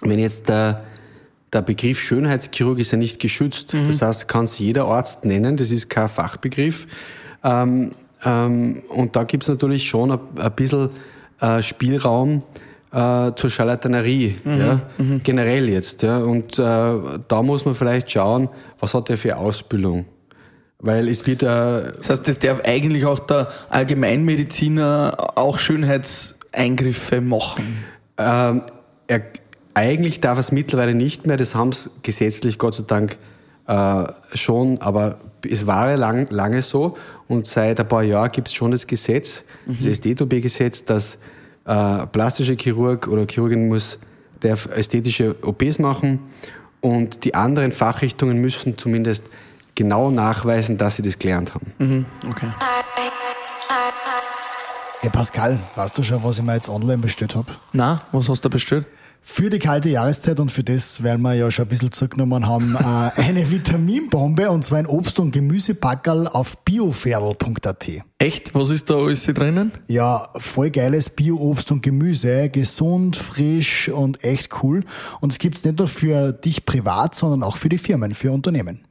wenn 0.01 0.19
jetzt 0.19 0.47
der, 0.49 0.83
der 1.53 1.61
Begriff 1.61 1.99
Schönheitschirurg 1.99 2.79
ist 2.79 2.91
ja 2.91 2.97
nicht 2.97 3.19
geschützt. 3.19 3.73
Das 3.73 4.01
heißt, 4.01 4.27
kann 4.27 4.45
es 4.45 4.57
jeder 4.59 4.85
Arzt 4.85 5.25
nennen, 5.25 5.57
das 5.57 5.71
ist 5.71 5.89
kein 5.89 6.07
Fachbegriff. 6.07 6.87
Ähm, 7.43 7.91
ähm, 8.23 8.83
und 8.89 9.15
da 9.15 9.23
gibt 9.23 9.43
es 9.43 9.49
natürlich 9.49 9.87
schon 9.87 10.11
ein, 10.11 10.51
bisschen 10.55 10.89
äh, 11.39 11.61
Spielraum 11.61 12.43
äh, 12.91 13.31
zur 13.35 13.49
Charlatanerie, 13.49 14.35
ja, 14.45 14.81
generell 15.23 15.69
jetzt. 15.69 16.03
Ja. 16.03 16.19
Und 16.19 16.59
äh, 16.59 16.63
da 17.27 17.41
muss 17.41 17.65
man 17.65 17.73
vielleicht 17.73 18.11
schauen, 18.11 18.49
was 18.79 18.93
hat 18.93 19.09
er 19.09 19.17
für 19.17 19.37
Ausbildung. 19.37 20.05
Weil 20.79 21.07
es 21.09 21.25
wird 21.27 21.43
äh, 21.43 21.45
Das 21.45 22.09
heißt, 22.09 22.27
das 22.27 22.39
darf 22.39 22.61
eigentlich 22.63 23.05
auch 23.05 23.19
der 23.19 23.47
Allgemeinmediziner 23.69 25.15
auch 25.35 25.59
Schönheitseingriffe 25.59 27.21
machen. 27.21 27.83
Ähm, 28.17 28.63
er, 29.07 29.21
eigentlich 29.73 30.21
darf 30.21 30.37
es 30.37 30.51
mittlerweile 30.51 30.93
nicht 30.93 31.27
mehr, 31.27 31.37
das 31.37 31.55
haben 31.55 31.71
sie 31.71 31.89
gesetzlich 32.03 32.57
Gott 32.57 32.75
sei 32.75 32.83
Dank 32.87 33.17
äh, 33.67 34.03
schon, 34.33 34.79
aber 34.81 35.19
es 35.49 35.65
war 35.65 35.89
ja 35.89 35.95
lang, 35.95 36.27
lange 36.29 36.61
so 36.61 36.97
und 37.27 37.47
seit 37.47 37.79
ein 37.79 37.87
paar 37.87 38.03
Jahren 38.03 38.31
gibt 38.31 38.47
es 38.47 38.53
schon 38.53 38.71
das 38.71 38.87
Gesetz, 38.87 39.43
das 39.65 39.85
SDTOB-Gesetz, 39.85 40.85
dass 40.85 41.17
äh, 41.65 42.07
plastische 42.07 42.55
Chirurg 42.55 43.07
oder 43.07 43.25
Chirurgin 43.25 43.67
muss 43.67 43.99
darf 44.41 44.67
ästhetische 44.75 45.35
OPs 45.43 45.79
machen 45.79 46.19
und 46.81 47.23
die 47.25 47.35
anderen 47.35 47.71
Fachrichtungen 47.71 48.39
müssen 48.39 48.77
zumindest 48.77 49.23
genau 49.75 50.09
nachweisen, 50.09 50.77
dass 50.77 50.95
sie 50.95 51.03
das 51.03 51.19
gelernt 51.19 51.53
haben. 51.53 52.05
Okay. 52.27 52.47
Hey 54.99 55.09
Pascal, 55.09 55.59
weißt 55.75 55.97
du 55.97 56.03
schon, 56.03 56.23
was 56.23 56.37
ich 56.37 56.43
mir 56.43 56.55
jetzt 56.55 56.69
online 56.69 56.99
bestellt 56.99 57.35
habe? 57.35 57.51
Na, 57.73 58.01
was 58.11 58.29
hast 58.29 58.43
du 58.45 58.49
bestellt? 58.49 58.85
Für 59.23 59.51
die 59.51 59.59
kalte 59.59 59.89
Jahreszeit 59.89 60.39
und 60.39 60.51
für 60.51 60.63
das, 60.63 61.03
weil 61.03 61.19
wir 61.19 61.35
ja 61.35 61.51
schon 61.51 61.65
ein 61.65 61.69
bisschen 61.69 61.91
zurückgenommen 61.91 62.47
haben, 62.47 62.75
äh, 62.75 62.79
eine 63.21 63.49
Vitaminbombe 63.49 64.49
und 64.49 64.65
zwar 64.65 64.79
ein 64.79 64.87
Obst- 64.87 65.19
und 65.19 65.31
Gemüsepackerl 65.31 66.27
auf 66.27 66.57
bioferl.at. 66.65 67.87
Echt? 68.17 68.55
Was 68.55 68.71
ist 68.71 68.89
da 68.89 68.95
alles 68.95 69.23
drinnen? 69.25 69.71
Ja, 69.87 70.27
voll 70.37 70.71
geiles 70.71 71.09
Bio-Obst 71.09 71.71
und 71.71 71.83
Gemüse, 71.83 72.49
gesund, 72.49 73.15
frisch 73.15 73.89
und 73.89 74.23
echt 74.23 74.63
cool. 74.63 74.83
Und 75.21 75.31
es 75.31 75.39
gibt's 75.39 75.63
nicht 75.63 75.77
nur 75.77 75.87
für 75.87 76.33
dich 76.33 76.65
privat, 76.65 77.13
sondern 77.13 77.43
auch 77.43 77.57
für 77.57 77.69
die 77.69 77.77
Firmen, 77.77 78.15
für 78.15 78.31
Unternehmen. 78.31 78.81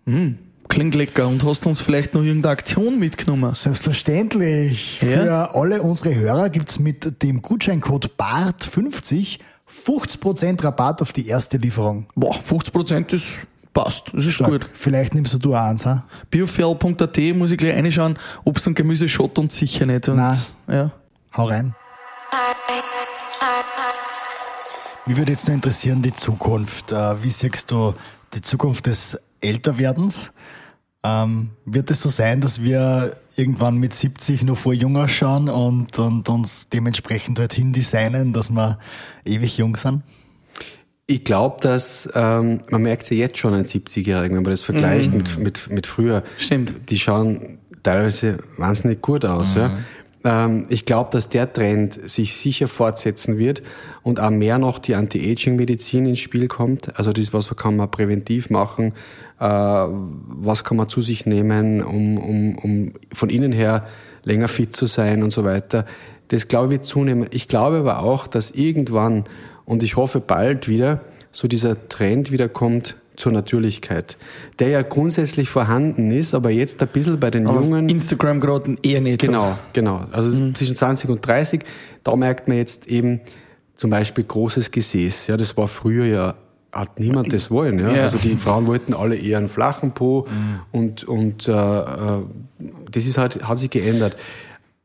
Klingt 0.70 0.95
lecker. 0.95 1.26
Und 1.26 1.45
hast 1.45 1.64
du 1.64 1.68
uns 1.68 1.81
vielleicht 1.81 2.14
noch 2.14 2.22
irgendeine 2.22 2.53
Aktion 2.53 3.01
mitgenommen? 3.01 3.57
Selbstverständlich. 3.57 5.01
Ja? 5.03 5.09
Für 5.49 5.55
alle 5.57 5.83
unsere 5.83 6.14
Hörer 6.14 6.49
gibt's 6.49 6.78
mit 6.78 7.22
dem 7.22 7.43
Gutscheincode 7.43 8.12
BART50 8.16 9.41
50% 9.87 10.64
Rabatt 10.64 11.03
auf 11.03 11.12
die 11.12 11.27
erste 11.27 11.57
Lieferung. 11.57 12.07
Boah, 12.14 12.35
50% 12.35 13.11
das 13.11 13.23
passt. 13.73 14.11
Das 14.12 14.27
ist 14.27 14.39
gut. 14.39 14.68
Vielleicht 14.73 15.14
nimmst 15.14 15.45
du 15.45 15.55
auch 15.55 15.61
eins, 15.61 15.87
ha? 15.87 16.05
Biofell.at 16.31 17.18
muss 17.35 17.51
ich 17.53 17.59
gleich 17.59 17.77
reinschauen. 17.77 18.18
Obst 18.45 18.66
und 18.66 18.75
Gemüse 18.75 19.09
schott 19.09 19.39
uns 19.39 19.57
sicher 19.57 19.87
nicht. 19.87 20.09
Und, 20.09 20.16
Nein. 20.16 20.39
Ja. 20.68 20.91
Hau 21.37 21.45
rein. 21.45 21.75
Mich 25.07 25.16
würde 25.16 25.33
jetzt 25.33 25.47
nur 25.49 25.55
interessieren, 25.55 26.03
die 26.03 26.12
Zukunft. 26.12 26.93
Äh, 26.93 27.23
Wie 27.23 27.31
siehst 27.31 27.71
du 27.71 27.95
die 28.35 28.43
Zukunft 28.43 28.87
des 28.87 29.18
Älterwerdens? 29.41 30.31
Ähm, 31.03 31.51
wird 31.65 31.91
es 31.91 32.03
so 32.03 32.11
sein, 32.11 32.43
dass 32.43 32.63
wir 32.63 33.17
irgendwann 33.35 33.79
mit 33.79 33.95
70 33.95 34.43
noch 34.43 34.59
voll 34.59 34.75
jung 34.75 34.97
ausschauen 34.99 35.49
und, 35.49 35.99
und 35.99 36.29
uns 36.29 36.69
dementsprechend 36.69 37.39
dorthin 37.39 37.73
designen, 37.73 38.33
dass 38.35 38.51
wir 38.51 38.79
ewig 39.25 39.57
jung 39.57 39.77
sind? 39.77 40.03
Ich 41.07 41.25
glaube, 41.25 41.57
dass 41.61 42.09
ähm, 42.15 42.61
man 42.71 42.83
merkt 42.83 43.11
ja 43.11 43.17
jetzt 43.17 43.39
schon 43.39 43.55
an 43.55 43.65
70-Jährigen, 43.65 44.37
wenn 44.37 44.43
man 44.43 44.53
das 44.53 44.63
vergleicht 44.63 45.13
mit, 45.13 45.39
mit, 45.39 45.71
mit 45.71 45.87
früher. 45.87 46.23
Stimmt. 46.39 46.75
Die 46.91 46.99
schauen 46.99 47.59
teilweise 47.83 48.39
wahnsinnig 48.59 49.01
gut 49.01 49.25
aus. 49.25 49.55
Ja. 49.55 49.79
Ähm, 50.25 50.66
ich 50.68 50.85
glaube, 50.85 51.11
dass 51.12 51.29
der 51.29 51.53
Trend 51.53 51.95
sich 52.09 52.37
sicher 52.37 52.68
fortsetzen 52.68 53.39
wird 53.39 53.62
und 54.03 54.21
auch 54.21 54.31
mehr 54.31 54.59
noch 54.59 54.79
die 54.79 54.95
Anti-Aging-Medizin 54.95 56.07
ins 56.07 56.18
Spiel 56.18 56.49
kommt. 56.49 56.99
Also 56.99 57.12
das, 57.12 57.33
was 57.33 57.55
kann 57.57 57.77
man 57.77 57.91
präventiv 57.91 58.51
machen, 58.51 58.93
äh, 59.39 59.45
was 59.45 60.64
kann 60.64 60.77
man 60.77 60.89
zu 60.89 61.01
sich 61.01 61.27
nehmen, 61.27 61.83
um, 61.83 62.18
um, 62.18 62.59
um 62.59 62.93
von 63.12 63.31
innen 63.31 63.53
her 63.53 63.87
länger 64.23 64.49
fit 64.49 64.77
zu 64.77 64.87
sein 64.87 65.23
und 65.23 65.31
so 65.31 65.45
weiter. 65.45 65.87
Das 66.29 66.49
glaube 66.49 66.75
ich 66.75 66.83
zunehmen. 66.83 67.27
Ich 67.31 67.49
glaube 67.49 67.79
aber 67.79 68.01
auch, 68.01 68.27
dass 68.27 68.51
irgendwann 68.51 69.25
und 69.64 69.83
ich 69.83 69.97
hoffe 69.97 70.21
bald 70.21 70.68
wieder 70.68 71.01
so 71.33 71.49
dieser 71.49 71.89
Trend 71.89 72.33
wieder 72.33 72.49
kommt 72.49 72.97
zur 73.21 73.33
Natürlichkeit, 73.33 74.16
der 74.59 74.68
ja 74.68 74.83
grundsätzlich 74.83 75.49
vorhanden 75.49 76.11
ist, 76.11 76.35
aber 76.35 76.51
jetzt 76.51 76.83
ein 76.83 76.89
bisschen 76.89 77.21
bei 77.21 77.31
den 77.31 77.47
Aber 77.47 77.61
Jungen. 77.61 77.89
Instagram 77.89 78.41
gerade 78.41 78.77
eher 78.83 79.01
nicht. 79.01 79.21
Genau, 79.21 79.59
genau. 79.73 80.07
Also 80.11 80.33
zwischen 80.53 80.75
20 80.75 81.11
und 81.11 81.27
30, 81.27 81.61
da 82.03 82.16
merkt 82.16 82.49
man 82.49 82.57
jetzt 82.57 82.87
eben 82.87 83.21
zum 83.77 83.91
Beispiel 83.91 84.25
großes 84.25 84.71
Gesäß. 84.71 85.27
Ja, 85.29 85.37
das 85.37 85.57
war 85.57 85.68
früher 85.68 86.07
ja, 86.07 86.35
hat 86.73 86.99
niemand 86.99 87.33
das 87.33 87.51
wollen. 87.51 87.79
Ja? 87.79 87.93
Ja. 87.93 88.03
Also 88.03 88.18
die 88.18 88.37
Frauen 88.37 88.66
wollten 88.66 88.95
alle 88.95 89.16
eher 89.16 89.39
einen 89.39 89.49
flachen 89.49 89.93
Po 89.93 90.27
und, 90.73 91.05
und 91.05 91.49
äh, 91.49 91.53
äh, 91.53 92.23
das 92.91 93.07
ist 93.07 93.18
halt, 93.18 93.47
hat 93.49 93.59
sich 93.59 93.71
geändert. 93.71 94.16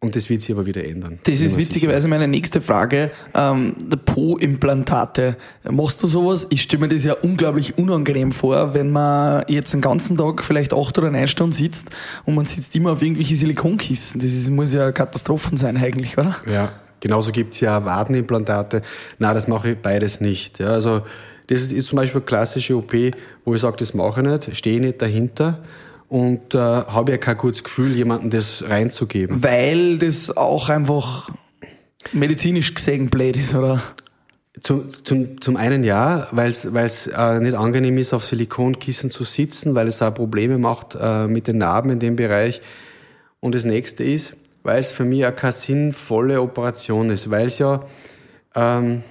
Und 0.06 0.16
das 0.16 0.30
wird 0.30 0.42
sich 0.42 0.52
aber 0.52 0.68
wieder 0.68 0.86
ändern. 0.86 1.18
Das 1.24 1.42
ist 1.42 1.58
witzigerweise 1.58 2.08
meine 2.08 2.28
nächste 2.28 2.62
Frage. 2.62 3.10
Ähm, 3.34 3.74
Po-Implantate. 4.06 5.36
Machst 5.68 6.04
du 6.04 6.08
sowas? 6.08 6.46
Ich 6.52 6.62
stelle 6.62 6.82
mir 6.82 6.90
das 6.90 7.04
ja 7.04 7.14
unglaublich 7.14 7.78
unangenehm 7.80 8.32
vor, 8.32 8.76
wenn 8.76 8.92
man 8.92 9.44
jetzt 9.48 9.74
den 9.74 9.82
ganzen 9.82 10.16
Tag 10.16 10.44
vielleicht 10.44 10.76
acht 10.76 10.96
oder 11.00 11.10
neun 11.10 11.28
Stunden 11.28 11.54
sitzt 11.54 11.90
und 12.26 12.36
man 12.36 12.46
sitzt 12.46 12.76
immer 12.76 12.92
auf 12.92 13.02
irgendwelche 13.02 13.36
Silikonkissen. 13.36 14.22
Das 14.22 14.32
ist, 14.32 14.48
muss 14.52 14.74
ja 14.74 14.92
Katastrophen 14.92 15.58
sein 15.58 15.76
eigentlich, 15.76 16.16
oder? 16.20 16.36
Ja, 16.46 16.72
genauso 17.00 17.32
gibt's 17.32 17.60
ja 17.60 17.84
Wadenimplantate. 17.84 18.84
Na, 19.18 19.34
das 19.34 19.48
mache 19.48 19.72
ich 19.72 19.78
beides 19.80 20.22
nicht. 20.22 20.60
Ja, 20.60 20.68
also 20.68 21.02
das 21.48 21.62
ist, 21.62 21.74
ist 21.74 21.88
zum 21.88 21.98
Beispiel 21.98 22.22
eine 22.22 22.26
klassische 22.26 22.78
OP, 22.78 22.94
wo 23.44 23.56
ich 23.56 23.62
sage, 23.62 23.78
das 23.78 23.96
mache 23.96 24.22
ich 24.22 24.28
nicht, 24.28 24.56
stehe 24.56 24.80
nicht 24.80 25.02
dahinter 25.02 25.64
und 26.10 26.56
äh, 26.56 26.58
habe 26.60 27.12
ja 27.12 27.18
kein 27.18 27.38
gutes 27.38 27.64
Gefühl, 27.64 27.96
jemandem 27.96 28.30
das 28.30 28.64
reinzugeben. 28.68 29.44
Weil 29.44 29.98
das 29.98 30.36
auch 30.36 30.70
einfach 30.70 31.30
medizinisch 32.14 32.74
gesehen 32.74 33.10
blöd 33.10 33.38
ist, 33.38 33.56
oder? 33.56 33.82
Zum, 34.62 34.90
zum, 34.90 35.42
zum 35.42 35.58
einen 35.58 35.84
ja, 35.84 36.28
weil 36.32 36.50
es 36.50 36.66
äh, 37.08 37.40
nicht 37.40 37.56
angenehm 37.56 37.98
ist, 37.98 38.14
auf 38.14 38.26
Silikonkissen 38.26 39.10
zu 39.10 39.26
sitzen, 39.26 39.76
weil 39.76 39.88
es 39.88 40.02
auch 40.02 40.14
Probleme 40.14 40.58
macht 40.58 40.98
äh, 41.00 41.28
mit 41.28 41.48
den 41.48 41.58
Narben 41.58 41.90
in 41.90 42.00
dem 42.00 42.16
Bereich. 42.16 42.62
Und 43.42 43.54
das 43.54 43.66
nächste 43.66 44.04
ist, 44.04 44.38
weil 44.64 44.80
es 44.80 44.92
für 44.92 45.04
mich 45.04 45.26
auch 45.26 45.36
keine 45.36 45.52
sinnvolle 45.52 46.42
Operation 46.42 47.10
ist, 47.10 47.30
weil 47.30 47.48
es 47.48 47.60
ja, 47.60 47.86
ähm, 48.56 49.04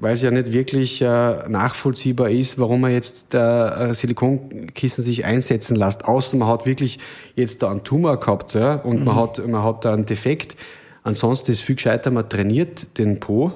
weil 0.00 0.14
es 0.14 0.22
ja 0.22 0.30
nicht 0.30 0.52
wirklich 0.52 1.02
äh, 1.02 1.48
nachvollziehbar 1.48 2.30
ist, 2.30 2.58
warum 2.58 2.80
man 2.80 2.92
jetzt 2.92 3.34
äh, 3.34 3.92
Silikonkissen 3.92 5.04
sich 5.04 5.24
einsetzen 5.24 5.76
lässt. 5.76 6.06
Außer 6.06 6.36
man 6.38 6.48
hat 6.48 6.66
wirklich 6.66 6.98
jetzt 7.36 7.62
da 7.62 7.70
einen 7.70 7.84
Tumor 7.84 8.18
gehabt 8.18 8.54
ja, 8.54 8.74
und 8.74 9.00
mhm. 9.00 9.04
man, 9.04 9.16
hat, 9.16 9.46
man 9.46 9.62
hat 9.62 9.84
da 9.84 9.92
einen 9.92 10.06
Defekt. 10.06 10.56
Ansonsten 11.02 11.50
ist 11.50 11.60
viel 11.60 11.76
gescheiter, 11.76 12.10
man 12.10 12.28
trainiert 12.28 12.98
den 12.98 13.20
Po. 13.20 13.52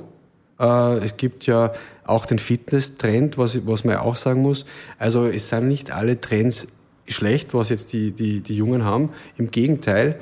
Äh, 0.60 0.98
es 0.98 1.16
gibt 1.16 1.46
ja 1.46 1.72
auch 2.04 2.26
den 2.26 2.38
Fitness-Trend, 2.38 3.38
was, 3.38 3.66
was 3.66 3.84
man 3.84 3.96
auch 3.96 4.16
sagen 4.16 4.42
muss. 4.42 4.66
Also 4.98 5.26
es 5.26 5.48
sind 5.48 5.68
nicht 5.68 5.90
alle 5.90 6.20
Trends 6.20 6.66
schlecht, 7.08 7.54
was 7.54 7.70
jetzt 7.70 7.92
die, 7.94 8.12
die, 8.12 8.40
die 8.40 8.56
Jungen 8.56 8.84
haben. 8.84 9.10
Im 9.38 9.50
Gegenteil, 9.50 10.20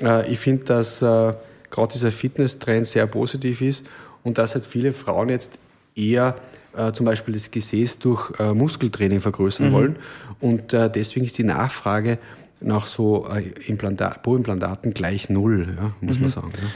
äh, 0.00 0.30
ich 0.30 0.38
finde, 0.38 0.64
dass 0.64 1.02
äh, 1.02 1.34
gerade 1.70 1.92
dieser 1.92 2.12
Fitness-Trend 2.12 2.86
sehr 2.86 3.08
positiv 3.08 3.60
ist 3.60 3.86
und 4.22 4.38
dass 4.38 4.54
halt 4.54 4.64
viele 4.64 4.92
Frauen 4.92 5.28
jetzt 5.28 5.58
eher 5.94 6.36
äh, 6.76 6.92
zum 6.92 7.06
Beispiel 7.06 7.34
das 7.34 7.50
Gesäß 7.50 7.98
durch 7.98 8.32
äh, 8.38 8.52
Muskeltraining 8.52 9.20
vergrößern 9.20 9.68
mhm. 9.68 9.72
wollen. 9.72 9.96
Und 10.40 10.72
äh, 10.72 10.90
deswegen 10.90 11.24
ist 11.24 11.38
die 11.38 11.44
Nachfrage 11.44 12.18
nach 12.60 12.86
so 12.86 13.28
äh, 13.28 13.42
Implanta 13.66 14.10
Po-Implantaten 14.10 14.94
gleich 14.94 15.28
null, 15.28 15.76
ja, 15.76 15.92
muss 16.00 16.16
mhm. 16.16 16.22
man 16.22 16.30
sagen. 16.30 16.52
Ja. 16.56 16.68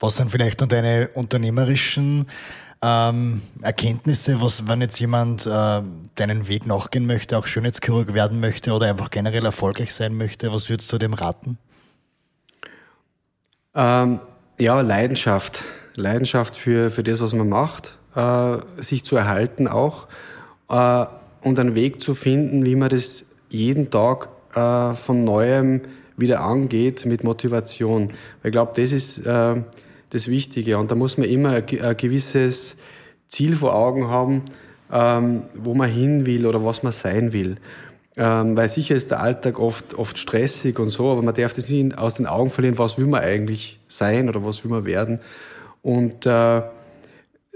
Was 0.00 0.16
sind 0.16 0.30
vielleicht 0.30 0.60
noch 0.60 0.68
deine 0.68 1.10
unternehmerischen 1.14 2.26
ähm, 2.82 3.42
Erkenntnisse, 3.60 4.40
was, 4.40 4.66
wenn 4.66 4.80
jetzt 4.80 4.98
jemand 4.98 5.46
äh, 5.46 5.82
deinen 6.16 6.48
Weg 6.48 6.66
nachgehen 6.66 7.06
möchte, 7.06 7.38
auch 7.38 7.46
Schönheitschirurg 7.46 8.12
werden 8.12 8.40
möchte 8.40 8.72
oder 8.72 8.88
einfach 8.88 9.10
generell 9.10 9.44
erfolgreich 9.44 9.94
sein 9.94 10.16
möchte, 10.16 10.52
was 10.52 10.68
würdest 10.68 10.92
du 10.92 10.98
dem 10.98 11.14
raten? 11.14 11.58
Ähm, 13.74 14.18
ja, 14.58 14.80
Leidenschaft. 14.80 15.62
Leidenschaft 15.94 16.56
für, 16.56 16.90
für 16.90 17.04
das, 17.04 17.20
was 17.20 17.32
man 17.34 17.48
macht, 17.48 17.96
äh, 18.14 18.58
sich 18.78 19.04
zu 19.04 19.16
erhalten 19.16 19.68
auch 19.68 20.08
äh, 20.68 21.06
und 21.42 21.58
einen 21.58 21.74
Weg 21.74 22.00
zu 22.00 22.14
finden, 22.14 22.64
wie 22.66 22.76
man 22.76 22.88
das 22.88 23.24
jeden 23.48 23.90
Tag 23.90 24.28
äh, 24.54 24.94
von 24.94 25.24
neuem 25.24 25.82
wieder 26.16 26.40
angeht 26.40 27.06
mit 27.06 27.24
Motivation. 27.24 28.08
Weil 28.42 28.50
ich 28.50 28.52
glaube, 28.52 28.72
das 28.76 28.92
ist 28.92 29.18
äh, 29.26 29.62
das 30.10 30.28
Wichtige 30.28 30.78
und 30.78 30.90
da 30.90 30.94
muss 30.94 31.18
man 31.18 31.28
immer 31.28 31.50
ein, 31.50 31.96
gewisses 31.96 32.76
Ziel 33.28 33.56
vor 33.56 33.74
Augen 33.74 34.08
haben, 34.08 34.42
ähm, 34.92 35.42
wo 35.54 35.74
man 35.74 35.90
hin 35.90 36.26
will 36.26 36.46
oder 36.46 36.64
was 36.64 36.82
man 36.82 36.92
sein 36.92 37.32
will. 37.32 37.56
Ähm, 38.14 38.56
weil 38.56 38.68
sicher 38.68 38.94
ist 38.94 39.10
der 39.10 39.20
Alltag 39.20 39.58
oft, 39.58 39.94
oft 39.94 40.18
stressig 40.18 40.78
und 40.78 40.90
so, 40.90 41.10
aber 41.10 41.22
man 41.22 41.34
darf 41.34 41.54
das 41.54 41.70
nie 41.70 41.94
aus 41.94 42.14
den 42.14 42.26
Augen 42.26 42.50
verlieren, 42.50 42.76
was 42.76 42.98
will 42.98 43.06
man 43.06 43.22
eigentlich 43.22 43.80
sein 43.88 44.28
oder 44.28 44.44
was 44.44 44.62
will 44.64 44.70
man 44.70 44.84
werden. 44.84 45.20
Und 45.80 46.26
äh, 46.26 46.62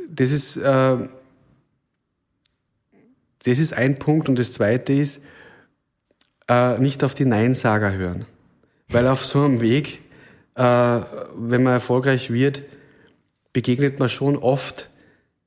das 0.09 0.31
ist 0.31 0.57
äh, 0.57 0.97
das 3.47 3.61
ist 3.61 3.73
ein 3.73 3.97
Punkt 3.97 4.29
und 4.29 4.39
das 4.39 4.53
zweite 4.53 4.93
ist, 4.93 5.23
äh, 6.49 6.79
nicht 6.79 7.05
auf 7.05 7.15
die 7.15 7.25
Neinsager 7.25 7.93
hören. 7.93 8.27
Weil 8.89 9.07
auf 9.07 9.25
so 9.25 9.45
einem 9.45 9.61
Weg, 9.61 10.01
äh, 10.57 10.63
wenn 10.63 11.63
man 11.63 11.75
erfolgreich 11.75 12.33
wird, 12.33 12.63
begegnet 13.53 14.01
man 14.01 14.09
schon 14.09 14.37
oft 14.37 14.91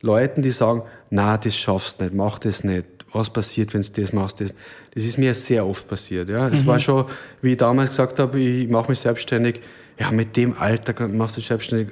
Leuten, 0.02 0.42
die 0.42 0.52
sagen, 0.52 0.84
na, 1.10 1.38
das 1.38 1.58
schaffst 1.58 2.00
du 2.00 2.06
nicht, 2.06 2.16
mach 2.16 2.40
das 2.40 2.64
nicht. 2.64 2.88
Was 3.12 3.32
passiert, 3.32 3.74
wenn 3.74 3.82
du 3.82 3.90
das 4.02 4.14
machst? 4.14 4.40
Das, 4.40 4.54
das 4.94 5.04
ist 5.04 5.18
mir 5.18 5.34
sehr 5.34 5.66
oft 5.66 5.88
passiert. 5.88 6.30
Ja, 6.30 6.48
es 6.48 6.64
mhm. 6.64 6.68
war 6.68 6.80
schon, 6.80 7.06
wie 7.42 7.52
ich 7.52 7.58
damals 7.58 7.90
gesagt 7.90 8.20
habe, 8.20 8.40
ich 8.40 8.70
mache 8.70 8.92
mich 8.92 9.00
selbstständig. 9.00 9.60
Ja, 10.00 10.12
mit 10.12 10.38
dem 10.38 10.58
Alter 10.58 11.08
machst 11.10 11.36
du 11.36 11.42
selbstständig 11.42 11.90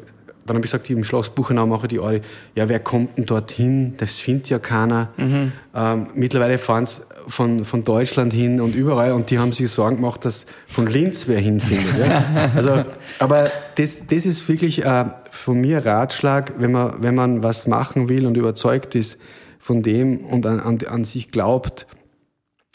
dann 0.47 0.57
habe 0.57 0.65
ich 0.65 0.71
gesagt, 0.71 0.89
im 0.89 1.03
Schloss 1.03 1.29
Buchenau 1.29 1.65
mache 1.65 1.83
ich 1.83 1.89
die 1.89 1.99
Audi. 1.99 2.21
Ja, 2.55 2.69
wer 2.69 2.79
kommt 2.79 3.17
denn 3.17 3.25
dorthin? 3.25 3.95
Das 3.97 4.15
findet 4.15 4.49
ja 4.49 4.59
keiner. 4.59 5.09
Mhm. 5.17 5.51
Ähm, 5.75 6.07
mittlerweile 6.15 6.57
fahren 6.57 6.85
sie 6.85 7.01
von, 7.27 7.65
von 7.65 7.83
Deutschland 7.83 8.33
hin 8.33 8.61
und 8.61 8.73
überall 8.73 9.11
und 9.11 9.29
die 9.29 9.39
haben 9.39 9.51
sich 9.51 9.69
Sorgen 9.69 9.97
gemacht, 9.97 10.23
dass 10.25 10.45
von 10.67 10.87
Linz 10.87 11.27
wer 11.27 11.39
hinfindet. 11.39 11.97
ja? 11.99 12.51
Also, 12.55 12.85
aber 13.19 13.51
das, 13.75 14.07
das 14.07 14.25
ist 14.25 14.47
wirklich 14.47 14.85
äh, 14.85 15.05
von 15.29 15.59
mir 15.59 15.85
Ratschlag, 15.85 16.53
wenn 16.57 16.71
man, 16.71 17.03
wenn 17.03 17.15
man 17.15 17.43
was 17.43 17.67
machen 17.67 18.09
will 18.09 18.25
und 18.25 18.37
überzeugt 18.37 18.95
ist 18.95 19.19
von 19.59 19.83
dem 19.83 20.25
und 20.25 20.45
an, 20.45 20.59
an, 20.61 20.79
an 20.87 21.03
sich 21.03 21.29
glaubt, 21.29 21.85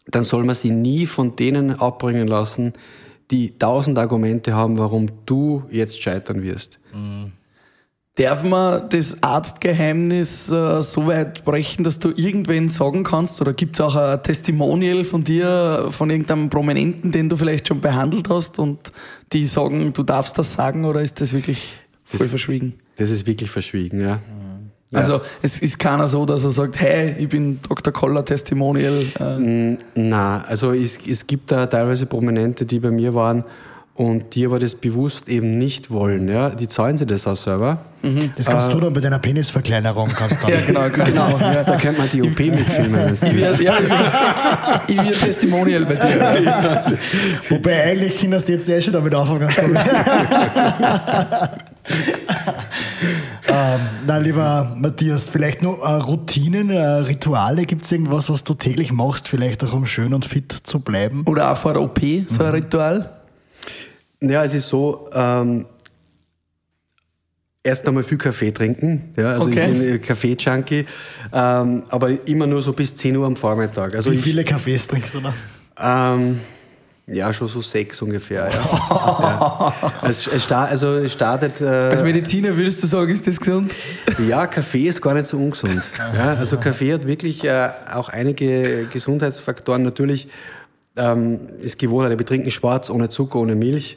dann 0.07 0.25
soll 0.25 0.45
man 0.45 0.55
sie 0.55 0.71
nie 0.71 1.07
von 1.07 1.37
denen 1.37 1.79
abbringen 1.79 2.29
lassen, 2.29 2.75
die 3.31 3.57
tausend 3.59 3.99
Argumente 3.99 4.55
haben, 4.55 4.79
warum 4.79 5.09
du 5.25 5.63
jetzt 5.71 6.03
scheitern 6.03 6.43
wirst. 6.43 6.79
Mhm. 6.93 7.33
Darf 8.17 8.45
man 8.45 8.91
das 8.91 9.23
Arztgeheimnis 9.23 10.51
äh, 10.51 10.83
so 10.83 11.07
weit 11.07 11.45
brechen, 11.45 11.83
dass 11.83 11.99
du 11.99 12.11
irgendwen 12.11 12.69
sagen 12.69 13.05
kannst? 13.05 13.41
Oder 13.41 13.55
gibt 13.55 13.77
es 13.77 13.81
auch 13.81 13.97
ein 13.97 14.23
Testimonial 14.23 15.05
von 15.05 15.25
dir, 15.25 15.89
von 15.91 16.11
irgendeinem 16.11 16.51
Prominenten, 16.51 17.11
den 17.11 17.31
du 17.31 17.37
vielleicht 17.37 17.69
schon 17.69 17.81
behandelt 17.81 18.29
hast 18.29 18.59
und 18.59 18.93
die 19.33 19.47
sagen, 19.47 19.95
du 19.95 20.03
darfst 20.03 20.37
das 20.37 20.53
sagen 20.53 20.85
oder 20.85 21.01
ist 21.01 21.23
das 21.23 21.33
wirklich 21.33 21.73
voll 22.05 22.19
das, 22.19 22.29
verschwiegen? 22.29 22.75
Das 22.97 23.11
ist 23.11 23.27
wirklich 23.27 23.51
verschwiegen, 23.51 24.01
ja. 24.01 24.19
Ja. 24.91 24.99
Also 24.99 25.23
es 25.41 25.59
ist 25.61 25.79
keiner 25.79 26.07
so, 26.07 26.27
dass 26.27 26.45
er 26.45 26.51
sagt, 26.51 26.79
hey, 26.79 27.15
ich 27.19 27.31
bin 27.31 27.61
Dr. 27.67 27.95
Koller 27.95 28.27
Testimonial. 28.27 29.07
Äh. 29.19 29.79
Na, 29.95 30.45
also 30.45 30.73
es, 30.73 30.99
es 31.07 31.27
gibt 31.27 31.51
da 31.51 31.67
teilweise 31.67 32.05
Prominente, 32.05 32.67
die 32.67 32.79
bei 32.79 32.91
mir 32.91 33.15
waren 33.15 33.43
und 33.95 34.35
die 34.35 34.47
aber 34.47 34.59
das 34.59 34.75
bewusst 34.75 35.29
eben 35.29 35.59
nicht 35.59 35.91
wollen. 35.91 36.27
Ja? 36.29 36.51
Die 36.51 36.67
zahlen 36.67 36.97
sich 36.97 37.07
das 37.07 37.27
auch 37.27 37.37
selber. 37.37 37.79
Mhm. 38.01 38.33
Das 38.37 38.47
kannst 38.47 38.69
äh, 38.69 38.71
du 38.71 38.81
dann 38.81 38.93
bei 38.93 39.01
deiner 39.01 39.19
Penisverkleinerung. 39.19 40.09
Kannst 40.09 40.39
ja, 40.49 40.89
genau. 40.89 41.05
genau. 41.05 41.39
Ja, 41.39 41.63
da 41.63 41.77
könnte 41.77 42.01
man 42.01 42.09
die 42.09 42.23
OP 42.23 42.39
mitfilmen. 42.39 43.13
ich 43.13 43.23
werde 43.23 43.63
ja, 43.63 43.75
ich 44.89 44.97
werd 44.97 45.21
Testimonial 45.21 45.85
bei 45.85 45.95
dir. 45.95 46.99
Wobei 47.51 47.85
eigentlich 47.85 48.19
kannst 48.19 48.49
du 48.49 48.53
jetzt 48.53 48.69
eh 48.69 48.81
schon 48.81 48.95
damit 48.95 49.15
anfangen. 49.15 49.49
ähm, 53.49 53.81
na, 54.07 54.17
lieber 54.17 54.75
Matthias, 54.75 55.29
vielleicht 55.29 55.63
nur 55.63 55.79
äh, 55.85 55.93
Routinen, 55.97 56.71
äh, 56.71 56.81
Rituale. 56.81 57.67
Gibt 57.67 57.85
es 57.85 57.93
irgendwas, 57.93 58.31
was 58.31 58.43
du 58.43 58.55
täglich 58.55 58.91
machst, 58.91 59.29
vielleicht 59.29 59.63
auch 59.65 59.75
um 59.75 59.85
schön 59.87 60.15
und 60.15 60.25
fit 60.25 60.51
zu 60.63 60.81
bleiben? 60.81 61.25
Oder 61.27 61.53
auch 61.53 61.57
vor 61.57 61.75
der 61.75 61.83
OP, 61.83 62.01
so 62.27 62.43
ein 62.43 62.49
mhm. 62.49 62.55
Ritual? 62.55 63.22
Ja, 64.23 64.45
es 64.45 64.55
ist 64.55 64.69
so, 64.69 65.09
ähm, 65.13 65.67
erst 67.63 67.87
einmal 67.87 68.05
viel 68.05 68.19
Kaffee 68.19 68.53
trinken. 68.53 69.13
Ja, 69.17 69.33
also 69.33 69.47
okay. 69.47 69.71
ich 69.73 69.79
bin 69.79 70.03
Kaffee-Junkie, 70.03 70.87
ähm, 71.33 71.85
aber 71.89 72.11
immer 72.27 72.47
nur 72.47 72.61
so 72.61 72.73
bis 72.73 72.95
10 72.97 73.17
Uhr 73.17 73.27
am 73.27 73.37
Vormittag. 73.37 73.95
Also 73.95 74.11
Wie 74.13 74.17
viele 74.17 74.45
Kaffees 74.45 74.87
trinkst 74.87 75.15
du 75.15 75.21
da? 75.21 75.35
Ähm, 76.15 76.41
ja, 77.07 77.33
schon 77.33 77.49
so 77.49 77.61
sechs 77.61 78.01
ungefähr. 78.01 78.49
Ja. 78.49 79.75
ja. 80.03 80.09
Es, 80.09 80.29
also 80.53 80.97
es 80.99 81.13
startet. 81.13 81.61
Äh, 81.61 81.65
Als 81.67 82.03
Mediziner 82.03 82.57
würdest 82.57 82.83
du 82.83 82.87
sagen, 82.87 83.11
ist 83.11 83.27
das 83.27 83.41
gesund? 83.41 83.73
Ja, 84.29 84.47
Kaffee 84.47 84.87
ist 84.87 85.03
gar 85.03 85.15
nicht 85.15 85.27
so 85.27 85.37
ungesund. 85.37 85.83
Ja, 85.99 86.35
also 86.35 86.59
Kaffee 86.59 86.93
hat 86.93 87.07
wirklich 87.07 87.45
äh, 87.45 87.71
auch 87.93 88.09
einige 88.09 88.87
Gesundheitsfaktoren. 88.87 89.83
Natürlich 89.83 90.29
ähm, 90.97 91.49
ist 91.61 91.79
Gewohnheit, 91.79 92.19
wir 92.19 92.27
trinken 92.27 92.51
schwarz, 92.51 92.91
ohne 92.91 93.09
Zucker, 93.09 93.39
ohne 93.39 93.55
Milch. 93.55 93.97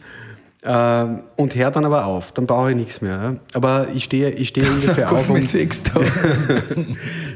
Äh, 0.63 1.05
und 1.35 1.55
hört 1.55 1.75
dann 1.75 1.85
aber 1.85 2.05
auf, 2.05 2.31
dann 2.31 2.47
brauche 2.47 2.71
ich 2.71 2.75
nichts 2.75 3.01
mehr. 3.01 3.21
Ja. 3.21 3.35
Aber 3.53 3.87
ich 3.93 4.03
stehe 4.03 4.31
ich 4.31 4.49
stehe 4.49 4.67
ungefähr 4.71 5.11
auf. 5.11 5.29
Um, 5.29 5.37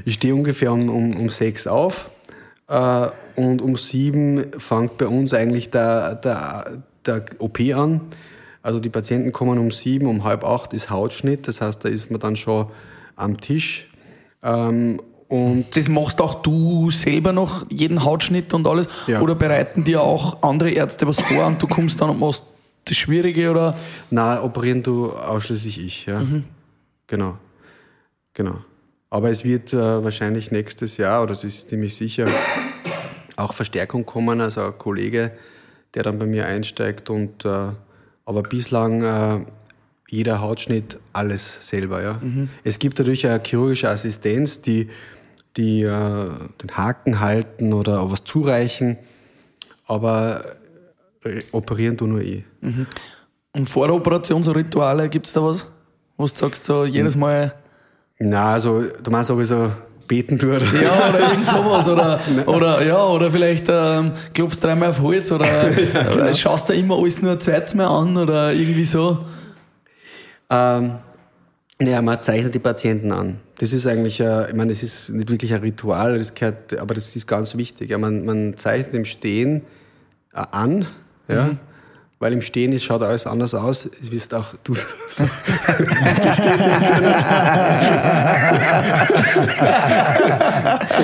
ich 0.06 0.14
stehe 0.14 0.34
ungefähr 0.34 0.72
um, 0.72 0.90
um, 0.90 1.16
um 1.16 1.30
sechs 1.30 1.68
auf. 1.68 2.10
Äh, 2.68 3.08
und 3.36 3.62
um 3.62 3.76
sieben 3.76 4.48
fängt 4.58 4.98
bei 4.98 5.08
uns 5.08 5.34
eigentlich 5.34 5.70
der, 5.70 6.16
der, 6.16 6.84
der 7.06 7.26
OP 7.40 7.60
an. 7.60 8.02
Also 8.62 8.80
die 8.80 8.90
Patienten 8.90 9.32
kommen 9.32 9.58
um 9.58 9.72
sieben, 9.72 10.08
um 10.08 10.24
halb 10.24 10.44
acht 10.44 10.74
ist 10.74 10.90
Hautschnitt. 10.90 11.48
Das 11.48 11.62
heißt, 11.62 11.86
da 11.86 11.90
ist 11.90 12.12
man 12.12 12.20
dann 12.20 12.36
schon 12.36 12.68
am 13.16 13.40
Tisch. 13.40 13.90
Ähm, 14.44 15.02
und 15.30 15.76
das 15.76 15.88
machst 15.90 16.20
auch 16.22 16.42
du 16.42 16.90
selber 16.90 17.32
noch, 17.32 17.66
jeden 17.70 18.04
Hautschnitt 18.04 18.54
und 18.54 18.68
alles? 18.68 18.88
Ja. 19.06 19.22
Oder 19.22 19.36
bereiten 19.36 19.84
dir 19.84 20.02
auch 20.02 20.42
andere 20.42 20.72
Ärzte 20.72 21.08
was 21.08 21.22
vor 21.22 21.46
und 21.46 21.62
du 21.62 21.68
kommst 21.68 22.02
dann 22.02 22.10
und 22.10 22.20
machst 22.20 22.46
das 22.86 22.98
Schwierige 22.98 23.52
oder? 23.52 23.78
Nein, 24.10 24.40
operieren 24.40 24.82
du 24.82 25.12
ausschließlich 25.12 25.86
ich, 25.86 26.06
ja. 26.08 26.20
Mhm. 26.20 26.46
Genau. 27.06 27.38
Genau. 28.34 28.56
Aber 29.12 29.30
es 29.30 29.44
wird 29.44 29.72
äh, 29.72 30.04
wahrscheinlich 30.04 30.50
nächstes 30.50 30.98
Jahr, 30.98 31.22
oder 31.22 31.34
es 31.34 31.44
ist 31.44 31.70
ziemlich 31.70 31.96
sicher, 31.96 32.26
auch 33.36 33.54
Verstärkung 33.54 34.08
kommen, 34.08 34.42
also 34.42 34.64
ein 34.64 34.78
Kollege, 34.80 35.32
der 35.94 36.04
dann 36.04 36.18
bei 36.18 36.26
mir 36.26 36.48
einsteigt 36.48 37.12
und 37.12 37.46
äh, 37.46 37.70
aber 38.26 38.44
bislang 38.44 39.04
äh, 39.04 39.46
jeder 40.10 40.42
Hautschnitt 40.42 40.98
alles 41.14 41.68
selber. 41.70 42.02
Ja. 42.02 42.14
Mhm. 42.20 42.50
Es 42.64 42.80
gibt 42.80 42.98
natürlich 42.98 43.28
eine 43.28 43.42
chirurgische 43.44 43.90
Assistenz, 43.90 44.62
die 44.62 44.90
die 45.58 45.84
äh, 45.84 46.30
den 46.62 46.78
Haken 46.78 47.20
halten 47.20 47.74
oder 47.74 48.10
was 48.12 48.24
zureichen, 48.24 48.98
aber 49.86 50.46
äh, 51.24 51.42
operieren 51.52 51.98
du 51.98 52.08
nur 52.08 52.22
ich. 52.22 52.44
Mhm. 52.62 52.88
Und 53.54 53.70
vor 53.70 53.88
der 53.88 53.96
Operation 53.96 54.44
so 54.44 54.52
Rituale, 54.52 55.10
gibt 55.10 55.28
es 55.28 55.34
da 55.34 55.44
was? 55.44 55.68
Du 56.18 56.28
sagst, 56.28 56.66
so 56.66 56.86
jedes 56.86 57.16
Mal 57.16 57.54
Na, 58.20 58.54
also 58.54 58.84
du 59.02 59.10
meinst 59.12 59.30
sowieso 59.30 59.72
beten 60.10 60.38
tut. 60.38 60.62
Ja, 60.74 61.10
oder 61.10 61.20
irgend 61.20 61.48
sowas. 61.48 61.88
Oder, 61.88 62.20
oder, 62.48 62.86
ja, 62.86 63.06
oder 63.06 63.32
vielleicht 63.32 63.68
ähm, 63.70 64.12
klopfst 64.34 64.62
dreimal 64.62 64.90
auf 64.90 65.02
Holz 65.02 65.32
oder, 65.32 65.70
genau. 65.70 66.14
oder 66.14 66.34
schaust 66.34 66.70
da 66.70 66.74
immer 66.74 66.98
alles 66.98 67.22
nur 67.22 67.32
ein 67.32 67.40
zweites 67.40 67.76
Mal 67.76 67.88
an 67.88 68.18
oder 68.18 68.52
irgendwie 68.52 68.84
so. 68.84 69.26
Ähm, 70.50 70.96
ja, 71.82 72.02
man 72.02 72.22
zeichnet 72.22 72.54
die 72.54 72.60
Patienten 72.60 73.12
an. 73.14 73.40
Das 73.60 73.72
ist 73.72 73.88
eigentlich, 73.88 74.20
äh, 74.20 74.50
ich 74.50 74.56
meine, 74.56 74.72
das 74.72 74.84
ist 74.84 75.10
nicht 75.10 75.30
wirklich 75.32 75.54
ein 75.54 75.62
Ritual, 75.62 76.18
das 76.20 76.34
gehört, 76.34 76.78
aber 76.78 76.94
das 76.94 77.16
ist 77.16 77.26
ganz 77.28 77.56
wichtig. 77.56 77.98
Man, 77.98 78.26
man 78.26 78.58
zeichnet 78.58 78.94
im 78.96 79.06
Stehen 79.06 79.62
äh, 80.34 80.44
an, 80.52 80.88
ja, 81.30 81.46
Mhm. 81.46 81.58
weil 82.20 82.34
im 82.34 82.42
Stehen 82.42 82.74
ist, 82.74 82.84
schaut 82.84 83.02
alles 83.02 83.26
anders 83.28 83.54
aus. 83.54 83.88
Das 83.98 84.12
wirst 84.12 84.34
auch 84.34 84.56
du. 84.64 84.74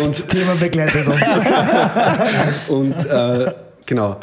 Und 0.04 0.28
Thema 0.30 0.56
begleitet 0.56 1.08
uns. 1.08 1.22
Und 2.68 3.06
äh, 3.10 3.52
genau. 3.86 4.20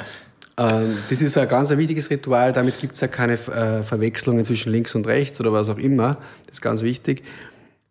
Ähm, 0.58 0.98
das 1.08 1.22
ist 1.22 1.38
ein 1.38 1.48
ganz 1.48 1.70
wichtiges 1.70 2.10
Ritual, 2.10 2.52
damit 2.52 2.78
gibt 2.78 2.94
es 2.94 3.00
ja 3.00 3.08
keine 3.08 3.34
äh, 3.34 3.82
Verwechslungen 3.82 4.44
zwischen 4.44 4.72
links 4.72 4.94
und 4.94 5.06
rechts 5.06 5.40
oder 5.40 5.52
was 5.52 5.68
auch 5.68 5.78
immer. 5.78 6.18
Das 6.46 6.56
ist 6.56 6.62
ganz 6.62 6.82
wichtig. 6.82 7.22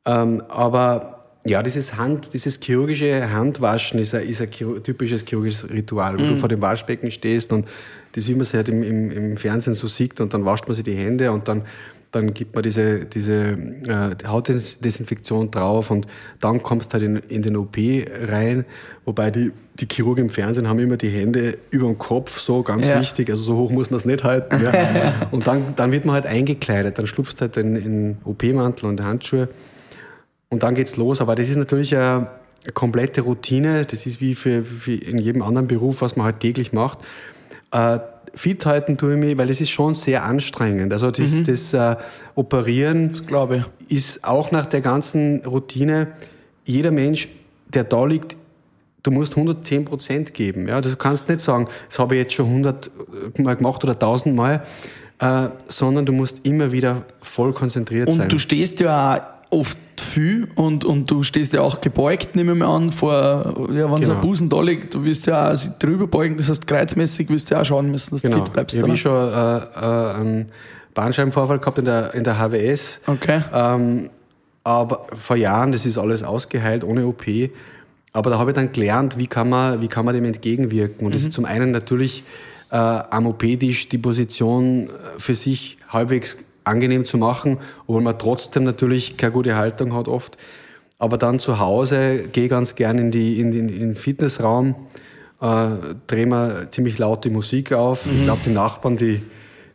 Ähm, 0.05 0.43
aber 0.47 1.21
ja, 1.43 1.63
dieses 1.63 1.95
Hand, 1.97 2.33
dieses 2.33 2.59
chirurgische 2.59 3.31
Handwaschen 3.31 3.99
ist 3.99 4.13
ein, 4.13 4.27
ist 4.27 4.41
ein 4.41 4.51
typisches 4.83 5.25
chirurgisches 5.25 5.69
Ritual, 5.69 6.19
wo 6.19 6.23
du 6.23 6.35
vor 6.35 6.49
dem 6.49 6.61
Waschbecken 6.61 7.09
stehst 7.09 7.51
und 7.51 7.67
das, 8.11 8.27
wie 8.27 8.33
man 8.33 8.41
es 8.41 8.53
halt 8.53 8.69
im, 8.69 8.83
im, 8.83 9.09
im 9.09 9.37
Fernsehen 9.37 9.73
so 9.73 9.87
sieht, 9.87 10.21
und 10.21 10.33
dann 10.33 10.45
wascht 10.45 10.67
man 10.67 10.75
sich 10.75 10.83
die 10.83 10.95
Hände 10.95 11.31
und 11.31 11.47
dann, 11.47 11.63
dann 12.11 12.33
gibt 12.33 12.53
man 12.53 12.63
diese, 12.63 13.05
diese 13.05 13.33
äh, 13.33 14.15
Hautdesinfektion 14.27 15.49
drauf 15.49 15.91
und 15.91 16.07
dann 16.39 16.61
kommst 16.61 16.91
du 16.91 16.93
halt 16.93 17.03
in, 17.03 17.15
in 17.17 17.41
den 17.41 17.55
OP 17.55 17.77
rein, 17.77 18.65
wobei 19.05 19.31
die, 19.31 19.51
die 19.79 19.87
Chirurgen 19.89 20.25
im 20.25 20.29
Fernsehen 20.29 20.67
haben 20.67 20.79
immer 20.79 20.97
die 20.97 21.09
Hände 21.09 21.57
über 21.69 21.87
dem 21.87 21.97
Kopf, 21.97 22.37
so 22.39 22.63
ganz 22.63 22.85
Ja. 22.87 22.99
wichtig, 22.99 23.29
also 23.29 23.43
so 23.43 23.57
hoch 23.57 23.71
muss 23.71 23.89
man 23.89 23.97
es 23.97 24.05
nicht 24.05 24.23
halten. 24.23 24.61
Ja. 24.61 25.27
und 25.31 25.47
dann, 25.47 25.73
dann 25.75 25.91
wird 25.91 26.05
man 26.05 26.15
halt 26.15 26.25
eingekleidet, 26.25 26.97
dann 26.97 27.07
schlupfst 27.07 27.35
du 27.37 27.41
halt 27.41 27.57
in, 27.57 27.75
in 27.77 28.17
OP-Mantel 28.25 28.89
und 28.89 29.01
Handschuhe 29.01 29.47
und 30.49 30.63
dann 30.63 30.75
geht's 30.75 30.97
los. 30.97 31.21
Aber 31.21 31.35
das 31.35 31.47
ist 31.47 31.55
natürlich 31.55 31.95
eine, 31.95 32.27
eine 32.63 32.73
komplette 32.73 33.21
Routine. 33.21 33.85
Das 33.85 34.05
ist 34.05 34.19
wie 34.19 34.35
für, 34.35 34.63
für 34.65 34.93
in 34.93 35.17
jedem 35.17 35.41
anderen 35.43 35.67
Beruf, 35.67 36.01
was 36.01 36.17
man 36.17 36.25
halt 36.25 36.41
täglich 36.41 36.73
macht. 36.73 36.99
Äh, 37.71 37.99
fit 38.33 38.65
halten 38.65 38.97
tue 38.97 39.13
ich 39.13 39.19
mich, 39.19 39.37
weil 39.37 39.47
das 39.47 39.61
ist 39.61 39.69
schon 39.69 39.93
sehr 39.93 40.23
anstrengend. 40.23 40.93
Also 40.93 41.11
das, 41.11 41.31
das 41.45 41.73
äh, 41.73 41.95
Operieren 42.35 43.11
Glaube 43.27 43.65
ich. 43.87 43.97
ist 43.97 44.23
auch 44.23 44.51
nach 44.51 44.65
der 44.65 44.81
ganzen 44.81 45.45
Routine, 45.45 46.07
jeder 46.65 46.91
Mensch, 46.91 47.27
der 47.67 47.83
da 47.83 48.05
liegt, 48.05 48.35
du 49.03 49.11
musst 49.11 49.33
110 49.33 49.85
Prozent 49.85 50.33
geben. 50.33 50.67
Ja, 50.67 50.81
du 50.81 50.95
kannst 50.95 51.27
nicht 51.29 51.41
sagen, 51.41 51.67
das 51.89 51.99
habe 51.99 52.15
ich 52.15 52.23
jetzt 52.23 52.33
schon 52.33 52.47
100 52.47 52.91
Mal 53.39 53.55
gemacht 53.55 53.83
oder 53.83 53.93
1000 53.93 54.35
Mal, 54.35 54.63
äh, 55.19 55.49
sondern 55.67 56.05
du 56.05 56.13
musst 56.13 56.45
immer 56.45 56.71
wieder 56.71 57.03
voll 57.21 57.53
konzentriert 57.53 58.09
sein. 58.09 58.21
Und 58.21 58.31
du 58.31 58.37
stehst 58.37 58.79
ja 58.79 59.15
auch 59.49 59.59
oft 59.59 59.77
viel 60.01 60.47
und, 60.55 60.85
und 60.85 61.09
du 61.09 61.23
stehst 61.23 61.53
ja 61.53 61.61
auch 61.61 61.81
gebeugt, 61.81 62.35
nehme 62.35 62.53
ich 62.53 62.57
mal 62.57 62.75
an, 62.75 62.91
vor, 62.91 63.69
ja, 63.73 63.91
wenn 63.91 64.03
so 64.03 64.11
Genau. 64.11 64.13
ein 64.15 64.21
Busen 64.21 64.49
da 64.49 64.61
liegt, 64.61 64.93
du 64.93 65.03
wirst 65.03 65.25
ja 65.27 65.51
auch 65.51 65.55
sich 65.55 65.69
drüber 65.79 66.07
beugen, 66.07 66.37
das 66.37 66.49
heißt, 66.49 66.67
kreuzmäßig 66.67 67.29
wirst 67.29 67.49
du 67.49 67.55
ja 67.55 67.61
auch 67.61 67.65
schauen 67.65 67.89
müssen, 67.91 68.15
dass 68.15 68.21
du 68.21 68.29
Genau. 68.29 68.43
fit 68.43 68.53
bleibst. 68.53 68.75
ich 68.75 68.81
habe 68.83 68.93
ich 68.93 69.01
schon 69.01 69.11
äh, 69.33 69.57
äh, 69.57 70.13
einen 70.19 70.51
Bandscheibenvorfall 70.93 71.59
gehabt 71.59 71.77
in 71.77 71.85
der, 71.85 72.13
in 72.13 72.23
der 72.23 72.37
HWS. 72.39 72.99
Okay. 73.07 73.41
Ähm, 73.53 74.09
aber 74.63 75.07
vor 75.19 75.35
Jahren, 75.37 75.71
das 75.71 75.85
ist 75.85 75.97
alles 75.97 76.21
ausgeheilt 76.23 76.83
ohne 76.83 77.05
OP. 77.07 77.23
Aber 78.13 78.29
da 78.29 78.37
habe 78.37 78.51
ich 78.51 78.55
dann 78.55 78.73
gelernt, 78.73 79.17
wie 79.17 79.27
kann 79.27 79.49
man, 79.49 79.81
wie 79.81 79.87
kann 79.87 80.03
man 80.05 80.13
dem 80.13 80.25
entgegenwirken. 80.25 81.05
Und 81.05 81.15
das 81.15 81.23
ist 81.23 81.33
zum 81.33 81.45
einen 81.45 81.71
natürlich 81.71 82.23
äh, 82.71 82.75
am 82.75 83.25
OP-Tisch 83.25 83.87
die 83.89 83.97
Position 83.97 84.89
für 85.17 85.33
sich 85.33 85.77
halbwegs 85.89 86.37
angenehm 86.63 87.05
zu 87.05 87.17
machen, 87.17 87.57
obwohl 87.87 88.01
man 88.01 88.17
trotzdem 88.17 88.63
natürlich 88.63 89.17
keine 89.17 89.33
gute 89.33 89.55
Haltung 89.55 89.93
hat 89.93 90.07
oft. 90.07 90.37
Aber 90.99 91.17
dann 91.17 91.39
zu 91.39 91.59
Hause 91.59 92.25
gehe 92.31 92.47
ganz 92.47 92.75
gern 92.75 92.99
in, 92.99 93.11
die, 93.11 93.39
in, 93.39 93.51
den, 93.51 93.69
in 93.69 93.79
den 93.79 93.95
Fitnessraum, 93.95 94.75
äh, 95.41 95.67
drehe 96.05 96.27
mir 96.27 96.67
ziemlich 96.69 96.99
laut 96.99 97.25
die 97.25 97.31
Musik 97.31 97.73
auf. 97.73 98.05
Ich 98.05 98.23
glaube, 98.23 98.41
die 98.45 98.51
Nachbarn, 98.51 98.97
die, 98.97 99.23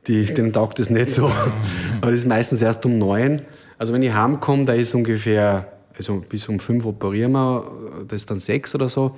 die, 0.06 0.24
denen 0.26 0.52
taugt 0.52 0.78
das 0.78 0.88
nicht 0.88 1.10
so. 1.10 1.26
Aber 2.00 2.12
das 2.12 2.20
ist 2.20 2.26
meistens 2.26 2.62
erst 2.62 2.86
um 2.86 2.98
neun. 2.98 3.42
Also 3.76 3.92
wenn 3.92 4.02
ich 4.02 4.14
heimkomme, 4.14 4.64
da 4.64 4.74
ist 4.74 4.94
ungefähr, 4.94 5.72
also 5.96 6.22
bis 6.28 6.48
um 6.48 6.60
fünf 6.60 6.86
operieren 6.86 7.32
wir, 7.32 7.64
das 8.06 8.20
ist 8.20 8.30
dann 8.30 8.38
sechs 8.38 8.74
oder 8.74 8.88
so. 8.88 9.16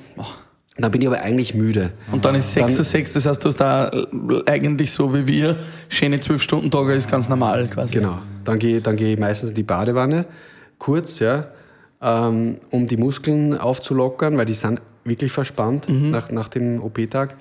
Dann 0.81 0.91
bin 0.93 1.01
ich 1.03 1.09
aber 1.09 1.21
eigentlich 1.21 1.55
müde. 1.55 1.91
Und 2.13 2.25
dann 2.25 2.35
ist 2.37 2.53
6 2.53 2.79
Uhr 2.79 2.85
6, 2.85 3.13
das 3.15 3.27
heißt, 3.27 3.45
du 3.45 3.49
hast 3.49 3.57
da 3.57 3.91
eigentlich 4.47 4.93
so 4.93 5.13
wie 5.13 5.27
wir, 5.27 5.57
schöne 5.89 6.19
12-Stunden-Tage 6.19 6.95
ist 6.95 7.11
ganz 7.11 7.29
normal 7.29 7.67
quasi. 7.67 7.97
Genau. 7.97 8.19
Dann 8.45 8.59
gehe, 8.61 8.81
dann 8.81 8.95
gehe 8.97 9.15
ich 9.15 9.19
meistens 9.19 9.51
in 9.51 9.55
die 9.57 9.63
Badewanne, 9.65 10.25
kurz, 10.79 11.19
ja, 11.19 11.47
ähm, 12.01 12.59
um 12.71 12.87
die 12.87 12.97
Muskeln 12.97 13.59
aufzulockern, 13.59 14.39
weil 14.39 14.45
die 14.47 14.55
sind 14.55 14.81
wirklich 15.05 15.33
verspannt 15.33 15.87
nach, 15.89 16.31
nach 16.31 16.49
dem 16.49 16.81
OP-Tag. 16.83 17.35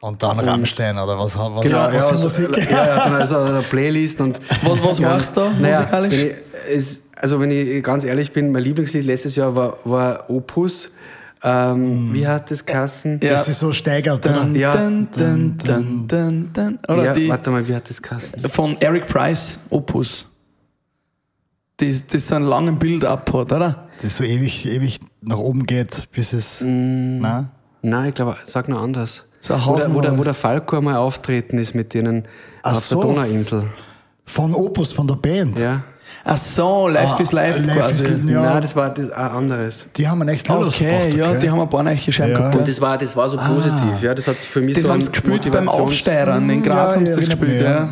Und 0.00 0.22
dann 0.22 0.38
Rammstein 0.40 0.98
oder 0.98 1.16
was, 1.18 1.38
was, 1.38 1.62
Genau, 1.62 1.78
was 1.86 1.94
ja, 1.94 2.00
für 2.02 2.16
so, 2.16 2.22
Musik? 2.24 2.70
ja, 2.70 2.86
ja, 2.86 3.04
dann 3.04 3.14
also 3.14 3.38
eine 3.38 3.62
Playlist 3.62 4.20
und. 4.20 4.38
Was- 4.62 4.82
was 4.82 5.00
machst 5.00 5.36
du 5.36 5.40
da 5.40 5.50
naja, 5.60 5.78
musikalisch? 5.80 6.12
Wenn 6.14 6.26
ich, 6.26 6.34
es, 6.76 7.02
also, 7.16 7.40
wenn 7.40 7.50
ich 7.50 7.82
ganz 7.82 8.04
ehrlich 8.04 8.32
bin, 8.32 8.52
mein 8.52 8.62
Lieblingslied 8.64 9.04
letztes 9.06 9.36
Jahr 9.36 9.54
war, 9.56 9.78
war 9.84 10.28
Opus. 10.28 10.90
Ähm, 11.46 12.14
Wie 12.14 12.26
hat 12.26 12.50
das 12.50 12.64
Kassen? 12.64 13.20
Ja. 13.22 13.32
Das 13.32 13.48
ist 13.48 13.60
so 13.60 13.72
steigert. 13.72 14.26
oder? 14.26 14.40
Dun, 14.44 14.54
Ja. 14.54 14.74
dun, 14.76 15.08
dun, 15.14 15.58
dun, 15.58 16.08
dun, 16.08 16.50
dun. 16.54 16.78
Oder 16.88 17.04
ja, 17.04 17.12
die 17.12 17.28
warte 17.28 17.50
mal, 17.50 17.68
wie 17.68 17.74
hat 17.74 17.88
das 17.90 18.00
Kassen? 18.00 18.48
von 18.48 18.76
Eric 18.80 19.06
Price, 19.06 19.58
Opus. 19.68 20.26
Das, 21.76 22.06
das 22.06 22.28
so 22.28 22.36
einen 22.36 22.46
langen 22.46 22.78
Build-up 22.78 23.32
hat, 23.34 23.52
oder? 23.52 23.88
Das 24.00 24.16
so 24.16 24.24
ewig, 24.24 24.64
ewig 24.66 25.00
nach 25.20 25.36
oben 25.38 25.64
geht, 25.66 26.08
bis 26.12 26.32
es. 26.32 26.60
Mm. 26.60 27.18
Na? 27.20 27.50
Nein, 27.82 28.08
ich 28.10 28.14
glaube, 28.14 28.36
sag 28.44 28.68
nur 28.68 28.80
anders. 28.80 29.24
So 29.40 29.54
ein 29.54 29.60
wo, 29.66 29.76
der, 29.76 29.94
wo, 29.94 30.00
der, 30.00 30.16
wo 30.18 30.24
der 30.24 30.34
Falco 30.34 30.78
einmal 30.78 30.96
auftreten 30.96 31.58
ist 31.58 31.74
mit 31.74 31.92
denen 31.92 32.26
Ach 32.62 32.76
auf 32.76 32.86
so. 32.86 33.02
der 33.02 33.10
Donauinsel. 33.10 33.64
Von 34.24 34.54
Opus, 34.54 34.92
von 34.92 35.06
der 35.06 35.16
Band. 35.16 35.58
Ja. 35.58 35.82
Ach 36.26 36.38
so, 36.38 36.88
Life 36.88 37.14
Ah, 37.18 37.20
is 37.20 37.32
Life, 37.32 37.60
Life 37.66 37.78
quasi. 37.80 38.06
is 38.06 38.30
ja. 38.30 38.40
Nein, 38.42 38.62
das 38.62 38.74
war 38.74 38.88
das, 38.88 39.10
ein 39.12 39.30
anderes. 39.30 39.84
Die 39.94 40.08
haben 40.08 40.22
einen 40.22 40.30
echt 40.30 40.48
Lied 40.48 40.56
Okay, 40.56 40.64
rausgebracht, 40.64 41.14
ja, 41.14 41.28
okay. 41.30 41.38
die 41.40 41.50
haben 41.50 41.60
ein 41.60 41.68
paar 41.68 41.82
neue 41.82 41.98
Scheiben 41.98 42.32
Ja. 42.32 42.38
gehabt. 42.38 42.56
Und 42.56 42.66
das 42.68 42.80
war, 42.80 42.96
das 42.96 43.14
war 43.14 43.28
so 43.28 43.36
positiv. 43.36 44.00
Ja, 44.02 44.14
das 44.14 44.26
hat 44.26 44.36
für 44.36 44.60
mich 44.62 44.74
Das 44.74 44.84
so 44.84 44.90
haben 44.92 45.02
sie 45.02 45.10
gespielt 45.12 45.52
beim 45.52 45.68
Aufsteirern. 45.68 46.48
In 46.48 46.62
Graz 46.62 46.94
Ja, 46.94 46.98
haben 47.00 47.06
sie 47.06 47.12
ja, 47.12 47.16
das 47.18 47.28
erinnert 47.28 47.40
gespielt, 47.40 47.62
ja. 47.62 47.70
ja. 47.70 47.88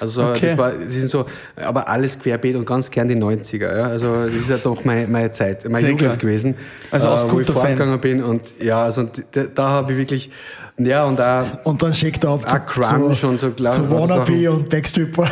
Also 0.00 0.22
Okay. 0.24 0.40
das 0.42 0.58
war, 0.58 0.72
das 0.72 0.92
sind 0.92 1.08
so, 1.08 1.24
aber 1.56 1.88
alles 1.88 2.18
querbeet 2.18 2.56
und 2.56 2.66
ganz 2.66 2.90
gern 2.90 3.08
die 3.08 3.16
90er. 3.16 3.74
Ja? 3.76 3.84
Also 3.86 4.24
das 4.24 4.32
ist 4.34 4.50
ja 4.50 4.56
doch 4.58 4.84
meine, 4.84 5.06
meine 5.08 5.32
Zeit, 5.32 5.64
meine 5.64 5.80
Sehr 5.80 5.90
Jugend 5.90 6.00
klar. 6.00 6.16
gewesen, 6.16 6.54
Also 6.90 7.08
äh, 7.08 7.10
als 7.12 7.30
wo 7.30 7.40
ich 7.40 7.46
fortgegangen 7.46 7.98
bin 8.00 8.22
und 8.22 8.42
ja, 8.62 8.84
also 8.84 9.02
und 9.02 9.24
da, 9.32 9.44
da 9.54 9.68
habe 9.70 9.92
ich 9.92 9.98
wirklich, 9.98 10.30
ja 10.78 11.04
und 11.04 11.18
da 11.18 11.46
Und 11.64 11.82
dann 11.82 11.94
schickt 11.94 12.22
er 12.24 12.30
ab 12.30 12.42
Ah, 12.46 12.58
Grunge 12.58 13.14
zu, 13.14 13.26
und 13.28 13.40
so 13.40 13.50
klar- 13.50 13.72
zu 13.72 13.90
was 13.90 14.10
Wannabe 14.10 14.50
und 14.52 14.68
Backstreet 14.68 15.12
Boy. 15.12 15.26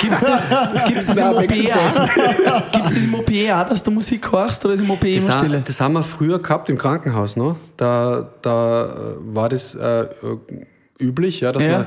Gibt 0.00 0.12
es 0.14 0.20
das, 0.20 0.42
gibt's 0.88 1.06
das 1.06 1.16
im 1.18 1.24
OP 1.28 1.52
auch? 1.72 2.72
Gibt's 2.72 2.94
das 2.94 2.96
im 2.96 3.14
OP 3.14 3.30
auch, 3.52 3.68
dass 3.68 3.82
du 3.84 3.90
Musik 3.92 4.32
hörst 4.32 4.64
oder 4.64 4.74
ist 4.74 4.80
im 4.80 4.90
OP 4.90 5.00
das, 5.02 5.22
immer 5.22 5.34
ha- 5.34 5.38
Stille? 5.38 5.62
das 5.64 5.80
haben 5.80 5.92
wir 5.94 6.02
früher 6.02 6.40
gehabt 6.40 6.68
im 6.68 6.76
Krankenhaus, 6.78 7.36
ne? 7.36 7.54
Da, 7.76 8.28
da 8.42 8.84
äh, 8.84 9.34
war 9.34 9.48
das 9.48 9.74
äh, 9.76 10.06
üblich, 11.00 11.40
ja, 11.40 11.52
dass 11.52 11.62
Ja. 11.64 11.70
wir 11.70 11.86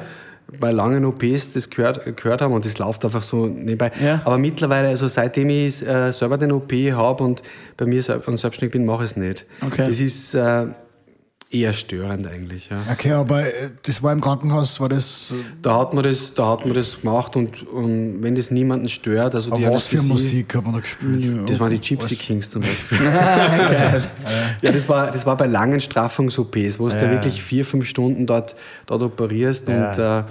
bei 0.59 0.71
langen 0.71 1.05
OPs 1.05 1.53
das 1.53 1.69
gehört, 1.69 2.15
gehört 2.17 2.41
haben 2.41 2.53
und 2.53 2.65
das 2.65 2.77
läuft 2.77 3.03
einfach 3.05 3.23
so 3.23 3.47
nebenbei. 3.47 3.91
Ja. 4.03 4.21
Aber 4.25 4.37
mittlerweile, 4.37 4.89
also 4.89 5.07
seitdem 5.07 5.49
ich 5.49 5.85
äh, 5.85 6.11
selber 6.11 6.37
den 6.37 6.51
OP 6.51 6.71
habe 6.71 7.23
und 7.23 7.41
bei 7.77 7.85
mir 7.85 8.03
und 8.25 8.39
selbstständig 8.39 8.71
bin, 8.71 8.85
mache 8.85 9.03
ich 9.03 9.11
es 9.11 9.17
nicht. 9.17 9.45
Okay. 9.65 9.87
Das 9.87 9.99
ist 9.99 10.35
äh, 10.35 10.67
eher 11.55 11.73
störend 11.73 12.27
eigentlich. 12.27 12.69
Ja. 12.69 12.77
Okay, 12.91 13.11
aber 13.13 13.41
äh, 13.47 13.69
das 13.83 14.03
war 14.03 14.11
im 14.11 14.21
Krankenhaus, 14.21 14.79
war 14.79 14.89
das. 14.89 15.31
äh, 15.31 15.35
Da 15.61 15.79
hat 15.79 15.93
man 15.93 16.03
das, 16.03 16.33
da 16.33 16.49
hat 16.49 16.65
man 16.65 16.73
das 16.75 16.99
gemacht 17.01 17.35
und, 17.35 17.65
und 17.67 18.21
wenn 18.21 18.35
das 18.35 18.51
niemanden 18.51 18.89
stört, 18.89 19.35
also 19.35 19.55
die 19.55 19.65
was 19.65 19.83
für 19.83 20.01
Musik 20.01 20.55
hat 20.55 20.63
man 20.65 20.73
da 20.73 20.79
gespielt? 20.81 21.49
Das 21.49 21.59
waren 21.59 21.71
die 21.71 21.79
Gypsy 21.79 22.15
Kings 22.15 22.49
zum 22.49 22.61
Beispiel. 22.61 22.99
ja, 24.61 24.71
das 24.71 24.87
war, 24.89 25.11
das 25.11 25.25
war 25.25 25.37
bei 25.37 25.45
langen 25.47 25.79
Straffungs-OPs, 25.79 26.79
wo 26.79 26.89
du 26.89 26.95
da 26.95 27.09
wirklich 27.09 27.41
vier, 27.41 27.65
fünf 27.65 27.85
Stunden 27.87 28.25
dort, 28.25 28.55
dort 28.85 29.01
operierst 29.01 29.67
und 29.67 29.75
äh, 29.97 30.23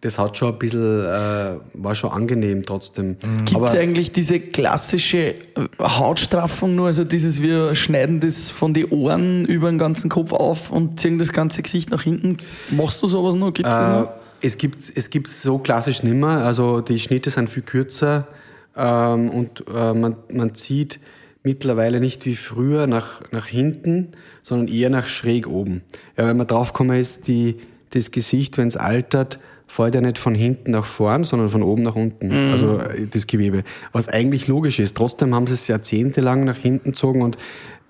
das 0.00 0.18
hat 0.18 0.38
schon 0.38 0.52
ein 0.52 0.58
bisschen, 0.58 1.04
äh, 1.04 1.56
war 1.74 1.94
schon 1.94 2.10
angenehm 2.10 2.62
trotzdem. 2.62 3.16
Gibt 3.18 3.56
Aber 3.56 3.66
es 3.66 3.74
eigentlich 3.74 4.12
diese 4.12 4.38
klassische 4.38 5.18
äh, 5.18 5.34
Hautstraffung 5.80 6.74
nur, 6.76 6.86
also 6.86 7.04
dieses, 7.04 7.42
wir 7.42 7.74
schneiden 7.74 8.20
das 8.20 8.50
von 8.50 8.74
den 8.74 8.86
Ohren 8.90 9.44
über 9.44 9.68
den 9.70 9.78
ganzen 9.78 10.08
Kopf 10.08 10.32
auf 10.32 10.70
und 10.70 11.00
ziehen 11.00 11.18
das 11.18 11.32
ganze 11.32 11.62
Gesicht 11.62 11.90
nach 11.90 12.02
hinten? 12.02 12.36
Machst 12.70 13.02
du 13.02 13.08
sowas 13.08 13.34
noch? 13.34 13.52
Gibt 13.52 13.68
es 13.68 13.74
das 13.74 13.86
äh, 13.86 13.90
noch? 13.90 14.10
es 14.40 14.58
gibt 14.58 14.92
es 14.94 15.10
gibt 15.10 15.28
so 15.28 15.58
klassisch 15.58 16.02
nimmer. 16.02 16.44
Also 16.44 16.80
die 16.80 16.98
Schnitte 16.98 17.30
sind 17.30 17.50
viel 17.50 17.62
kürzer. 17.62 18.28
ähm, 18.76 19.30
und 19.30 19.64
äh, 19.74 19.94
man, 19.94 20.16
man 20.32 20.54
zieht 20.54 21.00
mittlerweile 21.42 22.00
nicht 22.00 22.26
wie 22.26 22.36
früher 22.36 22.86
nach, 22.86 23.22
nach 23.32 23.46
hinten, 23.46 24.08
sondern 24.42 24.68
eher 24.68 24.90
nach 24.90 25.06
schräg 25.06 25.48
oben. 25.48 25.82
Ja, 26.16 26.26
wenn 26.28 26.36
man 26.36 26.46
draufgekommen 26.46 26.98
ist, 26.98 27.26
die, 27.26 27.56
das 27.90 28.10
Gesicht, 28.10 28.58
wenn 28.58 28.68
es 28.68 28.76
altert, 28.76 29.38
fällt 29.68 29.94
ja 29.94 30.00
nicht 30.00 30.18
von 30.18 30.34
hinten 30.34 30.72
nach 30.72 30.84
vorn, 30.86 31.22
sondern 31.24 31.50
von 31.50 31.62
oben 31.62 31.82
nach 31.84 31.94
unten. 31.94 32.28
Mhm. 32.28 32.52
Also 32.52 32.78
äh, 32.78 33.06
das 33.06 33.26
Gewebe. 33.26 33.62
Was 33.92 34.08
eigentlich 34.08 34.48
logisch 34.48 34.78
ist. 34.80 34.96
Trotzdem 34.96 35.34
haben 35.34 35.46
sie 35.46 35.54
es 35.54 35.68
jahrzehntelang 35.68 36.44
nach 36.44 36.56
hinten 36.56 36.90
gezogen 36.90 37.22
und 37.22 37.36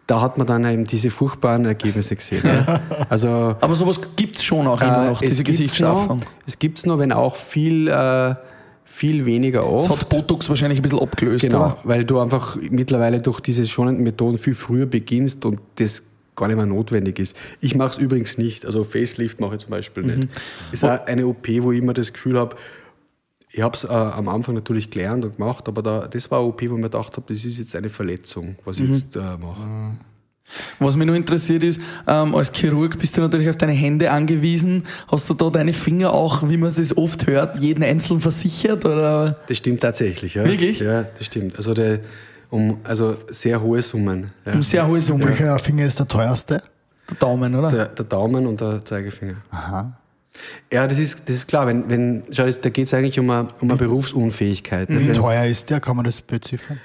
da 0.06 0.20
hat 0.22 0.38
man 0.38 0.46
dann 0.46 0.64
eben 0.64 0.86
diese 0.86 1.10
furchtbaren 1.10 1.64
Ergebnisse 1.66 2.16
gesehen. 2.16 2.42
Ja. 2.44 2.80
Also 3.10 3.28
Aber 3.28 3.74
sowas 3.74 4.00
gibt's 4.16 4.42
schon 4.42 4.66
auch 4.66 4.80
immer 4.80 5.10
noch, 5.10 5.20
diese 5.20 5.44
Gesichtsstraffung. 5.44 6.20
es 6.46 6.58
gibt's 6.58 6.84
noch, 6.86 6.98
wenn 6.98 7.12
auch 7.12 7.36
viel, 7.36 7.88
äh, 7.88 8.34
viel 8.84 9.24
weniger 9.26 9.60
Das 9.60 9.88
oft. 9.88 10.02
hat 10.02 10.08
Botox 10.08 10.48
wahrscheinlich 10.48 10.78
ein 10.80 10.82
bisschen 10.82 10.98
abgelöst. 11.00 11.42
Genau, 11.44 11.58
oder? 11.66 11.78
weil 11.84 12.04
du 12.04 12.18
einfach 12.18 12.56
mittlerweile 12.70 13.20
durch 13.20 13.40
diese 13.40 13.66
schonenden 13.66 14.02
Methoden 14.02 14.38
viel 14.38 14.54
früher 14.54 14.86
beginnst 14.86 15.44
und 15.44 15.60
das 15.76 16.02
gar 16.38 16.48
nicht 16.48 16.56
mehr 16.56 16.66
notwendig 16.66 17.18
ist. 17.18 17.36
Ich 17.60 17.74
mache 17.74 17.90
es 17.90 17.96
übrigens 17.98 18.38
nicht, 18.38 18.64
also 18.64 18.84
Facelift 18.84 19.40
mache 19.40 19.56
ich 19.56 19.60
zum 19.62 19.70
Beispiel 19.70 20.02
Mhm. 20.04 20.08
nicht. 20.20 20.28
Ist 20.72 20.84
auch 20.84 21.06
eine 21.06 21.26
OP, 21.26 21.46
wo 21.62 21.72
ich 21.72 21.78
immer 21.80 21.92
das 21.94 22.12
Gefühl 22.12 22.38
habe, 22.38 22.56
ich 23.50 23.62
habe 23.62 23.76
es 23.76 23.84
äh, 23.84 23.88
am 23.88 24.28
Anfang 24.28 24.54
natürlich 24.54 24.90
gelernt 24.90 25.24
und 25.24 25.36
gemacht, 25.36 25.68
aber 25.68 25.82
da, 25.82 26.06
das 26.06 26.30
war 26.30 26.38
eine 26.40 26.48
OP, 26.48 26.60
wo 26.62 26.64
ich 26.64 26.70
mir 26.72 26.82
gedacht 26.82 27.16
habe, 27.16 27.32
das 27.32 27.44
ist 27.44 27.58
jetzt 27.58 27.74
eine 27.74 27.88
Verletzung, 27.88 28.56
was 28.64 28.78
Mhm. 28.78 28.84
ich 28.90 28.90
jetzt 28.98 29.16
äh, 29.16 29.20
mache. 29.20 29.96
Was 30.78 30.96
mich 30.96 31.06
noch 31.06 31.14
interessiert 31.14 31.62
ist, 31.62 31.78
ähm, 32.06 32.34
als 32.34 32.50
Chirurg 32.52 32.98
bist 32.98 33.14
du 33.16 33.20
natürlich 33.20 33.50
auf 33.50 33.56
deine 33.56 33.72
Hände 33.72 34.10
angewiesen. 34.10 34.84
Hast 35.08 35.28
du 35.28 35.34
da 35.34 35.50
deine 35.50 35.74
Finger 35.74 36.14
auch, 36.14 36.48
wie 36.48 36.56
man 36.56 36.70
es 36.70 36.96
oft 36.96 37.26
hört, 37.26 37.58
jeden 37.58 37.84
einzeln 37.84 38.20
versichert? 38.22 38.86
Oder? 38.86 39.38
Das 39.46 39.58
stimmt 39.58 39.80
tatsächlich, 39.82 40.34
ja. 40.36 40.44
Wirklich? 40.46 40.80
Ja, 40.80 41.02
das 41.02 41.26
stimmt. 41.26 41.58
Also, 41.58 41.74
der, 41.74 42.00
um, 42.50 42.78
also 42.84 43.16
sehr 43.28 43.60
hohe 43.60 43.82
Summen. 43.82 44.32
Ja. 44.46 44.52
Um 44.54 44.62
sehr 44.62 44.86
hohe 44.86 45.00
Summe. 45.00 45.26
Welcher 45.26 45.58
Finger 45.58 45.84
ist 45.86 45.98
der 45.98 46.08
teuerste? 46.08 46.62
Der 47.10 47.16
Daumen, 47.16 47.54
oder? 47.54 47.70
Der, 47.70 47.86
der 47.86 48.04
Daumen 48.04 48.46
und 48.46 48.60
der 48.60 48.84
Zeigefinger. 48.84 49.36
Ja, 50.72 50.86
das 50.86 50.98
ist, 50.98 51.28
das 51.28 51.36
ist 51.36 51.48
klar. 51.48 51.66
Wenn, 51.66 51.88
wenn, 51.88 52.22
schau, 52.30 52.44
das, 52.46 52.60
da 52.60 52.68
geht 52.70 52.86
es 52.86 52.94
eigentlich 52.94 53.18
um 53.18 53.28
eine, 53.30 53.48
um 53.60 53.68
eine 53.70 53.78
Berufsunfähigkeit. 53.78 54.88
Wie 54.90 55.08
Wenn, 55.08 55.14
teuer 55.14 55.46
ist 55.46 55.68
der? 55.70 55.80
Kann 55.80 55.96
man 55.96 56.04
das 56.04 56.20
beziffern? 56.20 56.78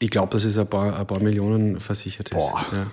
ich 0.00 0.10
glaube, 0.10 0.30
dass 0.32 0.44
es 0.44 0.56
ein 0.56 0.66
paar, 0.68 0.96
ein 0.96 1.06
paar 1.06 1.18
Millionen 1.20 1.80
versichert 1.80 2.28
ist. 2.28 2.36
Boah. 2.36 2.64
Ja. 2.72 2.86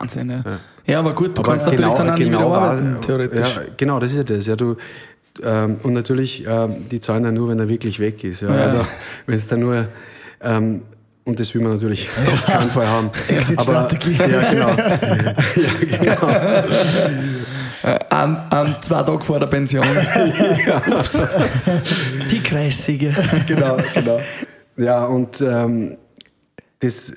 Wahnsinn, 0.00 0.28
ja. 0.30 0.42
Ja, 0.86 0.98
aber 0.98 1.14
gut, 1.14 1.38
du 1.38 1.42
Aber 1.42 1.52
kannst 1.52 1.66
natürlich 1.66 1.94
dann 1.94 2.10
auch 2.10 2.18
nie 2.18 2.26
wieder 2.26 2.50
war- 2.50 2.70
arbeiten, 2.72 3.00
theoretisch. 3.00 3.54
Ja, 3.56 3.62
genau, 3.76 4.00
das 4.00 4.10
ist 4.10 4.16
ja 4.18 4.24
das. 4.24 4.46
Ja, 4.46 4.56
du, 4.56 4.76
ähm, 5.42 5.76
und 5.84 5.92
natürlich, 5.92 6.44
ähm, 6.48 6.88
die 6.90 6.98
zahlen 7.00 7.22
dann 7.22 7.34
nur, 7.34 7.48
wenn 7.48 7.60
er 7.60 7.68
wirklich 7.68 8.00
weg 8.00 8.24
ist. 8.24 8.42
Ja. 8.42 8.48
Also, 8.48 8.84
wenn 9.26 9.36
es 9.36 9.46
dann 9.46 9.60
nur, 9.60 9.86
ähm, 10.40 10.82
und 11.28 11.38
das 11.38 11.54
will 11.54 11.60
man 11.60 11.72
natürlich 11.74 12.08
auf 12.26 12.46
keinen 12.46 12.70
Fall 12.70 12.86
haben. 12.88 13.10
Exit-Strategie. 13.28 14.16
Ja, 14.18 14.50
genau. 14.50 14.70
ja, 16.02 16.14
genau. 16.14 16.26
An, 18.08 18.40
an 18.48 18.76
zwei 18.80 19.02
Tage 19.02 19.22
vor 19.22 19.38
der 19.38 19.46
Pension. 19.46 19.84
Die 22.30 22.42
Kreissäge. 22.42 23.14
genau, 23.46 23.76
genau. 23.92 24.20
Ja, 24.78 25.04
und 25.04 25.42
ähm, 25.42 25.98
das 26.80 27.10
äh, 27.10 27.14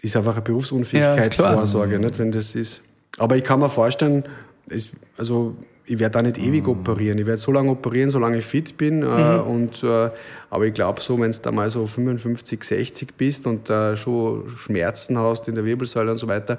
ist 0.00 0.16
einfach 0.16 0.32
eine 0.32 0.38
Ja, 0.38 0.44
Berufsunfähigkeitsvorsorge, 0.44 1.98
nicht, 1.98 2.18
wenn 2.18 2.32
das 2.32 2.54
ist. 2.54 2.80
Aber 3.18 3.36
ich 3.36 3.44
kann 3.44 3.60
mir 3.60 3.68
vorstellen, 3.68 4.24
es, 4.70 4.88
also 5.18 5.54
ich 5.86 5.98
werde 5.98 6.12
da 6.14 6.22
nicht 6.22 6.38
ewig 6.38 6.66
operieren. 6.66 7.18
Ich 7.18 7.26
werde 7.26 7.38
so 7.38 7.52
lange 7.52 7.70
operieren, 7.70 8.10
solange 8.10 8.38
ich 8.38 8.44
fit 8.44 8.76
bin. 8.76 9.02
Äh, 9.02 9.06
und, 9.06 9.82
äh, 9.82 10.10
aber 10.50 10.66
ich 10.66 10.74
glaube 10.74 11.00
so, 11.00 11.18
wenn 11.20 11.30
du 11.30 11.38
da 11.40 11.52
mal 11.52 11.70
so 11.70 11.86
55, 11.86 12.62
60 12.62 13.14
bist 13.16 13.46
und 13.46 13.70
äh, 13.70 13.96
schon 13.96 14.56
Schmerzen 14.56 15.16
hast 15.18 15.48
in 15.48 15.54
der 15.54 15.64
Wirbelsäule 15.64 16.10
und 16.10 16.18
so 16.18 16.26
weiter, 16.28 16.58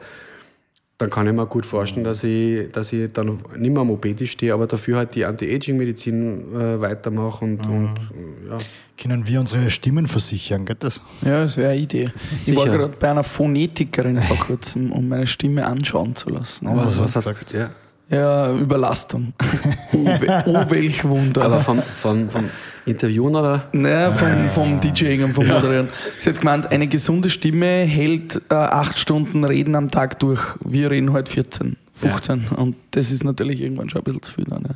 dann 0.97 1.09
kann 1.11 1.27
ich 1.27 1.33
mir 1.33 1.45
gut 1.45 1.65
vorstellen, 1.65 2.03
dass 2.03 2.23
ich, 2.23 2.71
dass 2.71 2.91
ich 2.91 3.11
dann 3.13 3.39
nicht 3.55 3.71
mehr 3.71 3.81
am 3.81 3.91
OP-Tisch 3.91 4.31
stehe, 4.31 4.53
aber 4.53 4.65
dafür 4.65 4.97
halt 4.97 5.13
die 5.13 5.25
Anti-Aging-Medizin 5.25 6.55
äh, 6.55 6.81
weitermache 6.81 7.45
und, 7.45 7.59
und 7.67 7.89
äh, 7.95 8.49
ja. 8.49 8.57
Können 8.99 9.27
wir 9.27 9.39
unsere 9.39 9.69
Stimmen 9.69 10.07
versichern? 10.07 10.65
Geht 10.65 10.83
das? 10.83 11.03
Ja, 11.23 11.41
das 11.43 11.55
wäre 11.57 11.71
eine 11.71 11.79
Idee. 11.81 12.09
Ich 12.47 12.55
war 12.55 12.65
Sicher. 12.65 12.77
gerade 12.77 12.93
bei 12.99 13.11
einer 13.11 13.23
Phonetikerin 13.23 14.19
vor 14.21 14.37
kurzem, 14.37 14.91
um 14.91 15.07
meine 15.07 15.27
Stimme 15.27 15.67
anschauen 15.67 16.15
zu 16.15 16.29
lassen. 16.29 16.65
was 16.65 16.77
Was, 16.77 16.85
hast 16.85 16.99
was 16.99 17.25
du 17.25 17.29
hast 17.29 17.41
du 17.41 17.45
gesagt? 17.45 17.53
Ja. 17.53 17.86
Ja, 18.09 18.53
Überlastung. 18.53 19.33
oh, 19.93 20.09
oh, 20.45 20.69
welch 20.69 21.03
Wunder. 21.03 21.43
Aber 21.43 21.59
vom, 21.59 21.81
vom, 21.81 22.29
vom 22.29 22.45
Interviewen 22.85 23.35
oder? 23.35 23.65
Naja, 23.73 24.11
vom, 24.11 24.49
vom 24.49 24.79
DJing 24.79 25.25
und 25.25 25.33
vom 25.33 25.45
Moderieren. 25.45 25.89
Sie 26.17 26.29
hat 26.29 26.39
gemeint, 26.39 26.71
eine 26.71 26.87
gesunde 26.87 27.29
Stimme 27.29 27.65
hält 27.65 28.41
äh, 28.49 28.53
acht 28.53 28.97
Stunden 28.97 29.43
Reden 29.43 29.75
am 29.75 29.91
Tag 29.91 30.19
durch. 30.19 30.39
Wir 30.63 30.89
reden 30.89 31.11
halt 31.11 31.27
14, 31.27 31.75
15. 31.91 32.47
Und 32.55 32.77
das 32.91 33.11
ist 33.11 33.25
natürlich 33.25 33.61
irgendwann 33.61 33.89
schon 33.89 34.01
ein 34.01 34.05
bisschen 34.05 34.21
zu 34.21 34.31
viel 34.31 34.45
dann. 34.45 34.63
Ja. 34.63 34.75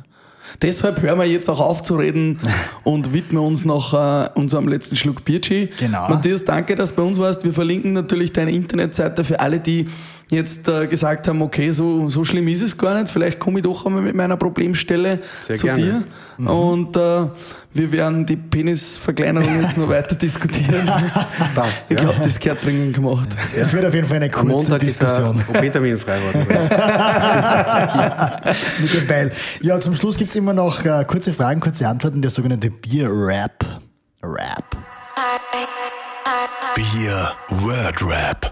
Deshalb 0.60 1.00
hören 1.00 1.18
wir 1.18 1.24
jetzt 1.24 1.48
auch 1.48 1.60
auf 1.60 1.82
zu 1.82 1.96
reden 1.96 2.38
und 2.84 3.14
widmen 3.14 3.42
uns 3.42 3.64
noch 3.64 3.94
äh, 3.94 4.28
unserem 4.34 4.68
letzten 4.68 4.96
Schluck 4.96 5.24
Bierchi. 5.24 5.70
Genau. 5.78 6.08
Matthias, 6.10 6.44
danke, 6.44 6.74
dass 6.74 6.90
du 6.90 6.96
bei 6.96 7.02
uns 7.02 7.18
warst. 7.18 7.44
Wir 7.44 7.52
verlinken 7.52 7.94
natürlich 7.94 8.32
deine 8.32 8.52
Internetseite 8.52 9.24
für 9.24 9.40
alle, 9.40 9.60
die 9.60 9.86
jetzt 10.30 10.68
äh, 10.68 10.86
gesagt 10.86 11.28
haben, 11.28 11.42
okay, 11.42 11.70
so, 11.70 12.08
so 12.08 12.24
schlimm 12.24 12.48
ist 12.48 12.62
es 12.62 12.76
gar 12.76 12.98
nicht. 13.00 13.12
Vielleicht 13.12 13.38
komme 13.38 13.58
ich 13.58 13.64
doch 13.64 13.86
einmal 13.86 14.02
mit 14.02 14.14
meiner 14.14 14.36
Problemstelle 14.36 15.20
Sehr 15.46 15.56
zu 15.56 15.66
gerne. 15.66 16.04
dir. 16.38 16.50
Und 16.50 16.96
äh, 16.96 17.28
wir 17.74 17.92
werden 17.92 18.26
die 18.26 18.36
Penisverkleinerung 18.36 19.60
jetzt 19.62 19.76
noch 19.76 19.88
weiter 19.88 20.14
diskutieren. 20.14 20.90
Passt, 21.54 21.90
Ich 21.90 21.98
ja. 21.98 22.04
glaube, 22.04 22.20
das 22.24 22.38
gehört 22.40 22.64
dringend 22.64 22.94
gemacht. 22.94 23.28
Es 23.56 23.72
wird 23.72 23.84
auf 23.86 23.94
jeden 23.94 24.06
Fall 24.06 24.16
eine 24.18 24.26
Am 24.26 24.32
kurze 24.32 24.70
Montag 24.70 24.82
ist 24.82 25.00
Diskussion. 25.00 25.42
ein 25.48 25.56
OP-Termin 25.56 25.98
frei 25.98 26.18
mit 28.80 28.94
dem 28.94 29.06
Beil. 29.06 29.32
Ja, 29.60 29.78
zum 29.80 29.94
Schluss 29.94 30.16
gibt 30.16 30.30
es 30.30 30.36
immer 30.36 30.52
noch 30.54 30.84
äh, 30.84 31.04
kurze 31.06 31.32
Fragen, 31.32 31.60
kurze 31.60 31.88
Antworten, 31.88 32.20
der 32.22 32.30
sogenannte 32.30 32.70
Bier-Rap. 32.70 33.64
Rap. 34.22 34.64
Bier 36.74 37.32
Word 37.48 38.02
Rap. 38.06 38.50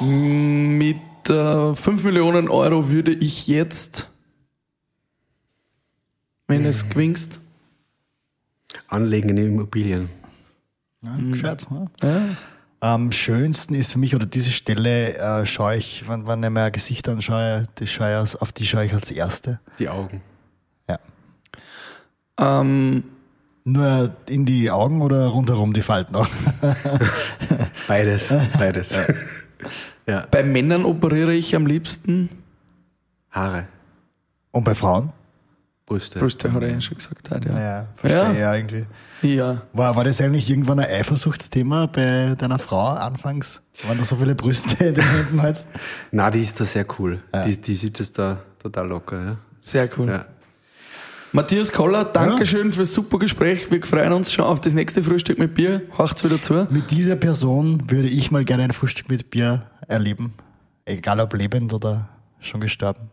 Mit 0.00 0.96
äh, 1.28 1.74
5 1.74 2.04
Millionen 2.04 2.48
Euro 2.48 2.88
würde 2.88 3.12
ich 3.12 3.46
jetzt, 3.46 4.08
wenn 6.46 6.64
es 6.64 6.88
gewinnst, 6.88 7.38
Anlegen 8.88 9.28
in 9.30 9.36
Immobilien. 9.36 10.08
Ja, 11.02 11.16
gescheit, 11.30 11.70
ne? 11.70 11.90
ja, 12.02 12.22
Am 12.80 13.12
schönsten 13.12 13.74
ist 13.74 13.92
für 13.92 13.98
mich, 13.98 14.14
oder 14.14 14.26
diese 14.26 14.50
Stelle 14.50 15.16
äh, 15.16 15.46
schaue 15.46 15.76
ich, 15.76 16.08
wenn, 16.08 16.26
wenn 16.26 16.42
ich 16.42 16.50
mir 16.50 16.64
ein 16.64 16.72
Gesicht 16.72 17.08
anschaue, 17.08 17.66
die 17.78 17.86
schaue 17.86 18.10
ich 18.10 18.16
als, 18.16 18.36
auf 18.36 18.52
die 18.52 18.66
schaue 18.66 18.84
ich 18.86 18.92
als 18.94 19.10
Erste. 19.10 19.60
Die 19.78 19.88
Augen. 19.88 20.22
Ja. 20.88 20.98
ähm, 22.38 23.04
Nur 23.64 24.14
in 24.28 24.46
die 24.46 24.70
Augen 24.70 25.02
oder 25.02 25.26
rundherum 25.28 25.72
die 25.72 25.82
Falten 25.82 26.16
auch? 26.16 26.28
Beides. 27.88 28.32
Beides. 28.58 28.96
ja. 28.96 29.04
Bei 30.30 30.42
Männern 30.42 30.84
operiere 30.84 31.32
ich 31.34 31.54
am 31.56 31.66
liebsten 31.66 32.28
Haare. 33.30 33.66
Und 34.52 34.64
bei 34.64 34.74
Frauen? 34.74 35.12
Brüste. 35.86 36.20
Brüste, 36.20 36.52
hat 36.52 36.62
er 36.62 36.70
ja 36.70 36.80
schon 36.80 36.96
gesagt. 36.96 37.30
Hat, 37.30 37.44
ja. 37.44 37.58
Ja, 37.60 37.86
verstehe 37.96 38.22
Ja. 38.22 38.32
ja 38.32 38.54
irgendwie. 38.54 38.86
ja. 39.22 39.62
War, 39.72 39.96
war 39.96 40.04
das 40.04 40.20
eigentlich 40.20 40.48
irgendwann 40.48 40.78
ein 40.78 40.88
Eifersuchtsthema 40.88 41.86
bei 41.86 42.34
deiner 42.38 42.58
Frau 42.60 42.90
anfangs? 42.90 43.60
Waren 43.86 43.98
da 43.98 44.04
so 44.04 44.14
viele 44.16 44.34
Brüste 44.36 44.84
in 44.84 44.94
den 44.94 45.04
Händen 45.04 45.40
hältst? 45.40 45.68
Na, 46.12 46.30
die 46.30 46.40
ist 46.42 46.60
da 46.60 46.64
sehr 46.64 46.86
cool. 46.98 47.20
Die, 47.44 47.60
die 47.60 47.74
sieht 47.74 47.98
das 47.98 48.12
da 48.12 48.38
total 48.60 48.86
locker. 48.88 49.24
Ja. 49.24 49.36
Sehr 49.60 49.88
cool. 49.98 50.08
Ja. 50.08 50.24
Matthias 51.32 51.70
Koller, 51.70 52.04
Dankeschön 52.04 52.72
fürs 52.72 52.92
super 52.92 53.18
Gespräch. 53.18 53.70
Wir 53.70 53.80
freuen 53.84 54.12
uns 54.12 54.32
schon 54.32 54.44
auf 54.44 54.60
das 54.60 54.72
nächste 54.72 55.00
Frühstück 55.02 55.38
mit 55.38 55.54
Bier. 55.54 55.82
Haucht's 55.96 56.24
wieder 56.24 56.42
zu. 56.42 56.66
Mit 56.70 56.90
dieser 56.90 57.14
Person 57.14 57.88
würde 57.88 58.08
ich 58.08 58.32
mal 58.32 58.44
gerne 58.44 58.64
ein 58.64 58.72
Frühstück 58.72 59.08
mit 59.08 59.30
Bier 59.30 59.70
erleben. 59.86 60.32
Egal 60.84 61.20
ob 61.20 61.34
lebend 61.34 61.72
oder 61.72 62.08
schon 62.40 62.60
gestorben. 62.60 63.10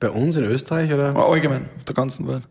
Bei 0.00 0.10
uns 0.10 0.36
in 0.36 0.44
Österreich 0.44 0.92
oder? 0.92 1.14
Allgemein, 1.14 1.66
auf 1.76 1.84
der 1.84 1.94
ganzen 1.94 2.26
Welt. 2.26 2.42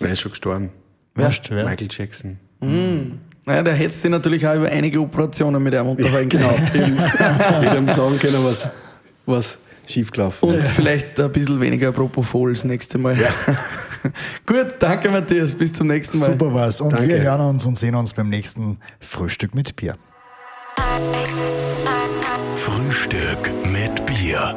Er 0.00 0.08
ist 0.10 0.20
schon 0.20 0.32
gestorben. 0.32 0.70
Wurscht, 1.14 1.50
wer? 1.50 1.64
Michael 1.64 1.88
Jackson. 1.90 2.38
Naja, 3.46 3.62
der 3.62 3.72
hättest 3.72 4.04
dich 4.04 4.10
natürlich 4.10 4.46
auch 4.46 4.54
über 4.54 4.68
einige 4.68 5.00
Operationen 5.00 5.62
mit 5.62 5.72
ihm 5.72 5.86
unterhalten 5.86 6.28
Genau. 6.28 6.54
Mit 7.60 7.70
einem 7.70 7.88
sagen 7.88 8.18
können, 8.18 8.44
was, 8.44 8.68
was 9.30 9.58
schiefgelaufen 9.88 10.48
Und 10.48 10.68
vielleicht 10.68 11.18
ein 11.20 11.32
bisschen 11.32 11.60
weniger 11.60 11.92
Propofol 11.92 12.52
das 12.52 12.64
nächste 12.64 12.98
Mal. 12.98 13.16
Gut, 14.46 14.76
danke 14.78 15.10
Matthias, 15.10 15.54
bis 15.54 15.72
zum 15.72 15.88
nächsten 15.88 16.18
Mal. 16.18 16.32
Super 16.32 16.54
was. 16.54 16.80
Und 16.80 16.92
Danke. 16.92 17.08
wir 17.08 17.22
hören 17.22 17.40
uns 17.40 17.66
und 17.66 17.78
sehen 17.78 17.94
uns 17.94 18.12
beim 18.12 18.28
nächsten 18.28 18.78
Frühstück 18.98 19.54
mit 19.54 19.76
Bier. 19.76 19.96
Frühstück 22.54 23.50
mit 23.64 24.04
Bier. 24.06 24.54